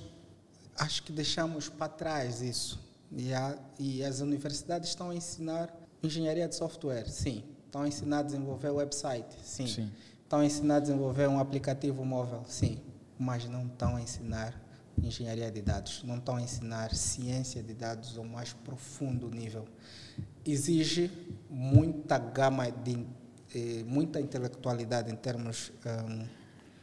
acho 0.77 1.03
que 1.03 1.13
deixamos 1.13 1.69
para 1.69 1.89
trás 1.89 2.41
isso. 2.41 2.79
E, 3.11 3.33
a- 3.35 3.59
e 3.79 4.05
as 4.05 4.21
universidades 4.21 4.89
estão 4.91 5.11
a 5.11 5.15
ensinar 5.15 5.75
engenharia 6.03 6.47
de 6.49 6.55
software, 6.55 7.09
sim. 7.09 7.43
Estão 7.67 7.83
a 7.83 7.89
ensinar 7.89 8.21
a 8.21 8.23
desenvolver 8.23 8.71
website, 8.71 9.35
sim. 9.43 9.67
Sim. 9.67 9.93
Estão 10.35 10.43
a 10.43 10.47
ensinar 10.47 10.77
a 10.77 10.81
desenvolver 10.81 11.29
um 11.29 11.39
aplicativo 11.39 12.05
móvel, 12.05 12.43
sim. 12.49 12.81
Mas 13.17 13.45
não 13.49 13.67
estão 13.67 13.95
a 13.95 14.01
ensinar 14.03 14.61
engenharia 15.01 15.49
de 15.49 15.63
dados, 15.63 16.03
não 16.03 16.17
estão 16.17 16.35
a 16.35 16.43
ensinar 16.43 16.93
ciência 16.93 17.63
de 17.63 17.73
dados 17.73 18.19
ao 18.19 18.25
mais 18.25 18.53
profundo 18.53 19.31
nível. 19.31 19.65
Exige 20.45 21.09
muita 21.49 22.19
gama 22.19 22.69
de 22.69 23.07
eh, 23.55 23.85
muita 23.87 24.21
intelectualidade 24.21 25.09
em 25.13 25.15
termos 25.15 25.71
hum, 25.87 26.27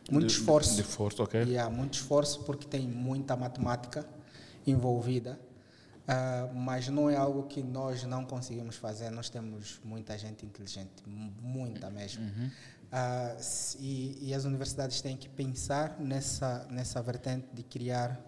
muito 0.10 0.28
De- 0.28 0.32
esforço 0.34 0.76
De 0.76 0.82
esforço, 0.84 1.22
ok. 1.22 1.58
há 1.58 1.70
muito 1.70 1.96
esforço 1.96 2.44
porque 2.46 2.66
tem 2.66 2.88
muita 2.88 3.36
matemática 3.36 4.06
envolvida, 4.66 5.38
ah, 6.08 6.50
mas 6.56 6.88
não 6.88 7.10
é 7.10 7.18
algo 7.18 7.44
que 7.44 7.62
nós 7.62 8.04
não 8.06 8.24
conseguimos 8.24 8.78
fazer. 8.78 9.10
Nós 9.10 9.30
temos 9.30 9.82
muita 9.84 10.18
gente 10.18 10.46
inteligente, 10.46 11.04
mu- 11.06 11.34
muita 11.42 11.90
mesmo. 11.90 12.24
Ah, 12.24 12.50
s- 13.38 13.78
e, 13.80 14.18
e 14.30 14.34
as 14.34 14.44
universidades 14.46 15.02
têm 15.02 15.16
que 15.16 15.30
pensar 15.30 15.98
nessa, 16.00 16.66
nessa 16.70 17.02
vertente 17.02 17.48
de 17.54 17.64
criar 17.64 18.20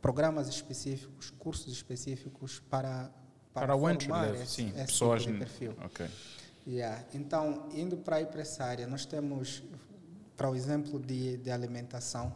programas 0.00 0.48
específicos, 0.48 1.30
cursos 1.30 1.72
específicos 1.72 2.60
para, 2.68 3.10
Para, 3.54 3.74
o 3.76 3.88
entry 3.88 4.10
level, 4.12 4.34
esse, 4.42 4.46
sim. 4.52 4.68
esse 4.68 4.86
pessoas. 4.86 5.22
tipo 5.22 5.32
de 5.32 5.38
perfil. 5.38 5.74
Ok. 5.84 6.06
Yeah. 6.66 7.04
Então, 7.14 7.68
indo 7.72 7.96
para 7.96 8.16
aí 8.16 8.26
para 8.26 8.42
essa 8.42 8.64
área, 8.64 8.86
nós 8.86 9.04
temos, 9.06 9.62
para 10.36 10.50
o 10.50 10.54
exemplo 10.54 11.00
de, 11.00 11.36
de 11.38 11.50
alimentação, 11.50 12.34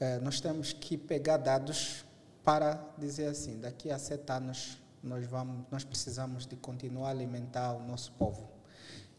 eh, 0.00 0.18
nós 0.20 0.40
temos 0.40 0.72
que 0.72 0.96
pegar 0.96 1.36
dados 1.36 2.04
para 2.44 2.82
dizer 2.98 3.26
assim, 3.26 3.58
daqui 3.60 3.90
a 3.90 3.98
sete 3.98 4.30
anos 4.32 4.78
nós 5.02 5.26
vamos, 5.26 5.64
nós 5.70 5.84
precisamos 5.84 6.46
de 6.46 6.56
continuar 6.56 7.08
a 7.08 7.10
alimentar 7.10 7.72
o 7.72 7.82
nosso 7.86 8.12
povo. 8.12 8.48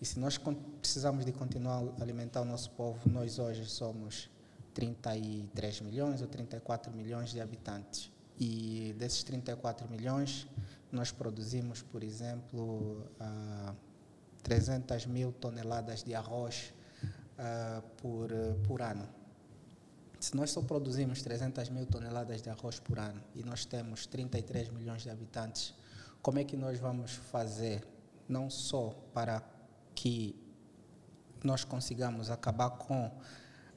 E 0.04 0.06
se 0.06 0.20
nós 0.20 0.38
precisamos 0.82 1.24
de 1.24 1.32
continuar 1.32 1.82
a 1.98 2.04
alimentar 2.04 2.42
o 2.42 2.46
nosso 2.46 2.70
povo, 2.72 3.10
nós 3.10 3.40
hoje 3.40 3.66
somos 3.66 4.30
33 4.74 5.80
milhões 5.80 6.22
ou 6.22 6.28
34 6.28 6.92
milhões 6.92 7.30
de 7.30 7.40
habitantes. 7.40 8.12
E 8.38 8.94
desses 9.00 9.24
34 9.24 9.90
milhões, 9.90 10.46
nós 10.92 11.10
produzimos, 11.10 11.82
por 11.82 12.04
exemplo, 12.04 13.08
ah, 13.18 13.74
300 14.44 15.06
mil 15.06 15.32
toneladas 15.32 16.04
de 16.04 16.14
arroz 16.14 16.74
ah, 17.38 17.82
por, 18.02 18.30
por 18.68 18.82
ano. 18.82 19.08
se 20.20 20.36
nós 20.36 20.52
só 20.52 20.62
produzimos 20.62 21.22
300 21.22 21.70
mil 21.70 21.86
toneladas 21.86 22.42
de 22.42 22.50
arroz 22.50 22.78
por 22.78 23.00
ano 23.00 23.24
e 23.34 23.42
nós 23.42 23.64
temos 23.64 24.06
33 24.06 24.68
milhões 24.68 25.04
de 25.04 25.10
habitantes, 25.10 25.74
como 26.22 26.40
é 26.40 26.44
que 26.44 26.58
nós 26.58 26.78
vamos 26.78 27.14
fazer, 27.14 27.88
não 28.28 28.50
só 28.50 28.90
para 29.14 29.53
que 29.96 30.36
nós 31.44 31.64
consigamos 31.64 32.30
acabar 32.32 32.72
com 32.72 33.12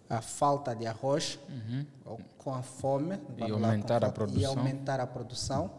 a 0.09 0.21
falta 0.21 0.75
de 0.75 0.87
arroz, 0.87 1.39
Uhum. 1.49 1.87
ou 2.05 2.21
com 2.39 2.55
a 2.55 2.63
fome 2.63 3.19
E 3.37 3.41
lá, 3.41 3.69
aumentar 3.69 4.05
a 4.05 4.13
e 4.35 4.45
aumentar 4.45 5.01
a 5.01 5.07
produção 5.07 5.71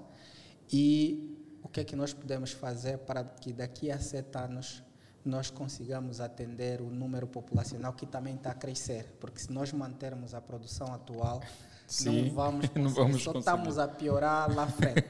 e 0.72 1.34
o 1.64 1.70
que 1.70 1.80
é 1.80 1.84
que 1.84 1.96
nós 1.96 2.14
podemos 2.14 2.52
fazer 2.52 2.98
para 3.00 3.24
que 3.24 3.54
daqui 3.54 3.90
a 3.90 4.00
sete 4.00 4.38
anos 4.38 4.84
nós 5.24 5.50
consigamos 5.50 6.20
atender 6.22 6.82
o 6.82 6.90
número 6.90 7.28
populacional 7.28 7.94
que 7.94 8.06
também 8.06 8.36
está 8.36 8.52
a 8.52 8.54
crescer, 8.54 9.16
porque 9.20 9.40
se 9.40 9.52
nós 9.52 9.72
mantermos 9.74 10.34
a 10.34 10.42
produção 10.42 10.94
atual 10.94 11.42
Sim, 11.86 12.28
não 12.30 12.34
vamos 12.36 12.66
não 12.76 12.84
conseguir, 12.84 12.94
vamos 12.96 13.24
só 13.24 13.32
conseguir. 13.34 13.40
estamos 13.40 13.78
a 13.80 13.88
piorar 13.88 14.54
lá 14.54 14.68
frente. 14.68 15.08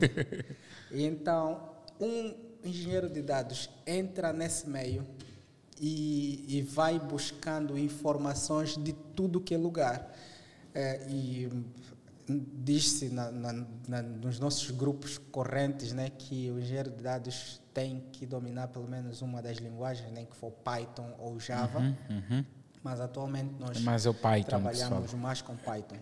Então 0.91 1.59
um 1.99 2.46
engenheiro 2.67 3.09
de 3.09 3.21
dados 3.21 3.69
entra 3.85 4.31
nesse 4.33 4.69
meio 4.69 5.05
e, 5.79 6.45
e 6.47 6.61
vai 6.61 6.99
buscando 6.99 7.77
informações 7.77 8.77
de 8.77 8.93
tudo 8.93 9.39
que 9.39 9.53
é 9.53 9.57
lugar. 9.57 10.11
É, 10.73 11.05
e 11.09 11.49
diz-se 12.27 13.09
nos 14.21 14.39
nossos 14.39 14.69
grupos 14.71 15.17
correntes 15.17 15.93
né, 15.93 16.09
que 16.09 16.51
o 16.51 16.59
engenheiro 16.59 16.91
de 16.91 17.01
dados 17.01 17.61
tem 17.73 18.03
que 18.11 18.25
dominar 18.25 18.67
pelo 18.67 18.87
menos 18.87 19.21
uma 19.21 19.41
das 19.41 19.57
linguagens, 19.57 20.11
nem 20.11 20.25
que 20.25 20.35
for 20.35 20.51
Python 20.51 21.13
ou 21.19 21.39
Java, 21.39 21.79
Uhum, 21.79 21.95
uhum. 22.09 22.45
mas 22.83 22.99
atualmente 22.99 23.53
nós 23.59 23.79
Mas 23.81 24.05
é 24.05 24.13
Python 24.13 24.49
trabalhamos 24.49 25.13
mais 25.13 25.41
com 25.41 25.55
Python. 25.55 25.97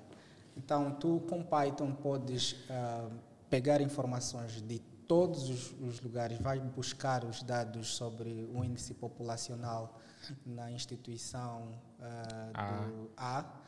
Então, 0.57 0.91
tu 0.91 1.21
com 1.29 1.43
Python 1.43 1.91
podes 1.91 2.55
ah, 2.69 3.07
pegar 3.49 3.81
informações 3.81 4.61
de 4.61 4.81
todos 5.07 5.49
os, 5.49 5.71
os 5.79 6.01
lugares, 6.01 6.37
vai 6.39 6.59
buscar 6.59 7.23
os 7.23 7.43
dados 7.43 7.95
sobre 7.95 8.49
o 8.53 8.63
índice 8.63 8.93
populacional 8.93 9.99
na 10.45 10.71
instituição 10.71 11.71
ah, 11.99 12.51
A. 12.53 12.85
do 12.85 13.11
A 13.15 13.61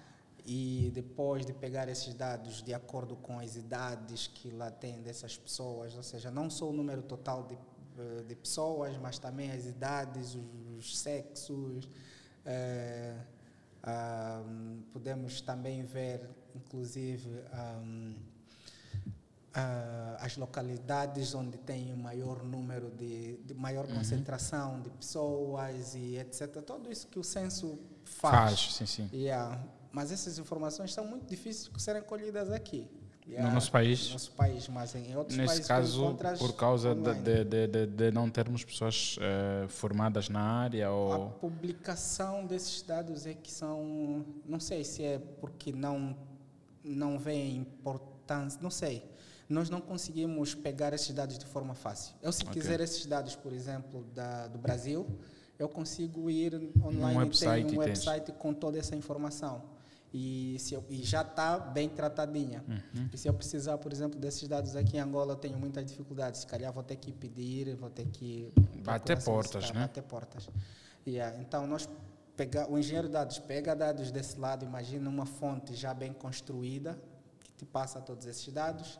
e 0.46 0.92
depois 0.94 1.46
de 1.46 1.54
pegar 1.54 1.90
esses 1.90 2.14
dados 2.14 2.62
de 2.62 2.74
acordo 2.74 3.16
com 3.18 3.40
as 3.40 3.56
idades 3.56 4.28
que 4.28 4.50
lá 4.50 4.72
tem 4.72 5.02
dessas 5.02 5.38
pessoas, 5.38 5.96
ou 5.96 6.04
seja, 6.04 6.32
não 6.32 6.50
só 6.50 6.70
o 6.70 6.74
número 6.74 7.02
total 7.04 7.44
de, 7.44 7.56
eh, 7.56 8.24
de 8.26 8.36
pessoas, 8.36 8.98
mas 8.98 9.20
também 9.20 9.52
as 9.52 9.66
idades, 9.66 10.36
os, 10.36 10.78
os 10.78 10.98
sexos, 10.98 11.90
ah, 13.84 14.42
podemos 14.94 15.42
também 15.42 15.84
ver, 15.84 16.30
inclusive, 16.56 17.30
ahm, 17.54 18.16
ah, 19.60 20.18
as 20.20 20.38
localidades 20.38 21.34
onde 21.34 21.58
tem 21.58 21.92
o 21.92 21.98
maior 21.98 22.44
número 22.44 22.92
de, 22.92 23.38
de 23.38 23.56
maior 23.56 23.88
concentração 23.88 24.80
de 24.82 24.90
pessoas 24.92 25.96
e 25.96 26.16
etc. 26.18 26.62
Tudo 26.62 26.92
isso 26.92 27.08
que 27.08 27.18
o 27.18 27.24
censo 27.24 27.80
faz. 28.04 28.36
Faz, 28.36 28.74
sim, 28.76 28.86
sim. 28.86 29.10
Yeah. 29.12 29.60
Mas 29.92 30.12
essas 30.12 30.38
informações 30.38 30.94
são 30.94 31.08
muito 31.08 31.26
difíceis 31.26 31.74
de 31.74 31.82
serem 31.82 32.04
colhidas 32.04 32.52
aqui. 32.52 32.88
No 33.28 33.52
nosso 33.52 33.72
país? 33.72 34.06
No 34.08 34.14
nosso 34.14 34.32
país, 34.32 34.68
mas 34.70 34.96
em 34.96 35.16
outros 35.18 35.36
Nesse 35.38 35.48
países 35.68 35.68
caso, 35.68 36.16
por 36.38 36.54
causa 36.56 36.96
de, 36.96 37.44
de, 37.44 37.68
de, 37.68 37.86
de- 37.88 38.12
não 38.12 38.30
termos 38.30 38.64
pessoas 38.64 39.18
eh, 39.20 39.66
formadas 39.68 40.30
na 40.30 40.40
área 40.40 40.88
A 40.88 40.92
ou... 40.92 41.30
publicação 41.32 42.46
desses 42.46 42.82
dados 42.84 43.26
é 43.26 43.34
que 43.34 43.52
são, 43.52 44.26
não 44.46 44.62
sei 44.62 44.86
se 44.86 45.04
é 45.04 45.20
porque 45.42 45.74
não 45.74 46.16
não 46.84 47.20
vê 47.20 47.50
importância, 47.50 48.60
não 48.62 48.70
sei. 48.70 49.04
Nós 49.50 49.70
não 49.70 49.80
conseguimos 49.80 50.54
pegar 50.54 50.94
esses 50.94 51.14
dados 51.14 51.38
de 51.38 51.46
forma 51.46 51.74
fácil. 51.74 52.14
Eu 52.22 52.32
se 52.34 52.44
Ok. 52.44 52.54
quiser 52.54 52.82
esses 52.82 53.06
dados, 53.06 53.36
por 53.36 53.54
exemplo, 53.54 54.04
da, 54.14 54.48
do 54.48 54.58
Brasil, 54.58 55.08
eu 55.58 55.70
consigo 55.70 56.30
ir 56.30 56.54
online 56.84 57.16
e 57.16 57.18
website 57.24 57.66
tenho 57.66 57.76
e 57.76 57.80
um 57.80 57.84
tens. 57.86 58.06
website 58.06 58.32
com 58.34 58.54
toda 58.54 58.78
essa 58.78 58.96
informação. 58.96 59.64
E, 60.14 60.58
eu- 60.72 60.84
e 60.90 61.04
já 61.04 61.22
está 61.22 61.58
bem 61.60 61.88
tratadinha. 61.90 62.64
Uhum. 62.68 63.10
E 63.14 63.18
se 63.18 63.28
eu 63.28 63.34
precisar, 63.34 63.78
por 63.78 63.92
exemplo, 63.92 64.20
desses 64.20 64.48
dados 64.48 64.76
aqui 64.76 64.98
em 64.98 65.00
Angola, 65.00 65.34
eu 65.34 65.38
tenho 65.38 65.58
muitas 65.58 65.86
dificuldades. 65.86 66.42
Se 66.42 66.48
calhar 66.48 66.72
vou 66.74 66.84
ter 66.84 66.96
que 66.96 67.12
pedir, 67.12 67.76
vou 67.76 67.90
ter 67.90 68.06
que. 68.08 68.52
Bater 68.84 69.22
portas, 69.24 69.72
né? 69.72 69.82
Bater 69.82 70.04
portas. 70.04 70.50
Yeah, 71.06 71.40
Então, 71.42 71.66
nós 71.68 71.88
pega, 72.36 72.70
o 72.70 72.78
engenheiro 72.78 73.08
de 73.08 73.14
dados 73.14 73.40
pega 73.40 73.74
dados 73.76 74.12
desse 74.12 74.38
lado, 74.38 74.66
imagina 74.66 75.10
uma 75.10 75.26
fonte 75.26 75.74
já 75.74 75.94
bem 75.94 76.14
construída, 76.14 76.98
que 77.44 77.52
te 77.54 77.66
passa 77.66 78.00
todos 78.02 78.26
esses 78.28 78.52
dados. 78.54 79.00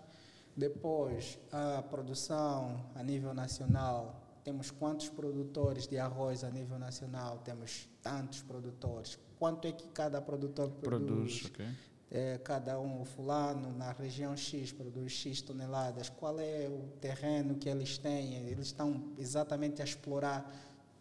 Depois, 0.58 1.38
a 1.52 1.84
produção 1.84 2.84
a 2.96 3.04
nível 3.04 3.32
nacional. 3.32 4.24
Temos 4.44 4.72
quantos 4.72 5.08
produtores 5.08 5.86
de 5.86 6.00
arroz 6.00 6.44
a 6.44 6.50
nível 6.50 6.80
nacional? 6.80 7.38
Temos 7.46 7.88
tantos 8.02 8.42
produtores. 8.42 9.20
Quanto 9.38 9.68
é 9.68 9.72
que 9.72 9.88
cada 9.90 10.20
produtor 10.20 10.72
Produz, 10.72 11.46
ok. 11.46 11.66
é, 12.10 12.40
cada 12.40 12.80
um, 12.80 13.02
o 13.02 13.06
fulano, 13.06 13.72
na 13.78 13.92
região 13.92 14.36
X 14.36 14.72
produz 14.72 15.12
X 15.12 15.42
toneladas, 15.44 16.10
qual 16.10 16.40
é 16.40 16.68
o 16.68 16.88
terreno 17.00 17.56
que 17.56 17.70
eles 17.70 18.00
têm? 18.00 18.48
Eles 18.48 18.68
estão 18.68 19.14
exatamente 19.16 19.82
a 19.82 19.86
explorar 19.86 20.52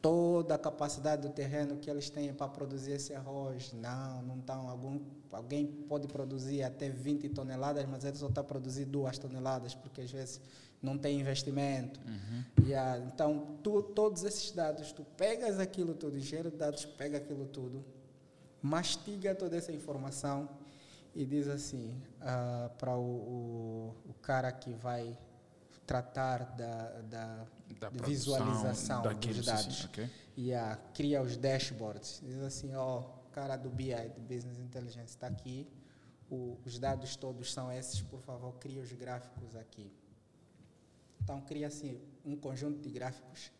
toda 0.06 0.54
a 0.54 0.58
capacidade 0.58 1.22
do 1.22 1.30
terreno 1.30 1.78
que 1.78 1.90
eles 1.90 2.08
têm 2.08 2.32
para 2.32 2.46
produzir 2.46 2.92
esse 2.92 3.12
arroz. 3.12 3.72
Não, 3.72 4.22
não 4.22 4.38
estão. 4.38 4.68
Algum, 4.68 5.00
alguém 5.32 5.66
pode 5.66 6.06
produzir 6.06 6.62
até 6.62 6.88
20 6.88 7.28
toneladas, 7.30 7.84
mas 7.86 8.04
ele 8.04 8.16
só 8.16 8.28
está 8.28 8.40
a 8.40 8.44
produzir 8.44 8.84
duas 8.84 9.18
toneladas, 9.18 9.74
porque 9.74 10.02
às 10.02 10.12
vezes 10.12 10.40
não 10.80 10.96
tem 10.96 11.18
investimento. 11.18 11.98
Uhum. 12.06 12.66
Yeah, 12.68 13.04
então, 13.04 13.58
tu, 13.64 13.82
todos 13.82 14.22
esses 14.22 14.52
dados, 14.52 14.92
tu 14.92 15.04
pegas 15.16 15.58
aquilo 15.58 15.92
tudo, 15.92 16.16
engenheiro 16.16 16.52
de 16.52 16.56
dados 16.56 16.84
pega 16.84 17.18
aquilo 17.18 17.46
tudo, 17.46 17.84
mastiga 18.62 19.34
toda 19.34 19.56
essa 19.56 19.72
informação 19.72 20.48
e 21.16 21.24
diz 21.24 21.48
assim 21.48 22.00
ah, 22.20 22.70
para 22.78 22.96
o, 22.96 23.02
o, 23.02 23.94
o 24.10 24.14
cara 24.22 24.52
que 24.52 24.72
vai 24.72 25.18
tratar 25.84 26.44
da, 26.56 27.00
da 27.02 27.46
Da 27.80 27.88
visualização 27.90 29.02
daquilo, 29.02 29.34
dos 29.34 29.44
sim, 29.46 29.50
sim, 29.56 29.62
dados 29.62 29.84
ok. 29.86 30.10
e 30.36 30.54
ah, 30.54 30.78
cria 30.94 31.20
os 31.22 31.36
dashboards. 31.36 32.20
Diz 32.24 32.38
assim, 32.40 32.74
ó, 32.74 33.00
o 33.00 33.30
cara 33.32 33.56
do 33.56 33.68
BI, 33.68 33.94
do 34.14 34.20
Business 34.20 34.58
Intelligence, 34.58 35.08
está 35.10 35.26
aqui, 35.26 35.68
o- 36.30 36.58
os 36.64 36.78
dados 36.78 37.16
todos 37.16 37.52
são 37.52 37.70
esses, 37.70 38.00
por 38.00 38.20
favor, 38.22 38.54
cria 38.58 38.80
os 38.80 38.92
gráficos 38.92 39.54
aqui. 39.56 39.92
Então, 41.22 41.40
cria 41.42 41.66
assim 41.66 42.00
um 42.24 42.36
conjunto 42.36 42.78
de 42.80 42.88
gráficos 42.90 43.50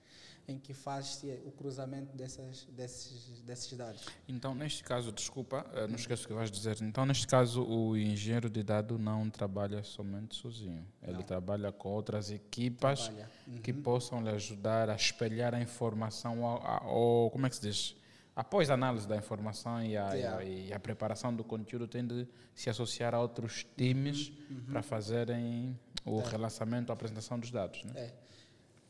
em 0.49 0.59
que 0.59 0.72
faz-se 0.72 1.26
o 1.44 1.51
cruzamento 1.51 2.16
dessas, 2.16 2.64
desses, 2.66 3.40
desses 3.42 3.72
dados. 3.76 4.05
Então, 4.28 4.55
neste 4.55 4.84
caso, 4.84 5.11
desculpa, 5.11 5.66
eh, 5.74 5.86
não 5.88 5.97
esqueço 5.97 6.24
o 6.24 6.28
que 6.28 6.34
vais 6.34 6.51
dizer. 6.51 6.80
Então, 6.82 7.05
neste 7.05 7.26
caso, 7.26 7.64
o 7.64 7.97
engenheiro 7.97 8.49
de 8.49 8.62
dado 8.62 8.97
não 8.99 9.28
trabalha 9.28 9.82
somente 9.82 10.36
sozinho. 10.36 10.86
Ele 11.03 11.14
Não. 11.14 11.22
trabalha 11.22 11.72
com 11.72 11.88
outras 11.88 12.30
equipas 12.30 13.09
Trabalha. 13.09 13.30
que 13.62 13.72
Uhum. 13.72 13.82
possam 13.82 14.22
lhe 14.22 14.30
ajudar 14.30 14.88
a 14.88 14.94
espelhar 14.94 15.53
a 15.55 15.61
informação, 15.61 16.42
ou, 16.84 17.30
como 17.30 17.47
é 17.47 17.51
que 17.51 17.57
se 17.57 17.62
diz? 17.62 17.97
Após 18.36 18.68
a 18.70 18.74
análise 18.74 19.09
da 19.09 19.16
informação 19.16 19.82
e 19.82 19.97
a, 19.97 20.05
e 20.11 20.12
a- 20.12 20.14
Yeah. 20.14 20.44
e 20.44 20.72
a 20.72 20.78
preparação 20.78 21.34
do 21.34 21.42
conteúdo, 21.42 21.88
tem 21.88 22.07
de 22.07 22.28
se 22.55 22.68
associar 22.70 23.14
a 23.14 23.20
outros 23.20 23.66
times 23.76 24.30
Uhum. 24.51 24.64
para 24.70 24.82
fazerem 24.82 25.76
o 26.05 26.20
relançamento, 26.20 26.92
a 26.92 26.94
apresentação 26.94 27.38
dos 27.40 27.51
dados. 27.51 27.82
Né? 27.84 27.92
É. 27.97 28.26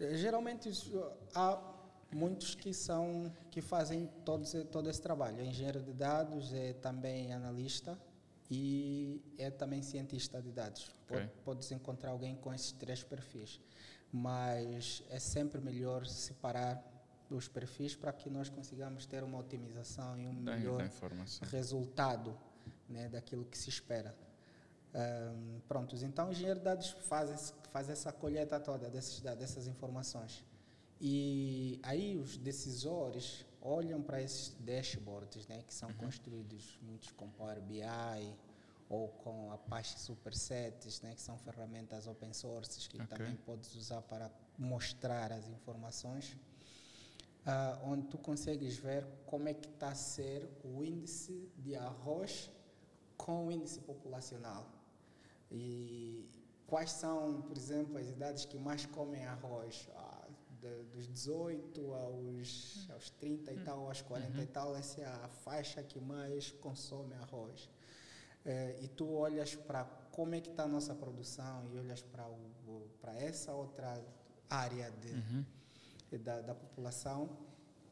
Eh, 0.01 0.16
Geralmente 0.16 0.70
há 1.34 1.61
muitos 2.12 2.55
que 2.55 2.72
são 2.72 3.32
que 3.51 3.61
fazem 3.61 4.07
todo 4.24 4.42
esse, 4.44 4.64
todo 4.64 4.88
esse 4.88 5.01
trabalho. 5.01 5.40
É 5.40 5.44
engenheiro 5.44 5.82
de 5.82 5.92
dados, 5.92 6.53
é 6.53 6.72
também 6.74 7.32
analista 7.32 7.99
e 8.51 9.20
é 9.38 9.51
também 9.51 9.82
cientista 9.82 10.40
de 10.40 10.53
dados. 10.53 10.90
Ok. 11.05 11.16
Pode, 11.16 11.30
podes 11.44 11.72
encontrar 11.72 12.11
alguém 12.11 12.36
com 12.36 12.53
esses 12.53 12.72
três 12.72 13.03
perfis, 13.03 13.61
mas 14.12 15.03
é 15.11 15.18
sempre 15.18 15.61
melhor 15.61 16.07
separar 16.07 16.82
os 17.28 17.49
perfis 17.49 17.97
para 17.97 18.12
que 18.12 18.30
nós 18.30 18.49
consigamos 18.49 19.05
ter 19.05 19.24
uma 19.24 19.38
otimização 19.38 20.16
e 20.16 20.28
um 20.28 20.32
melhor 20.32 20.80
resultado 21.51 22.38
né, 22.88 23.09
daquilo 23.09 23.44
que 23.44 23.59
se 23.59 23.68
espera. 23.68 24.14
Ahm, 24.99 25.61
prontos, 25.68 26.03
então 26.03 26.28
o 26.28 26.32
engenheiro 26.32 26.59
de 26.59 26.64
dados 26.64 26.88
faz, 27.07 27.28
esse- 27.30 27.53
faz 27.70 27.90
essa 27.90 28.11
colheita 28.11 28.59
toda 28.59 28.88
desses 28.88 29.20
dessas 29.20 29.66
informações. 29.66 30.42
E 30.99 31.78
aí 31.82 32.16
os 32.16 32.38
decisores 32.38 33.44
olham 33.61 34.01
para 34.03 34.22
esses 34.22 34.55
dashboards, 34.61 35.47
né, 35.49 35.62
que 35.66 35.74
são 35.74 35.92
construídos 35.92 36.78
muitos 36.80 37.12
com 37.12 37.28
Power 37.28 37.61
BI 37.61 38.34
ou 38.88 39.09
com 39.09 39.53
Apache 39.53 39.99
Supersets, 39.99 41.03
né, 41.03 41.14
que 41.14 41.20
são 41.20 41.36
ferramentas 41.36 42.07
open 42.07 42.32
source 42.32 42.88
que 42.88 42.97
Ok. 42.97 43.07
também 43.09 43.36
podes 43.36 43.74
usar 43.74 44.01
para 44.01 44.30
mostrar 44.57 45.30
as 45.30 45.47
informações 45.49 46.34
ah, 47.44 47.78
onde 47.84 48.07
tu 48.09 48.16
consegues 48.16 48.78
ver 48.78 49.05
como 49.26 49.47
é 49.49 49.53
que 49.55 49.68
está 49.68 49.88
a 49.90 49.94
ser 49.94 50.49
o 50.64 50.82
índice 50.82 51.53
de 51.59 51.76
arroz 51.76 52.51
com 53.16 53.47
o 53.49 53.53
índice 53.53 53.80
populacional. 53.80 54.66
E 55.51 56.28
quais 56.66 56.90
são, 56.90 57.42
por 57.42 57.57
exemplo, 57.57 57.99
as 57.99 58.09
idades 58.09 58.44
que 58.44 58.59
mais 58.59 58.86
comem 58.86 59.24
arroz? 59.24 59.88
Ah, 59.94 60.26
de, 60.61 60.82
dos 60.84 61.07
18 61.07 61.94
aos, 61.94 62.88
aos 62.90 63.11
30 63.11 63.53
e 63.53 63.59
tal, 63.61 63.86
aos 63.86 64.01
40 64.03 64.36
uhum. 64.36 64.42
e 64.42 64.47
tal, 64.47 64.76
essa 64.76 65.01
é 65.01 65.05
a 65.05 65.28
faixa 65.28 65.82
que 65.82 66.01
mais 66.01 66.51
consome 66.53 67.14
arroz. 67.14 67.68
É, 68.44 68.76
e 68.80 68.88
tu 68.88 69.11
olhas 69.12 69.55
para 69.55 69.84
como 70.12 70.34
é 70.34 70.40
que 70.40 70.51
está 70.51 70.64
a 70.64 70.68
nossa 70.68 70.94
produção 70.94 71.66
e 71.66 71.78
olhas 71.78 72.03
para 72.03 73.14
essa 73.16 73.53
outra 73.53 74.03
área 74.49 74.90
de, 74.92 75.09
uhum. 75.09 75.44
da, 76.22 76.40
da 76.40 76.55
população 76.55 77.28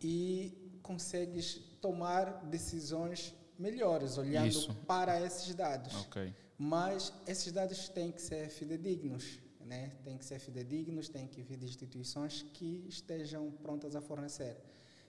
e 0.01 0.79
consegues 0.83 1.57
tomar 1.81 2.45
decisões 2.45 3.35
melhores 3.59 4.17
olhando 4.17 4.49
Isso. 4.49 4.75
para 4.87 5.21
esses 5.21 5.55
dados. 5.55 5.95
Okay. 6.07 6.35
Mas 6.59 7.13
esses 7.27 7.53
dados 7.53 7.89
têm 7.89 8.13
que 8.13 8.23
ser 8.23 8.49
fidedignos, 8.49 9.41
né? 9.61 9.93
Têm 10.05 10.17
que 10.17 10.25
ser 10.25 10.39
fidedignos, 10.39 11.09
têm 11.09 11.27
que 11.27 11.43
vir 11.43 11.57
de 11.57 11.67
instituições 11.67 12.43
que 12.43 12.85
estejam 12.89 13.51
prontas 13.51 13.97
a 13.97 14.01
fornecer. 14.01 14.57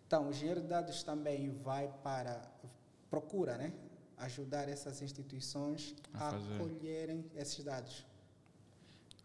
Então, 0.07 0.27
o 0.27 0.29
engenheiro 0.31 0.61
de 0.61 0.67
dados 0.67 1.03
também 1.03 1.49
vai 1.49 1.87
para 2.03 2.41
procura, 3.09 3.57
né? 3.57 3.73
Ajudar 4.17 4.67
essas 4.69 5.01
instituições 5.01 5.95
a, 6.13 6.29
a 6.29 6.57
colherem 6.57 7.25
esses 7.35 7.63
dados. 7.63 8.05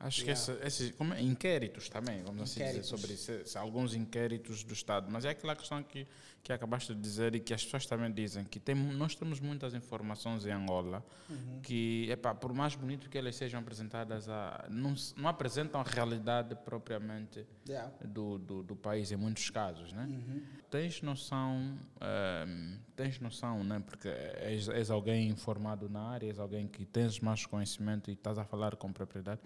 Acho 0.03 0.23
yeah. 0.23 0.43
que 0.43 0.67
esses 0.67 0.91
como, 0.93 1.13
é, 1.13 1.21
inquéritos 1.21 1.91
também, 1.91 2.23
vamos 2.23 2.41
assim 2.43 2.65
dizer, 2.65 2.83
sobre 2.85 3.15
se, 3.19 3.45
se, 3.45 3.59
alguns 3.59 3.95
inquéritos 3.95 4.65
do 4.65 4.73
Estado. 4.73 5.09
Mas 5.11 5.27
é 5.27 5.29
aquela 5.31 5.55
questão 5.55 5.83
que, 5.83 6.07
que 6.43 6.51
acabaste 6.55 6.95
de 6.95 7.01
dizer 7.03 7.35
e 7.35 7.41
que 7.41 7.53
as 7.53 7.63
pessoas 7.63 7.85
também 7.85 8.11
dizem, 8.11 8.43
que 8.45 8.59
tem, 8.59 8.75
nós 8.75 9.15
temos 9.15 9.41
muitas 9.41 9.75
informações 9.75 10.47
em 10.47 10.53
Angola 10.53 11.05
uhum. 11.29 11.61
que, 11.63 12.09
epá, 12.11 12.35
por 12.35 12.55
mais 12.55 12.75
bonito 12.75 13.11
que 13.11 13.19
elas 13.19 13.37
sejam 13.37 13.61
apresentadas, 13.61 14.27
a, 14.27 14.65
não, 14.71 14.95
não 15.19 15.29
apresentam 15.29 15.83
a 15.83 15.85
realidade 15.85 16.55
propriamente 16.65 17.47
yeah. 17.71 17.93
do, 18.05 18.39
do, 18.39 18.62
do, 18.62 18.77
país, 18.77 19.12
em 19.12 19.16
muitos 19.16 19.49
casos. 19.51 19.93
Né? 19.93 20.05
Uhum. 20.05 20.43
Tens 20.71 21.03
noção, 21.03 21.57
um, 21.57 21.79
ehm, 22.01 22.79
tens 22.97 23.18
noção, 23.21 23.62
né? 23.64 23.83
porque 23.85 24.09
és, 24.09 24.68
és 24.68 24.91
alguém 24.91 25.29
informado 25.29 25.89
na 25.89 26.03
área, 26.03 26.27
és 26.27 26.39
alguém 26.39 26.66
que 26.66 26.85
tens 26.85 27.21
mais 27.21 27.47
conhecimento 27.47 28.11
e 28.11 28.14
estás 28.14 28.39
a 28.39 28.45
falar 28.45 28.77
com 28.77 28.93
propriedade 28.93 29.41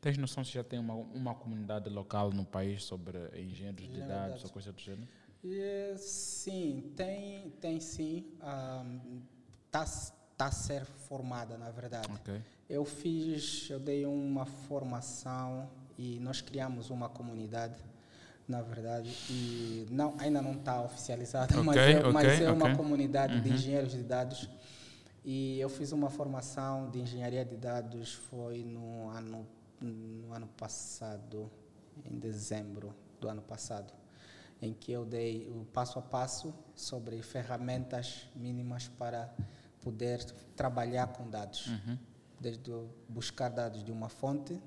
Tens 0.00 0.16
noção 0.18 0.44
se 0.44 0.52
já 0.52 0.64
tem 0.64 0.78
uma, 0.78 0.94
uma 0.94 1.34
comunidade 1.34 1.88
local 1.88 2.30
no 2.30 2.44
país 2.44 2.84
sobre 2.84 3.18
engenheiros 3.34 3.88
de 3.88 4.00
é 4.00 4.06
dados 4.06 4.44
ou 4.44 4.50
coisa 4.50 4.72
do 4.72 4.80
gênero? 4.80 5.08
E, 5.42 5.96
sim, 5.98 6.92
tem, 6.96 7.50
tem 7.60 7.80
sim. 7.80 8.26
Está 8.38 9.82
um, 9.82 10.36
tá 10.36 10.46
a 10.46 10.50
ser 10.50 10.84
formada, 10.84 11.56
na 11.56 11.70
verdade. 11.70 12.08
Okay. 12.20 12.42
Eu 12.68 12.84
fiz, 12.84 13.68
eu 13.70 13.78
dei 13.78 14.04
uma 14.04 14.44
formação 14.44 15.70
e 15.98 16.18
nós 16.20 16.40
criamos 16.40 16.90
uma 16.90 17.08
comunidade, 17.08 17.82
na 18.46 18.62
verdade, 18.62 19.10
e 19.30 19.86
não, 19.90 20.14
ainda 20.18 20.40
não 20.42 20.52
está 20.52 20.80
oficializada, 20.82 21.54
okay, 21.58 21.62
mas 21.62 21.76
é, 21.76 21.98
okay, 21.98 22.12
mas 22.12 22.40
é 22.40 22.50
uma 22.50 22.76
comunidade 22.76 23.34
uhum. 23.34 23.40
de 23.40 23.50
engenheiros 23.50 23.92
de 23.92 24.02
dados. 24.02 24.48
E 25.24 25.58
eu 25.58 25.68
fiz 25.68 25.90
uma 25.90 26.08
formação 26.08 26.88
de 26.90 27.00
engenharia 27.00 27.44
de 27.44 27.56
dados, 27.56 28.14
foi 28.14 28.62
no 28.62 29.08
ano 29.08 29.46
no 29.80 30.32
ano 30.32 30.46
passado, 30.56 31.50
em 32.04 32.18
dezembro 32.18 32.94
do 33.20 33.28
ano 33.28 33.42
passado, 33.42 33.92
em 34.60 34.72
que 34.72 34.92
eu 34.92 35.04
dei 35.04 35.48
o 35.48 35.64
passo 35.66 35.98
a 35.98 36.02
passo 36.02 36.54
sobre 36.74 37.20
ferramentas 37.22 38.28
mínimas 38.34 38.88
para 38.88 39.32
poder 39.80 40.24
trabalhar 40.54 41.08
com 41.08 41.28
dados. 41.28 41.66
Uhum. 41.66 41.98
Desde 42.40 42.70
buscar 43.08 43.48
dados 43.48 43.82
de 43.82 43.90
uma 43.90 44.08
fonte, 44.08 44.60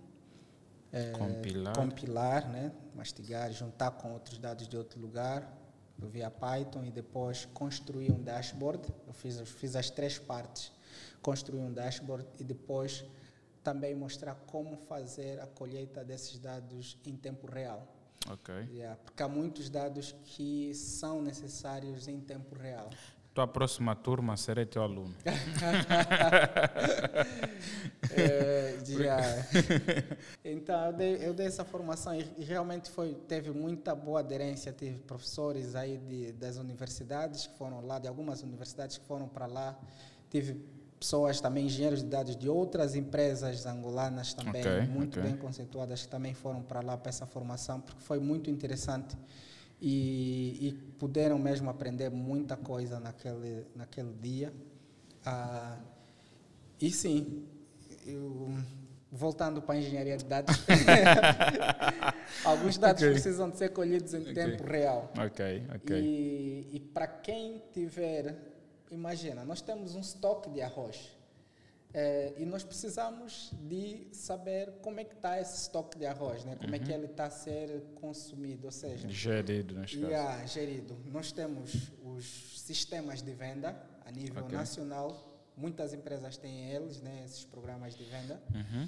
é, 0.91 1.11
compilar, 1.11 1.75
compilar 1.75 2.49
né, 2.49 2.71
mastigar, 2.95 3.51
juntar 3.51 3.91
com 3.91 4.13
outros 4.13 4.37
dados 4.37 4.67
de 4.67 4.75
outro 4.77 4.99
lugar, 4.99 5.57
via 6.07 6.31
Python 6.31 6.83
e 6.85 6.91
depois 6.91 7.45
construir 7.45 8.11
um 8.11 8.21
dashboard. 8.21 8.87
Eu 9.05 9.13
fiz, 9.13 9.37
eu 9.37 9.45
fiz 9.45 9.75
as 9.75 9.89
três 9.89 10.17
partes. 10.17 10.71
Construir 11.21 11.59
um 11.59 11.73
dashboard 11.73 12.25
e 12.39 12.43
depois 12.43 13.03
também 13.63 13.93
mostrar 13.93 14.35
como 14.47 14.77
fazer 14.77 15.39
a 15.41 15.47
colheita 15.47 16.03
desses 16.03 16.39
dados 16.39 16.97
em 17.05 17.15
tempo 17.15 17.45
real. 17.51 17.87
Ok. 18.29 18.53
Yeah, 18.71 18.97
porque 19.03 19.21
há 19.23 19.27
muitos 19.27 19.69
dados 19.69 20.15
que 20.23 20.73
são 20.73 21.21
necessários 21.21 22.07
em 22.07 22.19
tempo 22.19 22.55
real. 22.55 22.89
Tua 23.39 23.47
próxima 23.47 23.95
turma 23.95 24.35
serei 24.35 24.65
teu 24.65 24.81
aluno. 24.83 25.15
é. 28.11 28.75
Então, 30.43 30.87
eu 30.87 30.93
dei, 30.93 31.15
eu 31.21 31.33
dei, 31.33 31.47
essa 31.47 31.63
formação 31.63 32.13
e 32.13 32.43
realmente 32.43 32.89
foi, 32.89 33.13
teve 33.29 33.49
muita 33.51 33.95
boa 33.95 34.19
aderência. 34.19 34.73
Tive 34.73 34.99
professores 34.99 35.73
aí 35.73 35.97
de, 35.99 36.33
das 36.33 36.57
universidades 36.57 37.47
que 37.47 37.57
foram 37.57 37.79
lá, 37.79 37.97
de 37.97 38.09
algumas 38.09 38.43
universidades 38.43 38.97
que 38.97 39.05
foram 39.05 39.25
para 39.25 39.45
lá. 39.45 39.79
Tive 40.29 40.61
pessoas 40.99 41.39
também, 41.39 41.67
engenheiros 41.67 42.03
de 42.03 42.09
dados 42.09 42.35
de 42.35 42.49
outras 42.49 42.93
empresas 42.93 43.65
angolanas 43.65 44.33
também, 44.33 44.59
okay, 44.61 44.81
muito 44.81 45.17
okay. 45.17 45.31
bem 45.31 45.39
conceituadas, 45.39 46.01
que 46.01 46.09
também 46.09 46.33
foram 46.33 46.61
para 46.61 46.81
lá 46.81 46.97
para 46.97 47.07
essa 47.07 47.25
formação, 47.25 47.79
porque 47.79 48.01
foi 48.01 48.19
muito 48.19 48.49
interessante 48.49 49.15
e, 49.81 50.67
e 50.67 50.73
puderam 50.97 51.37
mesmo 51.37 51.69
aprender 51.69 52.09
muita 52.09 52.57
coisa 52.57 52.99
naquele, 52.99 53.65
naquele 53.75 54.13
dia. 54.13 54.53
Ah, 55.25 55.77
e 56.79 56.91
sim, 56.91 57.45
eu, 58.05 58.49
voltando 59.11 59.61
para 59.61 59.75
a 59.75 59.77
engenharia 59.77 60.17
de 60.17 60.25
dados, 60.25 60.55
alguns 62.43 62.77
dados 62.77 63.01
okay. 63.01 63.13
precisam 63.13 63.49
de 63.49 63.57
ser 63.57 63.69
colhidos 63.69 64.13
em 64.13 64.33
tempo 64.33 64.63
real. 64.63 65.11
Ok, 65.17 65.67
ok. 65.75 65.99
E, 65.99 66.69
e 66.73 66.79
para 66.79 67.07
quem 67.07 67.61
tiver 67.71 68.35
imagina, 68.91 69.45
nós 69.45 69.61
temos 69.61 69.95
um 69.95 69.99
estoque 69.99 70.49
de 70.49 70.61
arroz 70.61 71.18
é, 71.91 72.33
e 72.37 72.45
nós 72.45 72.63
precisamos 72.63 73.51
de 73.67 74.07
saber 74.11 74.73
como 74.81 74.99
é 74.99 75.03
que 75.03 75.15
está 75.15 75.41
esse 75.41 75.63
estoque 75.63 75.97
de 75.97 76.05
arroz, 76.05 76.45
né? 76.45 76.55
como 76.55 76.69
uhum. 76.69 76.75
é 76.75 76.79
que 76.79 76.91
uhum. 76.91 76.97
ele 76.97 77.05
está 77.07 77.25
a 77.25 77.29
ser 77.31 77.81
consumido, 77.95 78.67
ou 78.67 78.71
seja... 78.71 79.09
Gerido, 79.09 79.73
neste 79.73 79.97
yeah, 79.97 80.39
caso. 80.39 80.53
gerido. 80.53 80.95
Nós 81.05 81.31
temos 81.31 81.91
os 82.03 82.61
sistemas 82.61 83.23
de 83.23 83.33
venda 83.33 83.75
a 84.05 84.11
nível 84.11 84.43
okay. 84.43 84.55
nacional, 84.55 85.41
muitas 85.57 85.91
empresas 85.91 86.37
têm 86.37 86.71
eles, 86.71 87.01
né? 87.01 87.23
esses 87.25 87.43
programas 87.43 87.95
de 87.95 88.03
venda, 88.03 88.39
uhum. 88.53 88.87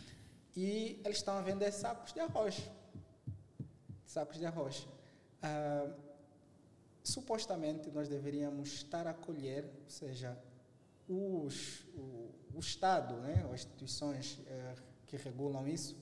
e 0.56 1.02
eles 1.04 1.18
estão 1.18 1.36
a 1.36 1.42
vender 1.42 1.72
sacos 1.72 2.14
de 2.14 2.20
arroz. 2.20 2.70
Sacos 4.06 4.38
de 4.38 4.46
arroz. 4.46 4.88
Uh, 5.44 5.92
supostamente 7.04 7.90
nós 7.90 8.08
deveríamos 8.08 8.74
estar 8.74 9.08
a 9.08 9.14
colher, 9.14 9.66
ou 9.66 9.90
seja, 9.90 10.38
os, 11.08 11.84
o, 11.96 12.41
o 12.56 12.60
Estado, 12.60 13.16
né, 13.16 13.46
as 13.46 13.62
instituições 13.62 14.40
eh, 14.48 14.76
que 15.08 15.18
regulam 15.18 15.68
isso, 15.68 15.96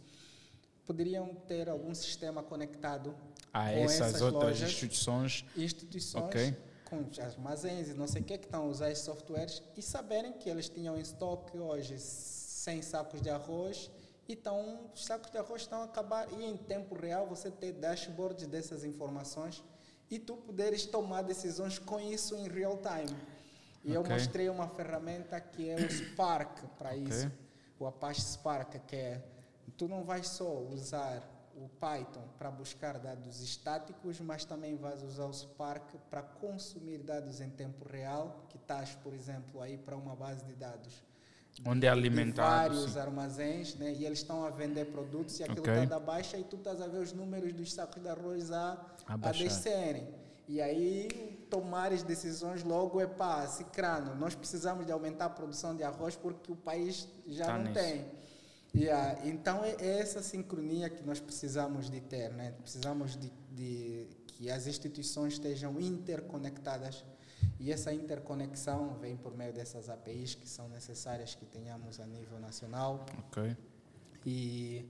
poderiam 0.85 1.35
ter 1.47 1.69
algum 1.69 1.93
sistema 1.93 2.41
conectado 2.41 3.15
a 3.53 3.71
com 3.71 3.77
essas, 3.79 4.01
essas 4.01 4.21
outras 4.21 4.59
lojas, 4.59 4.69
instituições, 4.69 5.45
instituições 5.55 6.25
okay. 6.25 6.57
com 6.85 7.05
armazéns 7.21 7.89
e 7.89 7.93
não 7.93 8.07
sei 8.07 8.21
o 8.21 8.25
que 8.25 8.37
que 8.37 8.45
estão 8.45 8.63
a 8.63 8.65
usar 8.65 8.91
esses 8.91 9.03
softwares 9.03 9.61
e 9.77 9.81
saberem 9.81 10.33
que 10.33 10.49
eles 10.49 10.69
tinham 10.69 10.97
em 10.97 11.01
estoque 11.01 11.57
hoje 11.57 11.97
100 11.99 12.81
sacos 12.81 13.21
de 13.21 13.29
arroz 13.29 13.91
então 14.27 14.91
os 14.93 15.05
sacos 15.05 15.31
de 15.31 15.37
arroz 15.37 15.63
estão 15.63 15.81
a 15.81 15.85
acabar 15.85 16.27
e 16.33 16.43
em 16.43 16.55
tempo 16.55 16.95
real 16.95 17.27
você 17.27 17.49
ter 17.49 17.73
dashboards 17.73 18.45
dessas 18.47 18.83
informações 18.83 19.63
e 20.09 20.17
tu 20.17 20.37
poderes 20.37 20.85
tomar 20.85 21.21
decisões 21.21 21.77
com 21.77 21.99
isso 21.99 22.35
em 22.35 22.47
real 22.47 22.77
time. 22.77 23.15
E 23.83 23.95
okay. 23.95 23.97
eu 23.97 24.03
mostrei 24.03 24.49
uma 24.49 24.67
ferramenta 24.67 25.39
que 25.39 25.69
é 25.69 25.75
o 25.75 25.89
Spark 25.89 26.63
para 26.77 26.89
okay. 26.89 27.03
isso. 27.03 27.31
O 27.79 27.85
Apache 27.85 28.21
Spark, 28.21 28.77
que 28.85 28.95
é 28.95 29.23
tu 29.77 29.87
não 29.87 30.03
vais 30.03 30.27
só 30.27 30.59
usar 30.63 31.23
o 31.55 31.69
Python 31.69 32.27
para 32.37 32.51
buscar 32.51 32.99
dados 32.99 33.41
estáticos, 33.41 34.19
mas 34.19 34.45
também 34.45 34.75
vais 34.75 35.01
usar 35.03 35.25
o 35.25 35.33
Spark 35.33 35.95
para 36.09 36.21
consumir 36.21 36.99
dados 36.99 37.41
em 37.41 37.49
tempo 37.49 37.87
real, 37.87 38.45
que 38.49 38.57
estás, 38.57 38.95
por 38.95 39.13
exemplo, 39.13 39.61
aí 39.61 39.77
para 39.77 39.95
uma 39.95 40.15
base 40.15 40.43
de 40.45 40.55
dados 40.55 41.03
Onde 41.65 41.85
é 41.85 41.89
alimentado. 41.89 42.73
vários 42.73 42.93
sim. 42.93 42.99
armazéns, 42.99 43.75
né? 43.75 43.93
E 43.93 44.05
eles 44.05 44.19
estão 44.19 44.45
a 44.45 44.49
vender 44.49 44.85
produtos 44.85 45.39
e 45.39 45.43
aquilo 45.43 45.59
está 45.59 45.73
okay. 45.73 45.85
da 45.85 45.99
baixa 45.99 46.37
e 46.37 46.43
tu 46.43 46.55
estás 46.55 46.81
a 46.81 46.87
ver 46.87 46.99
os 46.99 47.11
números 47.11 47.53
dos 47.53 47.73
sacos 47.73 48.01
de 48.01 48.07
arroz 48.07 48.51
a, 48.51 48.77
a, 49.05 49.13
a 49.13 49.31
descerem. 49.31 50.07
E 50.49 50.59
aí 50.59 51.07
tomares 51.47 52.01
decisões 52.01 52.63
logo 52.63 52.99
é 52.99 53.05
pá, 53.05 53.45
cicrano, 53.45 54.15
nós 54.15 54.33
precisamos 54.33 54.83
de 54.83 54.91
aumentar 54.91 55.25
a 55.25 55.29
produção 55.29 55.75
de 55.75 55.83
arroz 55.83 56.15
porque 56.15 56.51
o 56.51 56.55
país 56.55 57.07
já 57.27 57.45
tá 57.45 57.57
não 57.59 57.65
nisso. 57.65 57.75
tem. 57.75 58.05
Yeah. 58.75 59.27
Então 59.27 59.63
é, 59.63 59.75
é 59.79 59.99
essa 59.99 60.23
sincronia 60.23 60.89
que 60.89 61.03
nós 61.03 61.19
precisamos 61.19 61.87
de 61.87 62.01
ter, 62.01 62.31
né? 62.33 62.55
Precisamos 62.63 63.15
de, 63.15 63.31
de 63.51 64.07
que 64.25 64.49
as 64.49 64.65
instituições 64.65 65.33
estejam 65.33 65.79
interconectadas 65.79 67.05
E 67.59 67.71
essa 67.71 67.93
interconexão 67.93 68.97
vem 68.99 69.15
por 69.15 69.35
meio 69.37 69.53
dessas 69.53 69.87
APIs 69.87 70.33
que 70.33 70.49
são 70.49 70.67
necessárias 70.69 71.35
que 71.35 71.45
tenhamos 71.45 71.99
a 71.99 72.07
nível 72.07 72.39
nacional. 72.39 73.05
Ok. 73.27 73.55
E, 74.25 74.85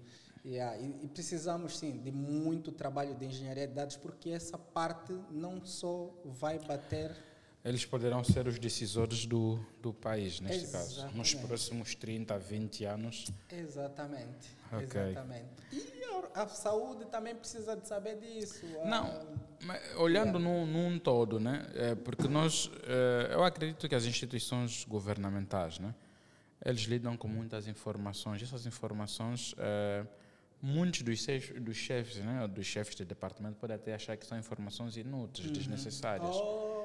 yeah, 0.49 0.77
e, 0.77 1.05
e 1.05 1.07
precisamos, 1.07 1.77
sim, 1.77 1.97
de 2.01 2.11
muito 2.11 2.71
trabalho 2.71 3.15
de 3.15 3.25
engenharia 3.25 3.67
de 3.67 3.73
dados, 3.73 3.95
porque 3.95 4.29
essa 4.29 4.57
parte 4.57 5.13
não 5.31 5.63
só 5.63 6.09
vai 6.25 6.57
bater 6.59 7.15
Eles 7.63 7.85
poderão 7.85 8.23
ser 8.23 8.47
os 8.47 8.57
decisores 8.57 9.25
do, 9.25 9.59
do 9.81 9.93
país, 9.93 10.39
neste 10.39 10.67
caso. 10.71 11.05
Nos 11.07 11.29
Exatamente. 11.29 11.37
próximos 11.47 11.95
30, 11.95 12.37
20 12.39 12.85
anos. 12.85 13.25
Exatamente. 13.51 14.57
Ok. 14.71 14.83
Exatamente. 15.01 15.45
E 15.71 16.03
a, 16.33 16.43
a 16.43 16.47
saúde 16.47 17.05
também 17.05 17.35
precisa 17.35 17.75
de 17.75 17.87
saber 17.87 18.17
disso. 18.19 18.65
a- 18.83 18.85
Não, 18.87 19.27
mas 19.65 19.81
olhando 19.97 20.39
num, 20.39 20.65
num 20.65 20.97
todo, 20.99 21.39
né? 21.39 21.69
É, 21.75 21.95
porque 21.95 22.27
nós, 22.27 22.71
é, 22.87 23.33
eu 23.33 23.43
acredito 23.43 23.87
que 23.89 23.95
as 23.95 24.05
instituições 24.05 24.85
governamentais, 24.85 25.79
né? 25.79 25.93
Eles 26.63 26.81
lidam 26.83 27.15
com 27.17 27.27
muitas 27.27 27.67
informações. 27.67 28.41
Essas 28.43 28.65
informações, 28.65 29.53
é, 29.57 30.05
muitos 30.61 31.01
dos, 31.01 31.21
seis- 31.23 31.49
dos 31.59 31.77
chefes, 31.77 32.17
né? 32.17 32.47
Dos 32.47 32.65
chefes 32.65 32.95
de 32.95 33.05
departamento 33.05 33.55
podem 33.57 33.75
até 33.75 33.93
achar 33.93 34.15
que 34.17 34.25
são 34.25 34.37
informações 34.37 34.97
inúteis, 34.97 35.49
desnecessárias. 35.51 36.29
Oh, 36.35 36.79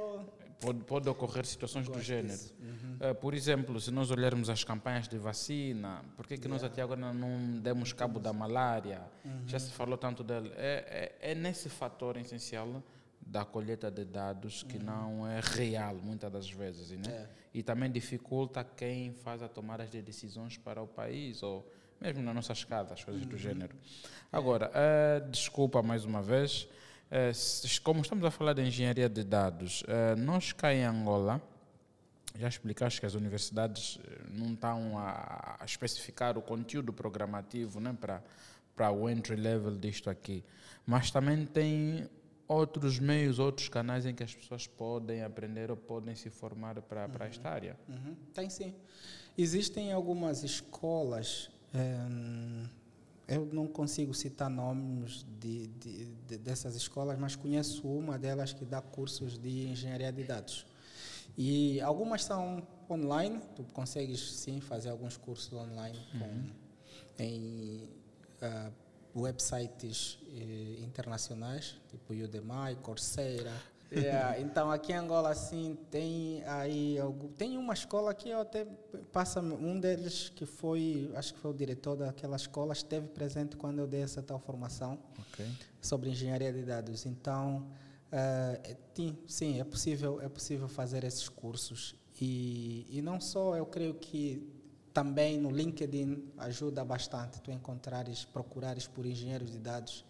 Pode, 0.61 0.85
pode 0.85 1.09
ocorrer 1.09 1.45
situações 1.45 1.89
do 1.89 2.01
gênero. 2.01 2.41
Uhum. 2.61 2.97
Eh, 3.01 3.13
por 3.13 3.35
exemplo, 3.35 3.79
se 3.81 3.91
nós 3.91 4.11
olharmos 4.11 4.49
as 4.49 4.63
campanhas 4.63 5.07
de 5.09 5.19
vacina, 5.19 6.03
por 6.17 6.27
que, 6.27 6.39
que 6.39 6.47
nós 6.49 6.63
até 6.63 6.81
agora 6.81 7.13
não 7.13 7.59
demos 7.61 7.93
cabo 7.93 8.19
da 8.21 8.33
malária? 8.33 9.03
Já 9.47 9.59
se 9.59 9.73
falou 9.73 9.99
tanto 9.99 10.23
dela. 10.23 10.49
É, 10.57 11.13
é, 11.21 11.33
é 11.33 11.35
nesse 11.35 11.69
fator 11.69 12.17
essencial 12.17 12.83
da 13.21 13.45
colheita 13.45 13.91
de 13.91 14.05
dados 14.05 14.63
que 14.63 14.79
não 14.79 15.27
é 15.27 15.41
real, 15.43 15.97
muitas 15.97 16.31
das 16.33 16.49
vezes. 16.49 16.91
Né? 16.93 17.03
É. 17.13 17.29
E 17.53 17.63
também 17.63 17.91
dificulta 17.91 18.63
quem 18.65 19.13
faz 19.13 19.43
a 19.43 19.49
tomada 19.49 19.85
de 19.85 20.01
decisões 20.01 20.57
para 20.57 20.81
o 20.81 20.87
país, 20.87 21.43
ou 21.43 21.69
mesmo 22.05 22.23
na 22.23 22.35
nossa 22.35 22.53
escada, 22.53 22.93
as 22.93 23.03
coisas 23.03 23.25
do 23.25 23.37
gênero. 23.39 23.75
Agora, 24.31 24.71
eh, 24.75 25.21
desculpa 25.31 25.83
mais 25.83 26.05
uma 26.05 26.23
vez. 26.23 26.69
s- 27.11 27.81
como 27.81 28.01
estamos 28.01 28.25
a 28.25 28.31
falar 28.31 28.55
de 28.55 28.63
engenharia 28.63 29.09
de 29.09 29.23
dados, 29.23 29.85
eh, 29.87 30.17
nós 30.17 30.53
cá 30.53 30.75
em 30.75 30.83
Angola, 30.85 31.41
já 32.37 32.49
explicaste 32.49 32.99
que 32.99 33.07
as 33.07 33.15
universidades 33.15 33.99
não 34.31 34.55
estão 34.55 34.99
a, 34.99 35.57
a 35.61 35.65
especificar 35.65 36.37
o 36.37 36.43
conteúdo 36.43 36.93
programativo 36.93 37.79
né, 37.79 37.97
para 38.75 38.91
o 38.91 39.09
entry 39.09 39.37
level 39.37 39.77
disto 39.77 40.11
aqui, 40.11 40.43
mas 40.85 41.11
também 41.13 41.47
tem 41.47 42.09
outros 42.49 42.99
meios, 42.99 43.39
outros 43.39 43.69
canais 43.69 44.05
em 44.07 44.15
que 44.15 44.25
as 44.25 44.35
pessoas 44.35 44.67
podem 44.67 45.23
aprender 45.23 45.71
ou 45.71 45.77
podem 45.77 46.17
se 46.17 46.29
formar 46.31 46.81
para 46.83 47.09
para 47.09 47.27
esta 47.27 47.49
área. 47.49 47.77
Uhum, 47.89 48.17
Tem 48.35 48.51
sim. 48.51 48.75
Existem 49.39 49.93
algumas 49.93 50.43
escolas, 50.43 51.49
eu 53.27 53.47
não 53.53 53.67
consigo 53.67 54.13
citar 54.15 54.49
nomes 54.51 55.25
de, 55.41 55.67
de- 55.69 56.05
de- 56.29 56.39
dessas 56.39 56.77
escolas, 56.77 57.19
mas 57.19 57.35
conheço 57.37 57.87
uma 57.89 58.19
delas 58.19 58.53
que 58.53 58.65
dá 58.65 58.81
cursos 58.83 59.39
de 59.39 59.69
engenharia 59.69 60.13
de 60.13 60.25
dados. 60.25 60.67
E 61.37 61.81
algumas 61.81 62.23
são 62.25 62.67
online, 62.89 63.41
tu 63.57 63.65
consegues 63.73 64.21
sim 64.37 64.61
fazer 64.61 64.91
alguns 64.91 65.17
cursos 65.17 65.53
online 65.53 65.99
com, 66.19 67.23
em 67.23 67.89
ah, 68.43 68.71
websites 69.17 70.19
eh, 70.37 70.81
internacionais, 70.85 71.77
tipo 71.91 72.13
Udemy, 72.13 72.77
Coursera. 72.83 73.53
Yeah, 74.01 74.41
então 74.41 74.71
aqui 74.71 74.93
em 74.93 74.97
Angola 74.97 75.31
assim 75.31 75.77
tem 75.91 76.43
aí 76.45 76.99
algu- 76.99 77.29
tem 77.37 77.57
uma 77.59 77.75
escola 77.75 78.13
que 78.15 78.29
eu 78.31 78.41
até 78.41 78.65
passa 79.13 79.41
um 79.41 79.79
deles 79.79 80.29
que 80.31 80.45
foi 80.47 81.11
acho 81.15 81.35
que 81.35 81.41
foi 81.41 81.51
o 81.51 81.55
diretor 81.55 81.97
daquela 81.97 82.37
escola 82.37 82.73
esteve 82.73 83.09
presente 83.09 83.57
quando 83.57 83.79
eu 83.79 83.87
dei 83.87 84.03
essa 84.03 84.23
tal 84.23 84.39
formação 84.39 84.99
Ok. 85.19 85.47
sobre 85.81 86.11
engenharia 86.11 86.53
de 86.53 86.63
dados. 86.63 87.07
Então, 87.07 87.67
é- 88.11 88.77
sim, 88.95 89.17
sim, 89.27 89.61
é 89.61 89.65
possível, 89.65 90.21
é 90.21 90.29
possível 90.29 90.69
fazer 90.69 91.05
esses 91.05 91.29
cursos. 91.29 91.95
E, 92.21 92.87
e 92.89 93.03
não 93.03 93.21
só, 93.21 93.57
eu 93.57 93.67
creio 93.67 93.95
que 93.95 94.54
também 94.95 95.37
no 95.39 95.51
LinkedIn 95.51 96.31
ajuda 96.39 96.85
bastante 96.85 97.41
tu 97.41 97.51
encontrares, 97.51 98.25
procurares 98.25 98.87
por 98.87 99.05
engenheiros 99.05 99.51
de 99.51 99.59
dados 99.59 100.05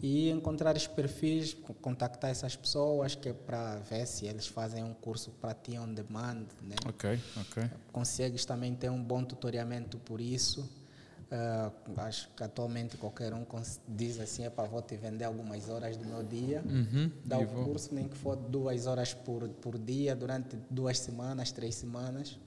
e 0.00 0.28
encontrares 0.30 0.86
perfis, 0.86 1.54
co- 1.54 1.72
contactar 1.72 2.30
essas 2.30 2.54
pessoas 2.54 3.14
que 3.14 3.30
é 3.30 3.32
para 3.32 3.76
ver 3.76 4.06
se 4.06 4.26
eles 4.26 4.46
fazem 4.46 4.84
um 4.84 4.92
curso 4.92 5.30
para 5.40 5.54
ti 5.54 5.78
on 5.78 5.88
demand, 5.94 6.44
né? 6.62 6.76
Ok, 6.86 7.18
ok. 7.40 7.70
consegues 7.90 8.44
também 8.44 8.74
ter 8.74 8.90
um 8.90 9.02
bom 9.02 9.24
tutoriamento 9.24 9.96
por 9.98 10.20
isso. 10.20 10.68
Ah, 11.30 11.72
acho 11.96 12.28
que 12.36 12.44
atualmente 12.44 12.96
qualquer 12.98 13.32
um 13.34 13.44
diz 13.88 14.20
assim, 14.20 14.44
é 14.44 14.50
para 14.50 14.68
vou 14.68 14.80
te 14.82 14.96
vender 14.96 15.24
algumas 15.24 15.68
horas 15.70 15.96
do 15.96 16.04
meu 16.04 16.22
dia, 16.22 16.62
Uhum, 16.64 17.10
dá 17.24 17.38
o 17.38 17.46
vou- 17.46 17.64
curso, 17.64 17.92
nem 17.94 18.06
que 18.06 18.16
for 18.16 18.36
duas 18.36 18.86
horas 18.86 19.12
por, 19.14 19.48
por 19.48 19.76
dia, 19.78 20.14
durante 20.14 20.56
duas 20.70 20.98
semanas, 20.98 21.50
três 21.50 21.74
semanas. 21.74 22.38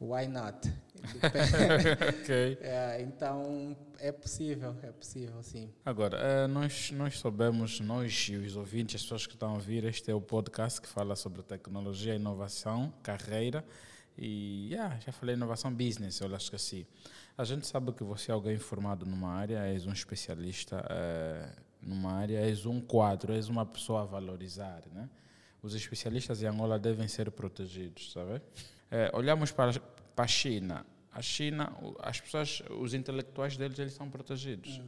Why 0.00 0.26
not? 0.26 0.66
Depende. 1.12 1.92
ok. 2.22 2.58
É, 2.62 3.02
então, 3.02 3.76
é 3.98 4.10
possível, 4.10 4.74
é 4.82 4.90
possível, 4.90 5.42
sim. 5.42 5.70
Agora, 5.84 6.16
eh, 6.16 6.46
nós, 6.46 6.90
nós 6.92 7.18
soubemos, 7.18 7.80
nós 7.80 8.28
e 8.30 8.36
os 8.36 8.56
ouvintes, 8.56 8.96
as 8.96 9.02
pessoas 9.02 9.26
que 9.26 9.34
estão 9.34 9.50
a 9.50 9.54
ouvir, 9.54 9.84
este 9.84 10.10
é 10.10 10.14
o 10.14 10.20
podcast 10.20 10.80
que 10.80 10.88
fala 10.88 11.14
sobre 11.16 11.42
tecnologia, 11.42 12.14
inovação, 12.14 12.92
carreira 13.02 13.64
e 14.16 14.68
yeah, 14.70 14.98
já 15.00 15.12
falei 15.12 15.34
inovação 15.34 15.72
business, 15.72 16.20
eu 16.20 16.34
acho 16.34 16.50
que 16.50 16.56
assim. 16.56 16.86
A 17.36 17.44
gente 17.44 17.66
sabe 17.66 17.92
que 17.92 18.04
você 18.04 18.30
é 18.30 18.34
alguém 18.34 18.58
formado 18.58 19.06
numa 19.06 19.30
área, 19.30 19.66
és 19.66 19.86
um 19.86 19.92
especialista 19.92 20.84
eh, 20.90 21.52
numa 21.80 22.12
área, 22.12 22.38
és 22.38 22.66
um 22.66 22.80
quadro, 22.80 23.32
és 23.32 23.48
uma 23.48 23.64
pessoa 23.64 24.02
a 24.02 24.04
valorizar, 24.04 24.82
né? 24.92 25.08
Os 25.62 25.74
especialistas 25.74 26.42
em 26.42 26.46
Angola 26.46 26.78
devem 26.78 27.06
ser 27.08 27.30
protegidos, 27.30 28.12
sabe? 28.12 28.40
Eh, 28.90 29.10
olhamos 29.12 29.50
para, 29.52 29.72
para 30.14 30.24
a 30.24 30.28
China. 30.28 30.86
A 31.12 31.20
China, 31.20 31.72
as 32.00 32.20
pessoas, 32.20 32.62
os 32.78 32.94
intelectuais 32.94 33.56
deles, 33.56 33.78
eles 33.78 33.92
são 33.92 34.08
protegidos 34.08 34.80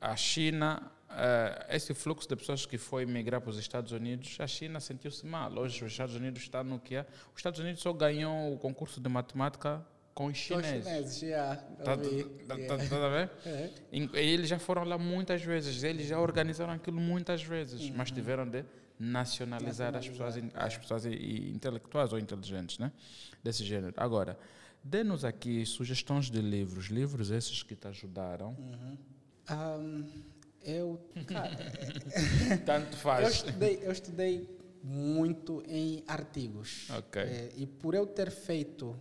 a 0.00 0.16
China, 0.16 0.90
eh, 1.10 1.66
esse 1.70 1.92
fluxo 1.94 2.28
de 2.28 2.36
pessoas 2.36 2.64
que 2.66 2.78
foi 2.78 3.04
migrar 3.04 3.40
para 3.40 3.50
os 3.50 3.58
Estados 3.58 3.92
Unidos, 3.92 4.36
a 4.40 4.46
China 4.46 4.80
sentiu-se 4.80 5.26
mal. 5.26 5.52
Hoje 5.58 5.84
os 5.84 5.92
Estados 5.92 6.14
Unidos 6.14 6.42
estão 6.42 6.64
no 6.64 6.78
que 6.78 6.96
é. 6.96 7.06
Os 7.32 7.38
Estados 7.38 7.60
Unidos 7.60 7.82
só 7.82 7.92
ganhou 7.92 8.52
o 8.54 8.58
concurso 8.58 9.00
de 9.00 9.08
matemática 9.08 9.84
com 10.14 10.26
os 10.26 10.36
chineses. 10.36 10.84
chineses, 10.84 11.18
já. 11.18 11.56
Tá, 11.84 11.92
ouvi. 11.92 12.24
tá, 12.24 12.54
tá, 12.54 12.58
Yeah. 12.58 12.88
tá 12.88 13.06
a 13.06 13.08
ver? 13.08 13.30
É. 14.12 14.20
Eles 14.20 14.48
já 14.48 14.58
foram 14.58 14.84
lá 14.84 14.98
muitas 14.98 15.42
vezes, 15.42 15.82
eles 15.82 16.06
já 16.06 16.18
organizaram 16.18 16.72
aquilo 16.72 17.00
muitas 17.00 17.42
vezes, 17.42 17.90
mas 17.90 18.10
tiveram 18.10 18.48
de 18.48 18.64
nacionalizar, 18.98 19.94
as 19.96 20.08
pessoas, 20.08 20.34
as 20.54 20.76
pessoas 20.76 21.06
intelectuais 21.06 22.12
ou 22.12 22.18
inteligentes, 22.18 22.78
né? 22.78 22.92
Desse 23.42 23.64
gênero. 23.64 23.94
Agora, 23.96 24.38
dê-nos 24.82 25.24
aqui 25.24 25.64
sugestões 25.64 26.30
de 26.30 26.40
livros, 26.40 26.86
livros 26.86 27.30
esses 27.30 27.62
que 27.62 27.76
te 27.76 27.86
ajudaram. 27.86 28.56
Ahm, 29.48 30.04
eu, 30.62 31.00
cara, 31.26 31.50
Tanto 32.66 32.94
eu, 32.94 32.98
faz. 32.98 33.34
estudei, 33.36 33.78
eu 33.82 33.92
estudei 33.92 34.58
muito 34.82 35.62
em 35.66 36.02
artigos. 36.06 36.88
Ok. 36.90 37.22
Eh, 37.22 37.52
e 37.56 37.66
por 37.66 37.94
eu 37.94 38.06
ter 38.06 38.30
feito 38.30 38.98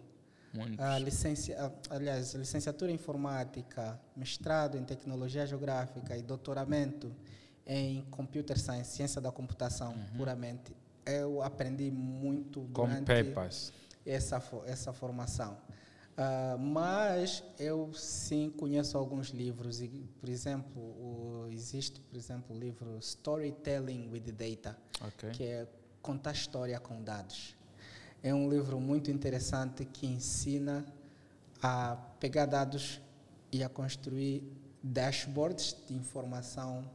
Muitos. 0.53 0.79
a 0.79 0.97
licencia, 0.99 1.73
aliás, 1.89 2.33
licenciatura 2.33 2.91
em 2.91 2.95
informática, 2.95 3.99
mestrado 4.15 4.77
em 4.77 4.83
tecnologia 4.83 5.45
geográfica 5.45 6.17
e 6.17 6.21
doutoramento 6.21 7.13
em 7.67 8.01
computer 8.09 8.57
science, 8.57 8.91
ciência 8.95 9.19
da 9.21 9.31
computação 9.31 9.93
puramente, 10.15 10.75
eu 11.05 11.41
aprendi 11.41 11.91
muito 11.91 12.61
Uhum. 12.61 12.67
Com 12.73 12.87
durante 12.87 13.11
essa, 14.05 14.41
essa 14.65 14.93
formação. 14.93 15.57
Ah, 16.15 16.57
mas 16.59 17.43
eu 17.59 17.93
sim 17.93 18.49
conheço 18.49 18.97
alguns 18.97 19.27
livros, 19.29 19.81
e, 19.81 19.87
por 20.19 20.29
exemplo, 20.29 20.81
o, 20.81 21.47
existe, 21.51 21.99
por 22.01 22.17
exemplo, 22.17 22.55
o 22.55 22.59
livro 22.59 22.97
Storytelling 22.97 24.09
with 24.09 24.31
Data, 24.31 24.75
Ok. 25.05 25.29
que 25.31 25.43
é 25.43 25.67
contar 26.01 26.31
história 26.31 26.79
com 26.79 27.03
dados. 27.03 27.55
É 28.23 28.33
um 28.33 28.49
livro 28.49 28.79
muito 28.79 29.11
interessante 29.11 29.85
que 29.85 30.07
ensina 30.07 30.83
a 31.61 31.95
pegar 32.19 32.45
dados 32.47 32.99
e 33.51 33.63
a 33.63 33.69
construir 33.69 34.43
dashboards 34.81 35.75
de 35.87 35.93
informação 35.93 36.89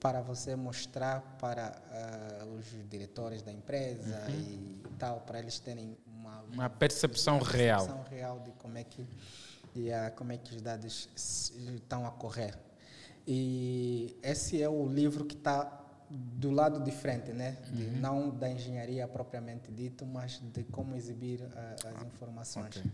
para 0.00 0.22
você 0.22 0.56
mostrar 0.56 1.20
para 1.38 1.76
ah, 1.92 2.44
os 2.58 2.64
diretores 2.88 3.42
da 3.42 3.52
empresa 3.52 4.28
e 4.30 4.80
tal, 4.98 5.20
para 5.20 5.38
eles 5.38 5.58
terem 5.60 5.96
uma, 6.06 6.42
Uma 6.52 6.70
percepção 6.70 7.38
real. 7.38 7.86
percepção 7.86 8.04
real 8.10 8.40
de 8.40 8.50
como 8.52 8.78
é 8.78 8.84
que 8.84 9.06
de, 9.74 9.92
ah, 9.92 10.10
como 10.10 10.32
é 10.32 10.36
que 10.38 10.54
os 10.56 10.62
dados 10.62 11.08
estão 11.14 12.06
a 12.06 12.10
correr. 12.10 12.58
E 13.26 14.16
esse 14.22 14.60
é 14.60 14.68
o 14.68 14.88
livro 14.88 15.24
que 15.24 15.34
está 15.36 15.78
do 16.10 16.50
lado 16.50 16.82
de 16.82 16.90
frente, 16.90 17.32
né? 17.32 17.56
De, 17.70 17.84
Não 17.90 18.30
da 18.30 18.50
engenharia 18.50 19.06
propriamente 19.06 19.70
dito, 19.70 20.04
mas 20.04 20.40
de 20.52 20.64
como 20.64 20.96
exibir 20.96 21.40
ah, 21.54 21.76
as 21.84 22.06
informações. 22.06 22.76
Ok. 22.78 22.90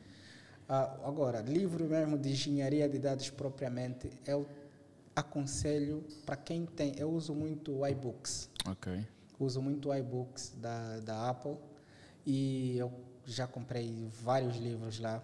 Ah, 0.69 0.97
agora, 1.05 1.41
livro 1.41 1.85
mesmo 1.85 2.19
de 2.19 2.31
engenharia 2.31 2.89
de 2.89 2.99
dados 2.99 3.31
propriamente, 3.31 4.11
eu 4.27 4.47
aconselho 5.17 6.05
para 6.27 6.37
quem 6.37 6.67
tem. 6.67 6.95
Eu 6.99 7.11
uso 7.11 7.35
muito 7.35 7.79
o 7.79 7.87
iBooks. 7.87 8.51
Ok. 8.69 9.05
Uso 9.41 9.63
muito 9.63 9.89
o 9.89 9.95
iBooks 9.95 10.55
da, 10.59 11.01
da 11.01 11.31
Apple 11.31 11.57
e 12.27 12.77
eu 12.77 12.93
já 13.25 13.47
comprei 13.47 14.07
vários 14.23 14.57
livros 14.57 15.01
lá. 15.01 15.23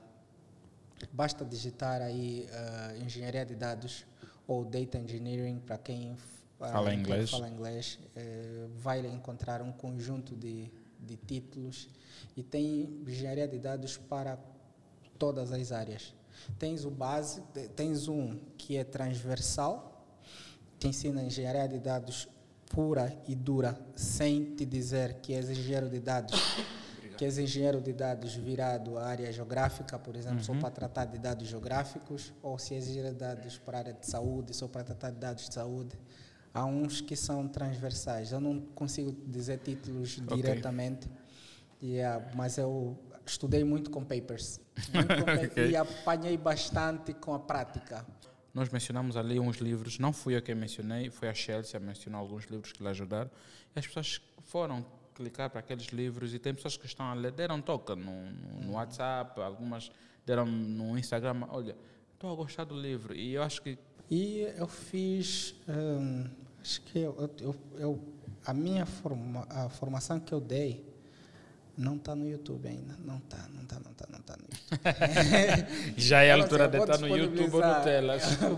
Basta 1.12 1.44
digitar 1.44 2.00
aí 2.00 2.48
ah, 2.52 2.94
engenharia 3.04 3.44
de 3.44 3.54
dados 3.54 4.06
ou 4.46 4.64
data 4.64 4.98
engineering 4.98 5.58
para 5.60 5.76
quem 5.78 6.16
ah, 6.60 6.68
Fala 6.68 6.90
quem 6.90 7.00
inglês. 7.00 7.30
fala 7.30 7.48
inglês, 7.48 7.98
eh, 8.14 8.68
vai 8.76 9.04
encontrar 9.06 9.60
um 9.62 9.72
conjunto 9.72 10.36
de, 10.36 10.70
de 11.00 11.16
títulos 11.16 11.88
e 12.36 12.42
tem 12.42 12.84
engenharia 13.06 13.48
de 13.48 13.58
dados 13.58 13.96
para 13.96 14.38
todas 15.18 15.50
as 15.52 15.72
áreas. 15.72 16.14
Tens 16.58 16.84
o 16.84 16.90
base, 16.90 17.40
te- 17.52 17.68
tens 17.68 18.08
um 18.08 18.38
que 18.56 18.76
é 18.76 18.84
transversal, 18.84 20.06
que 20.78 20.88
ensina 20.88 21.22
engenharia 21.22 21.68
de 21.68 21.78
dados 21.78 22.28
pura 22.66 23.16
e 23.28 23.34
dura, 23.34 23.78
sem 23.94 24.54
te 24.54 24.64
dizer 24.64 25.14
que 25.20 25.34
és 25.34 25.48
engenheiro 25.50 25.88
de 25.90 26.00
dados, 26.00 26.40
que 27.18 27.24
és 27.24 27.36
engenheiro 27.38 27.80
de 27.80 27.92
dados 27.92 28.34
virado 28.34 28.96
à 28.98 29.04
área 29.06 29.30
geográfica, 29.30 29.98
por 29.98 30.16
exemplo, 30.16 30.42
só 30.42 30.54
para 30.54 30.70
tratar 30.70 31.04
de 31.04 31.18
dados 31.18 31.46
geográficos, 31.48 32.32
ou 32.42 32.58
se 32.58 32.74
és 32.74 32.84
engenheiro 32.88 33.10
de 33.12 33.18
dados 33.20 33.58
para 33.58 33.76
a 33.78 33.80
área 33.80 33.92
de 33.92 34.06
saúde, 34.06 34.54
só 34.54 34.66
para 34.68 34.82
tratar 34.84 35.10
de 35.10 35.18
dados 35.18 35.48
de 35.48 35.54
saúde. 35.54 35.96
Há 36.54 36.64
uns 36.64 37.00
que 37.00 37.14
são 37.16 37.46
transversais. 37.48 38.32
Eu 38.32 38.40
não 38.40 38.60
consigo 38.74 39.12
dizer 39.26 39.58
títulos 39.58 40.18
Ok. 40.26 40.36
diretamente, 40.36 41.08
yeah, 41.82 42.26
mas 42.34 42.58
eu 42.58 42.96
estudei 43.26 43.64
muito 43.64 43.90
com 43.90 44.04
papers. 44.04 44.60
Muito 44.92 45.08
com 45.14 45.22
papers 45.22 45.50
Ok. 45.52 45.70
E 45.70 45.76
apanhei 45.76 46.36
bastante 46.36 47.12
com 47.14 47.34
a 47.34 47.38
prática. 47.38 48.06
Nós 48.54 48.68
mencionamos 48.70 49.16
ali 49.16 49.38
uns 49.40 49.56
livros, 49.58 49.98
não 49.98 50.12
fui 50.12 50.36
eu 50.36 50.42
quem 50.42 50.54
mencionei, 50.54 51.08
foi 51.10 51.28
a 51.28 51.34
Chelsea 51.34 51.76
a 51.78 51.80
mencionar 51.80 52.20
alguns 52.20 52.44
livros 52.46 52.72
que 52.72 52.82
lhe 52.82 52.88
ajudaram. 52.88 53.30
E 53.74 53.78
as 53.78 53.86
pessoas 53.86 54.20
foram 54.44 54.84
clicar 55.14 55.48
para 55.50 55.60
aqueles 55.60 55.86
livros 55.86 56.34
e 56.34 56.38
tem 56.38 56.54
pessoas 56.54 56.76
que 56.76 56.86
estão 56.86 57.06
a 57.06 57.14
ler, 57.14 57.32
deram 57.32 57.60
toca 57.60 57.94
no, 57.96 58.26
no, 58.30 58.60
no 58.66 58.72
WhatsApp, 58.72 59.40
algumas 59.40 59.90
deram 60.26 60.44
no 60.46 60.98
Instagram. 60.98 61.46
Olha, 61.50 61.76
estou 62.14 62.30
a 62.32 62.34
gostar 62.34 62.64
do 62.64 62.78
livro. 62.78 63.14
E 63.14 63.34
eu 63.34 63.42
acho 63.42 63.62
que 63.62 63.78
E 64.10 64.40
eu 64.56 64.66
fiz, 64.68 65.54
hum, 65.68 66.26
acho 66.60 66.80
que 66.82 66.98
eu, 66.98 67.30
eu, 67.40 67.56
eu- 67.78 68.12
a 68.44 68.52
minha 68.52 68.84
forma, 68.84 69.46
a 69.48 69.68
formação 69.68 70.18
que 70.18 70.32
eu 70.32 70.40
dei 70.40 70.84
não 71.76 71.96
está 71.96 72.14
no 72.14 72.28
YouTube 72.28 72.68
ainda, 72.68 72.94
não 73.04 73.16
está, 73.18 73.38
não 73.54 73.62
está, 73.62 73.76
não 73.80 73.90
está, 73.92 74.06
não 74.10 74.18
está 74.20 74.36
no 74.36 74.44
YouTube. 74.44 75.94
já 75.96 76.22
é 76.22 76.32
a 76.32 76.34
altura 76.36 76.68
de 76.68 76.78
estar 76.78 76.98
no 76.98 77.16
YouTube 77.16 77.54
ou 77.54 77.60
no. 77.66 77.84
Telas. 77.84 78.22
vou, 78.36 78.56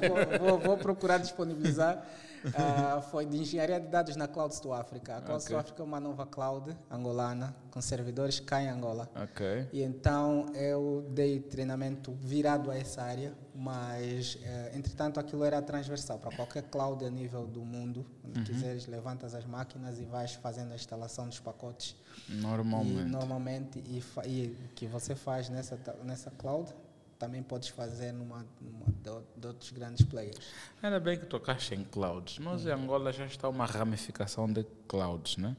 vou- 0.48 0.58
vou 0.58 0.76
procurar 0.78 1.18
disponibilizar. 1.18 2.04
Ah, 2.52 3.00
foi 3.10 3.24
de 3.24 3.38
engenharia 3.38 3.80
de 3.80 3.86
dados 3.88 4.16
na 4.16 4.28
Clouds 4.28 4.60
do 4.60 4.72
África. 4.72 5.16
A 5.16 5.20
Clouds 5.20 5.44
Ok. 5.46 5.56
do 5.56 5.60
África 5.60 5.82
é 5.82 5.84
uma 5.84 6.00
nova 6.00 6.26
cloud 6.26 6.76
angolana 6.90 7.54
com 7.70 7.80
servidores 7.80 8.38
cá 8.40 8.62
em 8.62 8.68
Angola. 8.68 9.08
Ok. 9.16 9.68
E 9.72 9.82
então 9.82 10.46
eu 10.54 11.06
dei 11.10 11.40
treinamento 11.40 12.12
virado 12.20 12.70
a 12.70 12.76
essa 12.76 13.02
área, 13.02 13.32
mas 13.54 14.38
eh, 14.42 14.72
entretanto 14.74 15.18
aquilo 15.18 15.44
era 15.44 15.62
transversal 15.62 16.18
para 16.18 16.34
qualquer 16.36 16.64
cloud 16.64 17.04
a 17.04 17.10
nível 17.10 17.46
do 17.46 17.62
mundo. 17.64 18.04
Quando 18.20 18.36
Uhum. 18.36 18.44
quiseres, 18.44 18.86
levantas 18.86 19.34
as 19.34 19.44
máquinas 19.44 19.98
e 19.98 20.04
vais 20.04 20.34
fazendo 20.34 20.72
a 20.72 20.74
instalação 20.74 21.28
dos 21.28 21.40
pacotes. 21.40 21.96
E 22.28 22.34
Normalmente. 22.34 23.08
normalmente, 23.08 23.78
e, 23.86 24.02
e 24.28 24.58
o 24.66 24.68
que 24.74 24.86
você 24.86 25.14
faz 25.14 25.48
nessa, 25.48 25.78
nessa 26.02 26.30
cloud, 26.30 26.72
também 27.24 27.42
podes 27.42 27.68
fazer 27.68 28.12
numa, 28.12 28.44
numa 28.60 28.86
de, 28.86 29.40
de 29.40 29.46
outros 29.46 29.70
grandes 29.72 30.04
players. 30.04 30.38
Ainda 30.82 31.00
bem 31.00 31.18
que 31.18 31.26
tocaste 31.26 31.74
em 31.74 31.82
clouds. 31.84 32.38
Nós 32.38 32.66
em 32.66 32.70
Angola 32.70 33.12
já 33.12 33.24
está 33.26 33.48
uma 33.48 33.64
ramificação 33.66 34.50
de 34.52 34.64
clouds, 34.86 35.36
né? 35.38 35.56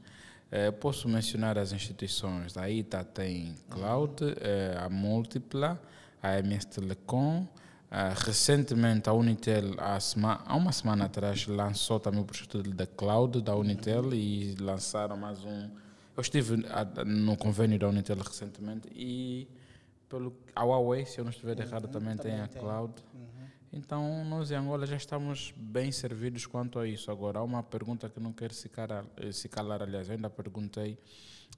Eh, 0.50 0.70
posso 0.70 1.08
mencionar 1.08 1.58
as 1.58 1.72
instituições. 1.72 2.56
A 2.56 2.70
ITA 2.70 3.02
tem 3.04 3.54
cloud, 3.68 4.14
eh, 4.40 4.76
a 4.78 4.88
Múltipla, 4.88 5.80
a 6.22 6.38
MS 6.38 6.66
Telecom. 6.68 7.46
ah, 7.88 8.12
recentemente 8.16 9.08
a 9.08 9.12
Unitel, 9.12 9.74
há, 9.78 9.98
sema- 10.00 10.42
há 10.44 10.56
uma 10.56 10.72
semana 10.72 11.04
atrás, 11.04 11.46
lançou 11.46 12.00
também 12.00 12.20
o 12.20 12.24
projeto 12.24 12.60
da 12.62 12.84
cloud 12.86 13.40
da 13.40 13.54
Unitel 13.54 14.12
e 14.12 14.56
lançaram 14.60 15.16
mais 15.16 15.42
um. 15.44 15.70
Eu 16.16 16.20
estive 16.20 16.66
a- 16.68 17.04
no 17.04 17.36
convênio 17.36 17.78
da 17.78 17.88
Unitel 17.88 18.16
recentemente 18.18 18.88
e 18.94 19.48
pelo, 20.08 20.36
a 20.54 20.62
Huawei, 20.64 21.04
se 21.06 21.18
eu 21.18 21.24
não 21.24 21.30
estiver 21.30 21.58
errado, 21.58 21.88
também, 21.88 22.16
tem 22.16 22.30
também 22.32 22.40
a 22.40 22.48
tem. 22.48 22.60
cloud. 22.62 22.94
Então, 23.72 24.24
nós 24.24 24.50
em 24.50 24.54
Angola 24.54 24.86
já 24.86 24.96
estamos 24.96 25.52
bem 25.56 25.92
servidos 25.92 26.46
quanto 26.46 26.78
a 26.78 26.86
isso. 26.88 27.10
Agora, 27.10 27.40
há 27.40 27.42
uma 27.42 27.62
pergunta 27.62 28.08
que 28.08 28.18
não 28.20 28.32
quero 28.32 28.54
se 28.54 28.68
calar, 28.68 29.04
eh, 29.16 29.32
se 29.32 29.48
calar 29.48 29.82
aliás, 29.82 30.08
eu 30.08 30.14
ainda 30.14 30.30
perguntei 30.30 30.98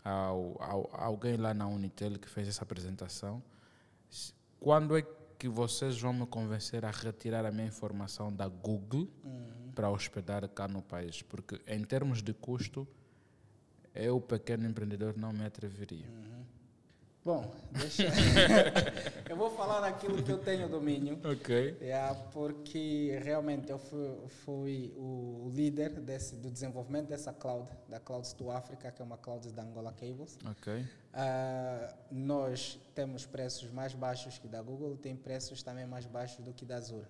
ao, 0.02 0.56
ao, 0.60 0.90
a 0.92 1.04
alguém 1.04 1.36
lá 1.36 1.52
na 1.54 1.66
Unitel 1.68 2.18
que 2.18 2.28
fez 2.28 2.48
essa 2.48 2.62
apresentação, 2.64 3.42
se- 4.08 4.32
quando 4.58 4.96
é 4.96 5.02
que 5.38 5.48
vocês 5.48 6.00
vão 6.00 6.12
me 6.12 6.26
convencer 6.26 6.84
a 6.84 6.90
retirar 6.90 7.44
a 7.46 7.52
minha 7.52 7.66
informação 7.68 8.32
da 8.32 8.48
Google 8.48 9.08
para 9.74 9.88
hospedar 9.90 10.48
cá 10.48 10.66
no 10.66 10.82
país? 10.82 11.22
Porque, 11.22 11.60
em 11.68 11.84
termos 11.84 12.20
de 12.22 12.32
custo, 12.34 12.88
eu, 13.94 14.20
pequeno 14.20 14.66
empreendedor, 14.66 15.16
não 15.16 15.32
me 15.32 15.44
atreveria. 15.44 16.06
Bom, 17.28 17.44
deixa. 17.72 18.04
eu 19.28 19.36
vou 19.36 19.50
falar 19.50 19.80
daquilo 19.80 20.22
que 20.22 20.32
eu 20.32 20.38
tenho 20.38 20.66
domínio. 20.66 21.20
Ok. 21.22 21.76
É, 21.78 22.14
porque 22.32 23.20
realmente 23.22 23.68
eu 23.70 23.78
fui, 23.78 24.16
fui 24.28 24.94
o 24.96 25.50
líder 25.52 26.00
desse, 26.00 26.36
do 26.36 26.50
desenvolvimento 26.50 27.08
dessa 27.08 27.30
cloud, 27.30 27.70
da 27.86 28.00
Clouds 28.00 28.32
do 28.32 28.50
África, 28.50 28.90
que 28.90 29.02
é 29.02 29.04
uma 29.04 29.18
cloud 29.18 29.52
da 29.52 29.62
Angola 29.62 29.92
Cables. 29.92 30.38
Ok. 30.42 30.86
Ah, 31.12 31.94
nós 32.10 32.80
temos 32.94 33.26
preços 33.26 33.70
mais 33.70 33.92
baixos 33.92 34.38
que 34.38 34.48
da 34.48 34.62
Google, 34.62 34.96
tem 34.96 35.14
preços 35.14 35.62
também 35.62 35.86
mais 35.86 36.06
baixos 36.06 36.42
do 36.42 36.54
que 36.54 36.64
da 36.64 36.76
Azure. 36.76 37.08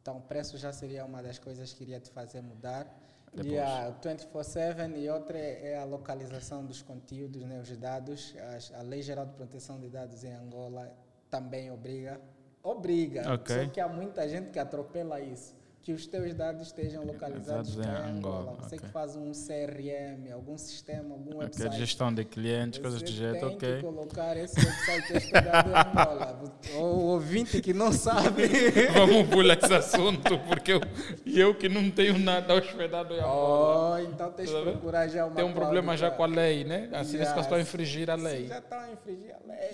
Então, 0.00 0.22
preço 0.22 0.56
já 0.56 0.72
seria 0.72 1.04
uma 1.04 1.22
das 1.22 1.38
coisas 1.38 1.70
que 1.74 1.84
iria 1.84 2.00
te 2.00 2.10
fazer 2.10 2.40
mudar. 2.40 2.86
E 3.32 3.42
Depois. 3.42 3.60
a 3.60 3.90
24/7 4.02 4.96
e 4.96 5.08
outra 5.08 5.38
é 5.38 5.78
a 5.78 5.84
localização 5.84 6.64
dos 6.64 6.82
conteúdos, 6.82 7.42
né, 7.44 7.60
os 7.60 7.76
dados. 7.76 8.34
As- 8.56 8.72
a 8.74 8.82
Lei 8.82 9.02
Geral 9.02 9.26
de 9.26 9.34
Proteção 9.34 9.78
de 9.78 9.88
Dados 9.88 10.24
em 10.24 10.32
Angola 10.32 10.92
também 11.30 11.70
obriga, 11.70 12.20
obriga. 12.62 13.32
Ok. 13.34 13.64
Só 13.66 13.70
que 13.70 13.80
há 13.80 13.88
muita 13.88 14.28
gente 14.28 14.50
que 14.50 14.58
atropela 14.58 15.20
isso. 15.20 15.54
Que 15.82 15.92
os 15.94 16.06
teus 16.06 16.34
dados 16.34 16.66
estejam 16.66 17.04
localizados 17.06 17.74
em 17.78 17.80
Angola. 17.80 18.06
Angola, 18.10 18.56
Você 18.60 18.76
ok. 18.76 18.80
que 18.80 18.92
faz 18.92 19.16
um 19.16 19.32
CRM, 19.32 20.30
algum 20.30 20.58
sistema, 20.58 21.14
algum 21.14 21.30
Ok, 21.36 21.44
website. 21.44 21.76
gestão 21.78 22.12
de 22.12 22.22
clientes, 22.22 22.78
coisas 22.78 23.00
do 23.00 23.08
Você 23.08 23.14
jeito, 23.14 23.40
tem 23.48 23.56
que 23.56 23.66
ok. 23.66 23.80
colocar 23.82 24.36
esse 24.36 24.60
website 24.60 25.16
hospedado 25.16 25.70
em 25.70 25.72
Angola. 25.72 26.40
O 26.76 26.84
ouvinte 27.12 27.62
que 27.62 27.72
não 27.72 27.90
sabe. 27.92 28.42
Vamos 28.92 29.28
pular 29.28 29.56
esse 29.56 29.72
assunto, 29.72 30.38
porque 30.40 30.72
eu, 30.74 30.80
eu 31.26 31.54
que 31.54 31.68
não 31.68 31.90
tenho 31.90 32.18
nada 32.18 32.54
hospedado 32.54 33.14
em 33.14 33.18
Angola. 33.18 33.96
Oh, 33.96 33.98
então 33.98 34.30
tens 34.32 34.50
que 34.50 34.62
procurar 34.62 35.08
já 35.08 35.24
uma 35.24 35.34
Tem 35.34 35.44
um 35.44 35.52
problema 35.54 35.96
já 35.96 36.10
com 36.10 36.22
a 36.22 36.26
lei, 36.26 36.62
né? 36.62 36.90
Assim 36.92 37.16
yeah. 37.16 37.34
que 37.34 37.40
estão 37.40 37.56
a 37.56 37.60
infringir 37.60 38.10
a 38.10 38.16
lei. 38.16 38.46
Já 38.48 38.58
estão 38.58 38.78
a 38.78 38.90
infringir 38.92 39.34
a 39.34 39.38
lei. 39.48 39.70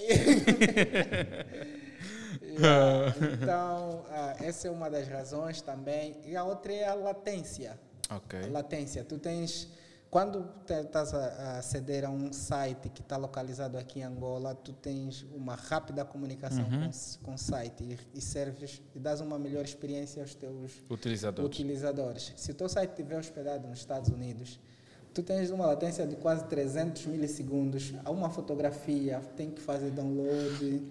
Então, 3.43 4.05
ah, 4.11 4.35
essa 4.41 4.69
é 4.69 4.71
uma 4.71 4.89
das 4.91 5.07
razões 5.09 5.61
também. 5.61 6.17
E 6.25 6.37
a 6.37 6.45
outra 6.45 6.73
é 6.73 6.89
a 6.89 6.95
latência. 6.95 7.79
Ok. 8.11 8.41
A 8.41 8.47
latência. 8.49 9.05
Tu 9.05 9.19
tens. 9.19 9.69
Quando 10.09 10.49
estás 10.69 11.13
a, 11.13 11.59
aceder 11.59 12.05
a 12.05 12.09
um 12.11 12.33
site 12.33 12.89
que 12.89 13.01
está 13.03 13.17
localizado 13.17 13.77
aqui 13.77 13.99
em 13.99 14.05
Angola, 14.05 14.55
tu 14.55 14.73
tens 14.73 15.27
uma 15.35 15.57
rápida 15.57 16.05
comunicação 16.05 16.65
Uhum. 16.65 16.91
com 17.25 17.35
o 17.35 17.39
site 17.39 17.83
e, 17.83 17.99
e 18.19 18.21
serves 18.21 18.81
e 18.95 19.01
dás 19.01 19.21
uma 19.21 19.37
melhor 19.39 19.65
experiência 19.65 20.23
aos 20.23 20.33
teus 20.35 20.81
Utilizadores. 20.89 21.51
utilizadores. 21.51 22.33
Se 22.37 22.53
o 22.53 22.55
teu 22.55 22.69
site 22.69 22.91
estiver 22.91 23.19
hospedado 23.19 23.67
nos 23.69 23.81
Estados 23.81 24.09
Unidos, 24.09 24.61
tu 25.13 25.23
tens 25.25 25.51
uma 25.51 25.67
latência 25.67 26.07
de 26.07 26.15
quase 26.17 26.45
300 26.45 27.05
milissegundos. 27.07 27.93
Há 28.05 28.11
uma 28.11 28.31
fotografia, 28.31 29.21
tem 29.37 29.51
que 29.51 29.61
fazer 29.61 29.91
download, 29.91 30.83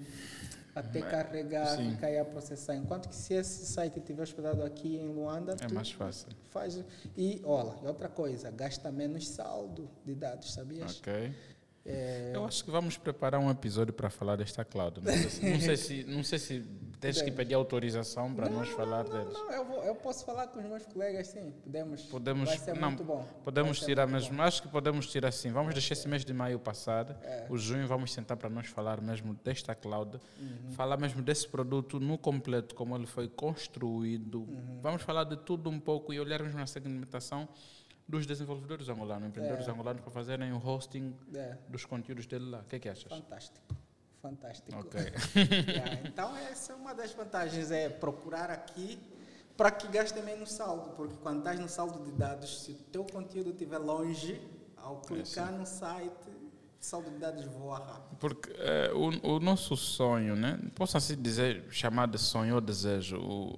até 0.76 1.02
carregar, 1.02 1.78
sim. 1.78 1.92
ficar 1.92 2.08
aí 2.08 2.20
a 2.20 2.26
processar. 2.26 2.76
Enquanto 2.76 3.08
que 3.10 3.16
se 3.16 3.34
esse 3.34 3.66
site 3.66 3.98
estiver 4.00 4.24
hospedado 4.24 4.62
aqui 4.64 4.98
em 4.98 5.08
Luanda, 5.08 5.56
É 5.62 5.72
mais 5.74 5.90
fácil. 5.92 6.28
faz... 6.52 6.84
E, 7.16 7.42
olha, 7.46 7.74
e 7.82 7.88
outra 7.88 8.10
coisa, 8.10 8.52
gasta 8.52 8.92
menos 8.92 9.28
saldo 9.30 9.90
de 10.06 10.14
dados, 10.14 10.54
sabias? 10.54 11.00
Ok. 11.00 11.34
É, 11.88 12.32
Eu 12.34 12.44
acho 12.44 12.66
que 12.66 12.72
vamos 12.72 12.98
preparar 12.98 13.40
um 13.40 13.50
episódio 13.50 13.94
para 13.94 14.10
falar 14.10 14.36
desta 14.36 14.66
cloud. 14.66 15.00
Não 15.02 15.14
sei 15.14 15.30
se, 15.30 15.50
não 15.50 15.60
sei 15.62 15.78
se, 15.78 16.04
não 16.04 16.24
sei 16.24 16.40
se 16.40 16.66
tens 17.00 17.22
que 17.22 17.32
pedir 17.32 17.54
autorização 17.54 18.34
para 18.34 18.50
nós 18.50 18.70
falar 18.70 19.04
não, 19.04 19.12
deles. 19.12 19.34
não, 19.34 19.52
eu, 19.52 19.66
vou- 19.66 19.84
eu 19.84 19.96
posso 19.96 20.26
falar 20.26 20.48
com 20.48 20.60
os 20.60 20.66
meus 20.66 20.86
colegas, 20.86 21.28
sim. 21.28 21.52
Podemos. 21.64 22.02
Podemos, 22.04 22.50
vai 22.50 22.58
ser 22.58 22.76
não, 22.80 22.90
muito 22.90 23.04
bom. 23.04 23.26
podemos 23.44 23.80
tirar 23.80 24.08
mesmo. 24.08 24.42
Acho 24.42 24.62
que 24.62 24.68
podemos 24.68 25.08
tirar 25.12 25.30
assim. 25.30 25.52
Vamos 25.52 25.74
deixar 25.74 25.94
esse 25.94 26.08
mês 26.08 26.24
de 26.26 26.34
maio 26.34 26.60
passar. 26.60 27.18
É. 27.24 27.48
O 27.50 27.58
junho 27.58 27.88
vamos 27.88 28.12
sentar 28.14 28.38
para 28.38 28.50
nós 28.50 28.68
falar 28.68 29.02
mesmo 29.02 29.34
desta 29.44 29.74
cloud, 29.76 30.20
Uhum. 30.40 30.72
falar 30.72 30.98
mesmo 30.98 31.22
desse 31.22 31.48
produto 31.48 32.00
no 32.00 32.18
completo, 32.18 32.76
como 32.76 32.96
ele 32.96 33.06
foi 33.06 33.28
construído. 33.28 34.40
Uhum. 34.42 34.80
Vamos 34.82 35.02
falar 35.02 35.24
de 35.26 35.38
tudo 35.38 35.70
um 35.70 35.80
pouco 35.80 36.14
e 36.14 36.20
olharmos 36.20 36.54
na 36.54 36.66
segmentação 36.66 37.48
dos 38.08 38.26
desenvolvedores 38.26 38.88
angolanos, 38.88 39.28
empreendedores 39.28 39.68
angolanos 39.68 40.02
para 40.02 40.12
fazerem 40.12 40.54
o 40.54 40.58
hosting 40.58 41.16
É, 41.34 41.58
dos 41.68 41.86
conteúdos 41.86 42.28
dele 42.28 42.46
lá. 42.52 42.60
O 42.60 42.64
que 42.66 42.76
é 42.76 42.80
que 42.80 42.88
achas? 42.90 43.12
fantástico. 43.12 43.66
Fantástico. 44.26 44.80
Ok. 44.80 45.00
Yeah, 45.76 46.02
então, 46.08 46.36
essa 46.36 46.74
é 46.74 46.76
uma 46.76 46.96
das 46.96 47.14
vantagens, 47.14 47.70
é 47.70 47.90
procurar 47.90 48.50
aqui 48.50 49.00
para 49.56 49.70
que 49.70 49.88
gaste 49.88 50.20
menos 50.22 50.52
saldo, 50.52 50.90
porque 50.96 51.16
quando 51.22 51.40
estás 51.40 51.60
no 51.60 51.70
saldo 51.70 52.04
de 52.04 52.12
dados, 52.12 52.64
se 52.64 52.72
o 52.72 52.76
teu 52.92 53.06
conteúdo 53.06 53.52
estiver 53.52 53.78
longe, 53.78 54.42
ao 54.76 55.02
clicar 55.02 55.52
no 55.52 55.66
site, 55.66 56.30
saldo 56.80 57.12
de 57.12 57.18
dados 57.18 57.46
voa 57.46 57.78
rápido. 57.78 58.18
Porque 58.20 58.52
eh, 58.58 58.92
o, 58.94 59.36
o 59.36 59.40
nosso 59.40 59.78
sonho, 59.78 60.36
né? 60.36 60.60
posso 60.74 60.98
assim 60.98 61.16
dizer, 61.22 61.64
chamar 61.70 62.08
de 62.08 62.18
sonho 62.18 62.56
ou 62.56 62.62
desejo, 62.62 63.18
o, 63.18 63.54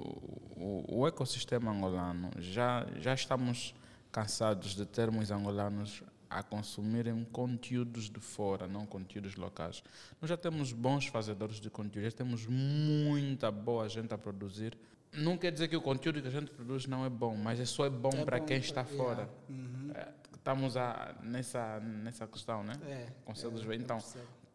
o, 0.57 0.99
o 0.99 1.07
ecossistema 1.07 1.72
angolano, 1.72 2.30
já, 2.39 2.86
já 2.99 3.13
estamos 3.13 3.74
cansados 4.11 4.76
de 4.76 4.86
termos 4.86 5.32
angolanos 5.32 6.03
a 6.30 6.43
consumirem 6.43 7.23
conteúdos 7.25 8.09
de 8.09 8.19
fora, 8.19 8.67
não 8.67 8.86
conteúdos 8.86 9.36
locais. 9.36 9.84
Nós 10.21 10.30
já 10.30 10.38
temos 10.38 10.71
bons 10.73 11.07
fazedores 11.07 11.59
de 11.59 11.69
conteúdo, 11.69 12.05
já 12.05 12.11
temos 12.11 12.45
muita 12.45 13.49
boa 13.51 13.88
gente 13.89 14.13
a 14.13 14.17
produzir. 14.17 14.78
Não 15.13 15.38
quer 15.38 15.51
dizer 15.51 15.67
que 15.69 15.75
o 15.78 15.82
conteúdo 15.82 16.21
que 16.21 16.28
a 16.28 16.32
gente 16.32 16.51
produz 16.51 16.86
não 16.86 17.05
é 17.05 17.09
bom, 17.09 17.36
mas 17.36 17.59
é 17.59 17.65
só 17.65 17.86
é 17.86 17.89
bom 17.89 18.09
É 18.13 18.25
para 18.25 18.39
quem 18.39 18.57
pra- 18.59 18.65
está 18.67 18.82
yeah. 18.82 18.97
fora. 18.97 19.30
Uhum. 19.49 19.91
Eh, 19.95 20.13
Estamos 20.38 20.78
a, 20.78 21.13
nessa, 21.23 21.80
nessa 21.82 22.25
questão, 22.25 22.63
né? 22.63 22.73
É, 22.86 23.07
Consegues 23.25 23.67
é, 23.69 23.75
Então. 23.75 23.97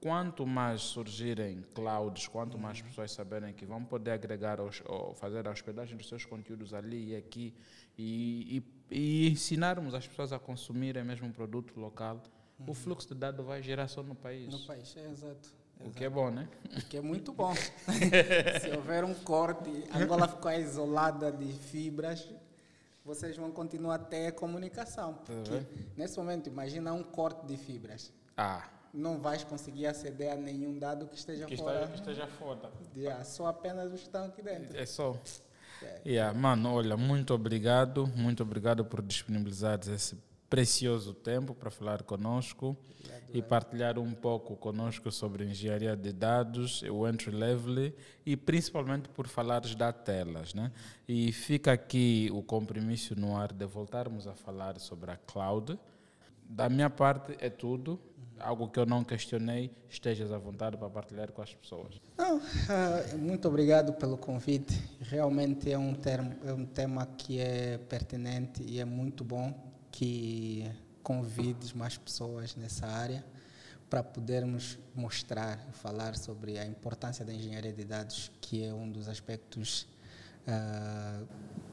Quanto 0.02 0.44
mais 0.44 0.80
surgirem 0.80 1.62
clouds, 1.74 2.26
quanto 2.26 2.58
mais 2.58 2.82
pessoas 2.82 3.12
saberem 3.12 3.54
que 3.54 3.64
vão 3.64 3.84
poder 3.84 4.10
agregar 4.10 4.60
os, 4.60 4.82
ou 4.84 5.14
fazer 5.14 5.46
a 5.46 5.52
hospedagem 5.52 5.96
dos 5.96 6.08
seus 6.08 6.24
conteúdos 6.24 6.74
ali 6.74 7.10
e 7.10 7.16
aqui 7.16 7.54
e, 7.96 8.64
e, 8.90 9.26
e 9.26 9.30
ensinarmos 9.30 9.94
as 9.94 10.04
pessoas 10.04 10.32
a 10.32 10.40
consumirem 10.40 11.04
mesmo 11.04 11.28
um 11.28 11.32
produto 11.32 11.78
local, 11.78 12.20
o 12.66 12.74
fluxo 12.74 13.08
de 13.08 13.14
dados 13.14 13.46
vai 13.46 13.62
gerar 13.62 13.86
só 13.86 14.02
no 14.02 14.16
país. 14.16 14.52
no 14.52 14.58
país, 14.66 14.92
é 14.96 15.08
exato. 15.08 15.54
o 15.80 15.90
que 15.90 16.04
é 16.04 16.10
bom, 16.10 16.30
né? 16.30 16.48
O 16.76 16.88
que 16.88 16.96
é 16.96 17.00
muito 17.00 17.32
bom. 17.32 17.54
Se 18.60 18.70
houver 18.76 19.04
um 19.04 19.14
corte, 19.14 19.70
Angola 19.94 20.26
ficar 20.26 20.58
isolada 20.58 21.30
de 21.30 21.52
fibras, 21.52 22.28
vocês 23.04 23.36
vão 23.36 23.52
continuar 23.52 23.96
a 23.96 23.98
ter 23.98 24.32
comunicação. 24.32 25.14
Porque 25.14 25.50
vendo? 25.50 25.68
nesse 25.96 26.18
momento, 26.18 26.48
imagina 26.48 26.92
um 26.92 27.04
corte 27.04 27.46
de 27.46 27.56
fibras. 27.56 28.12
Ah, 28.36 28.68
Não 28.92 29.18
vais 29.18 29.42
conseguir 29.42 29.86
aceder 29.86 30.32
a 30.32 30.36
nenhum 30.36 30.78
dado 30.78 31.06
que 31.06 31.16
esteja 31.16 31.46
que 31.46 31.56
fora. 31.56 31.84
esteja, 31.84 31.94
esteja 31.94 32.26
foda. 32.26 32.70
Yeah, 32.94 33.24
só 33.24 33.46
apenas 33.46 33.92
os 33.92 34.00
que 34.00 34.06
estão 34.06 34.24
aqui 34.24 34.42
dentro. 34.42 34.76
É 34.76 34.84
só. 34.84 35.16
É. 35.82 36.00
Yeah, 36.06 36.38
mano, 36.38 36.74
olha, 36.74 36.96
muito 36.96 37.32
obrigado, 37.32 38.06
muito 38.08 38.42
obrigado 38.42 38.84
por 38.84 39.02
disponibilizares 39.02 39.88
esse 39.88 40.16
precioso 40.52 41.14
tempo 41.14 41.54
para 41.54 41.70
falar 41.70 42.02
conosco 42.02 42.76
e 43.32 43.40
partilhar 43.40 43.98
um 43.98 44.12
pouco 44.12 44.54
conosco 44.54 45.10
sobre 45.10 45.46
engenharia 45.46 45.96
de 45.96 46.12
dados, 46.12 46.82
o 46.82 47.08
entry 47.08 47.30
level 47.30 47.90
e 48.26 48.36
principalmente 48.36 49.08
por 49.08 49.26
falares 49.26 49.74
da 49.74 49.90
telas, 49.90 50.52
né? 50.52 50.70
E 51.08 51.32
fica 51.32 51.72
aqui 51.72 52.28
o 52.34 52.42
compromisso 52.42 53.18
no 53.18 53.34
ar 53.34 53.50
de 53.50 53.64
voltarmos 53.64 54.26
a 54.26 54.34
falar 54.34 54.78
sobre 54.78 55.10
a 55.10 55.16
cloud. 55.16 55.78
Da 56.42 56.68
minha 56.68 56.90
parte 56.90 57.34
é 57.40 57.48
tudo. 57.48 57.98
Algo 58.42 58.68
que 58.68 58.78
eu 58.78 58.84
não 58.84 59.04
questionei, 59.04 59.70
estejas 59.88 60.32
à 60.32 60.38
vontade 60.38 60.76
para 60.76 60.90
partilhar 60.90 61.30
com 61.30 61.40
as 61.42 61.54
pessoas. 61.54 62.00
Não, 62.18 62.40
ah, 62.68 63.16
muito 63.16 63.46
obrigado 63.48 63.92
pelo 63.92 64.18
convite. 64.18 64.82
Realmente 65.00 65.70
é 65.70 65.78
um, 65.78 65.94
termo, 65.94 66.34
é 66.44 66.52
um 66.52 66.66
tema 66.66 67.06
que 67.06 67.38
é 67.38 67.78
pertinente 67.78 68.62
e 68.62 68.80
é 68.80 68.84
muito 68.84 69.22
bom 69.24 69.54
que 69.90 70.68
convides 71.02 71.72
mais 71.72 71.96
pessoas 71.96 72.56
nessa 72.56 72.86
área 72.86 73.24
para 73.88 74.02
podermos 74.02 74.78
mostrar 74.94 75.58
e 75.68 75.72
falar 75.72 76.16
sobre 76.16 76.58
a 76.58 76.66
importância 76.66 77.24
da 77.24 77.32
engenharia 77.32 77.72
de 77.72 77.84
dados, 77.84 78.32
que 78.40 78.64
é 78.64 78.72
um 78.72 78.90
dos 78.90 79.06
aspectos 79.08 79.86
ah, 80.46 81.22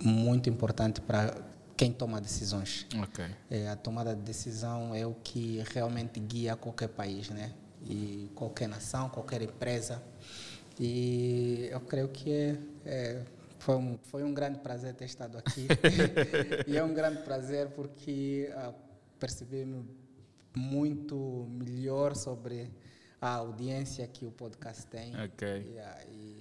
muito 0.04 0.50
importante 0.50 1.02
para 1.02 1.34
quem 1.80 1.94
toma 1.94 2.20
decisões. 2.20 2.86
Ok. 3.02 3.26
É, 3.50 3.70
a 3.70 3.76
tomada 3.78 4.14
de 4.14 4.22
decisão 4.22 4.94
é 4.94 5.08
o 5.08 5.14
que 5.14 5.64
realmente 5.74 6.20
guia 6.20 6.58
qualquer 6.58 6.90
país, 6.90 7.30
né? 7.30 7.54
E 7.86 8.30
qualquer 8.36 8.68
nação, 8.68 9.08
qualquer 9.08 9.42
empresa. 9.42 10.04
E 10.78 11.70
eu 11.72 11.80
creio 11.80 12.10
que 12.10 12.34
é, 12.34 12.58
é, 12.86 13.24
foi, 13.60 13.76
um, 13.78 13.98
foi 14.04 14.24
um 14.24 14.34
grande 14.34 14.60
prazer 14.60 14.94
ter 14.94 15.06
estado 15.06 15.38
aqui. 15.38 15.68
e 16.68 16.76
é 16.76 16.84
um 16.84 16.94
grande 16.94 17.22
prazer 17.22 17.70
porque 17.70 18.52
ah, 18.58 18.74
percebi-me 19.18 19.88
muito 20.54 21.48
melhor 21.50 22.14
sobre 22.14 22.70
a 23.22 23.36
audiência 23.36 24.06
que 24.06 24.26
o 24.26 24.32
podcast 24.32 24.86
tem. 24.88 25.14
Ok. 25.16 25.48
E, 25.48 25.80
ah, 25.80 26.02
e 26.12 26.39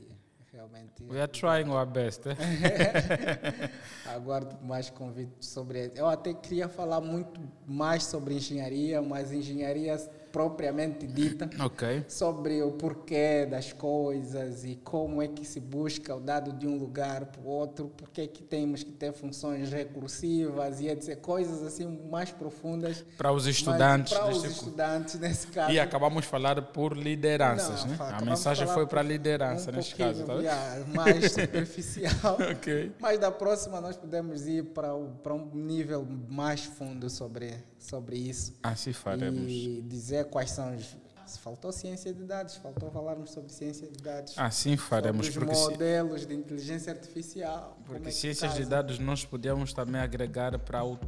realmente. 0.58 1.04
We 1.08 1.20
are 1.20 1.28
trying 1.28 1.70
our 1.70 1.86
best. 1.86 2.26
eh? 2.26 2.34
Aguardo 4.06 4.56
mais 4.62 4.90
convites 4.90 5.46
sobre. 5.46 5.92
Eu 5.94 6.06
até 6.08 6.34
queria 6.34 6.68
falar 6.68 7.00
muito 7.00 7.40
mais 7.66 8.04
sobre 8.04 8.34
engenharia, 8.34 9.00
mas 9.00 9.32
engenharia 9.32 9.96
propriamente 10.32 11.06
dita, 11.06 11.48
Ok. 11.64 12.04
sobre 12.08 12.62
o 12.62 12.72
porquê 12.72 13.46
das 13.46 13.72
coisas 13.72 14.64
e 14.64 14.76
como 14.76 15.22
é 15.22 15.28
que 15.28 15.44
se 15.44 15.60
busca 15.60 16.14
o 16.14 16.20
dado 16.20 16.52
de 16.52 16.66
um 16.66 16.76
lugar 16.78 17.26
para 17.26 17.40
o 17.40 17.46
outro, 17.46 17.90
porque 17.96 18.22
é 18.22 18.26
que 18.26 18.42
temos 18.42 18.82
que 18.82 18.92
ter 18.92 19.12
funções 19.12 19.70
recursivas 19.70 20.80
e 20.80 20.88
etc. 20.88 21.18
Coisas 21.20 21.62
assim 21.62 21.86
mais 22.10 22.30
profundas. 22.30 23.04
Para 23.16 23.32
os 23.32 23.46
estudantes. 23.46 24.12
Para 24.12 24.30
os 24.30 24.44
estudantes, 24.44 25.18
nesse 25.18 25.46
caso. 25.48 25.72
E 25.72 25.80
acabamos 25.80 26.22
de 26.22 26.28
falar 26.28 26.60
por 26.60 26.96
lideranças, 26.96 27.84
Não, 27.84 27.92
né? 27.92 27.98
A 28.18 28.24
mensagem 28.24 28.66
foi 28.66 28.86
para 28.86 29.02
liderança 29.02 29.70
um 29.70 29.74
neste 29.74 29.94
caso, 29.96 30.24
tá 30.24 30.34
yeah, 30.34 30.84
mais 30.94 31.32
superficial. 31.32 32.36
Ok. 32.52 32.92
Mas 33.00 33.18
da 33.18 33.30
próxima 33.30 33.80
nós 33.80 33.96
podemos 33.96 34.46
ir 34.46 34.64
para 34.64 34.94
um 34.94 35.50
nível 35.54 36.06
mais 36.28 36.64
fundo 36.64 37.08
sobre, 37.10 37.54
sobre 37.78 38.16
isso. 38.16 38.54
Assim 38.62 38.92
faremos. 38.92 39.42
E 39.50 39.82
dizer 39.88 40.26
quais 40.26 40.50
são 40.50 40.74
os. 40.76 40.96
se 41.26 41.38
Faltou 41.38 41.70
ciência 41.72 42.12
de 42.12 42.24
dados, 42.24 42.56
faltou 42.56 42.90
falarmos 42.90 43.30
sobre 43.30 43.52
ciência 43.52 43.86
de 43.86 43.98
dados. 44.02 44.34
Assim 44.36 44.76
faremos, 44.76 45.26
sobre 45.26 45.50
os 45.52 45.58
modelos 45.60 46.26
de 46.26 46.34
inteligência 46.34 46.92
artificial. 46.92 47.74
como 47.76 47.84
porque 47.86 48.08
é 48.08 48.12
ciências 48.12 48.54
de 48.54 48.64
dados 48.64 48.98
nós 48.98 49.24
podíamos 49.24 49.72
também 49.72 50.00
agregar 50.00 50.58
para 50.58 50.84
o 50.84 50.98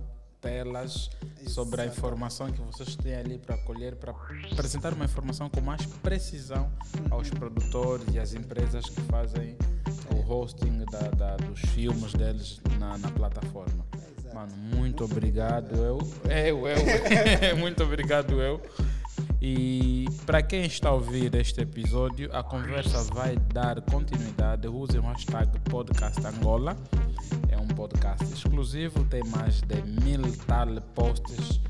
telas 0.40 1.10
sobre 1.48 1.82
a 1.82 1.86
informação 1.86 2.50
que 2.50 2.60
vocês 2.62 2.96
têm 2.96 3.14
ali 3.14 3.36
para 3.38 3.58
colher, 3.58 3.94
para 3.96 4.14
apresentar 4.50 4.94
uma 4.94 5.04
informação 5.04 5.50
com 5.50 5.60
mais 5.60 5.84
precisão 5.84 6.70
aos 7.10 7.28
produtores 7.28 8.06
e 8.14 8.18
às 8.18 8.32
empresas 8.32 8.86
que 8.88 9.00
fazem 9.02 9.54
o 10.14 10.30
hosting 10.32 10.82
da, 10.90 11.10
da- 11.10 11.36
dos 11.36 11.60
filmes 11.60 12.14
deles 12.14 12.58
na, 12.78 12.96
na 12.96 13.10
plataforma. 13.10 13.84
Exato. 14.30 14.34
Mano, 14.34 14.52
muito 14.76 15.04
obrigado, 15.04 15.74
eu. 15.76 15.98
Eu, 16.30 16.66
eu. 16.66 17.56
muito 17.58 17.82
obrigado, 17.82 18.40
eu. 18.40 18.60
E 19.42 20.06
para 20.26 20.42
quem 20.42 20.66
está 20.66 20.90
a 20.90 20.94
ouvir 20.94 21.34
este 21.34 21.62
episódio, 21.62 22.28
a 22.34 22.42
conversa 22.42 23.02
vai 23.14 23.36
dar 23.52 23.80
continuidade. 23.82 24.68
Use 24.68 24.98
o 24.98 25.02
hashtag 25.02 25.58
Podcast 25.60 26.20
Angola. 26.26 26.76
É 27.48 27.56
um 27.56 27.66
podcast 27.68 28.22
exclusivo, 28.24 29.04
tem 29.04 29.22
mais 29.24 29.62
de 29.62 29.80
mil 30.04 30.22
tal 30.46 30.68
posts. 30.94 31.60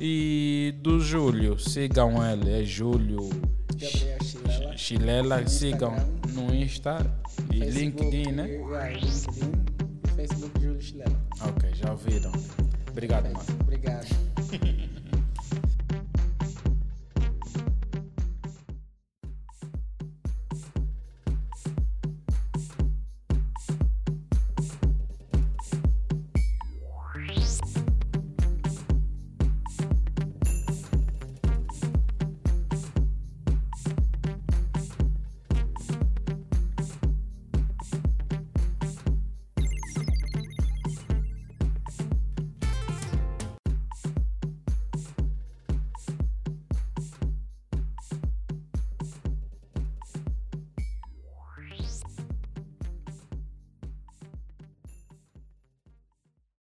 E 0.00 0.74
do 0.80 1.00
Júlio, 1.00 1.58
sigam 1.58 2.22
ele, 2.24 2.62
é 2.62 2.64
Júlio 2.64 3.28
Gabriel 3.74 4.18
Chilela. 4.22 4.76
Chilela, 4.76 5.40
No 5.40 5.48
sigam 5.48 5.92
Instagram. 5.96 6.42
no 6.42 6.54
Insta 6.54 7.06
e 7.52 7.58
Facebook, 7.58 8.04
LinkedIn, 8.04 8.32
né? 8.32 8.46
yeah, 8.48 8.88
LinkedIn, 8.90 9.64
Facebook 10.18 10.60
Júlio 10.60 10.80
Chilela. 10.82 11.16
Ok, 11.42 11.72
já 11.74 11.92
ouviram. 11.92 12.32
Obrigado, 12.90 13.32
mano. 13.32 13.44
Obrigado. 13.60 14.27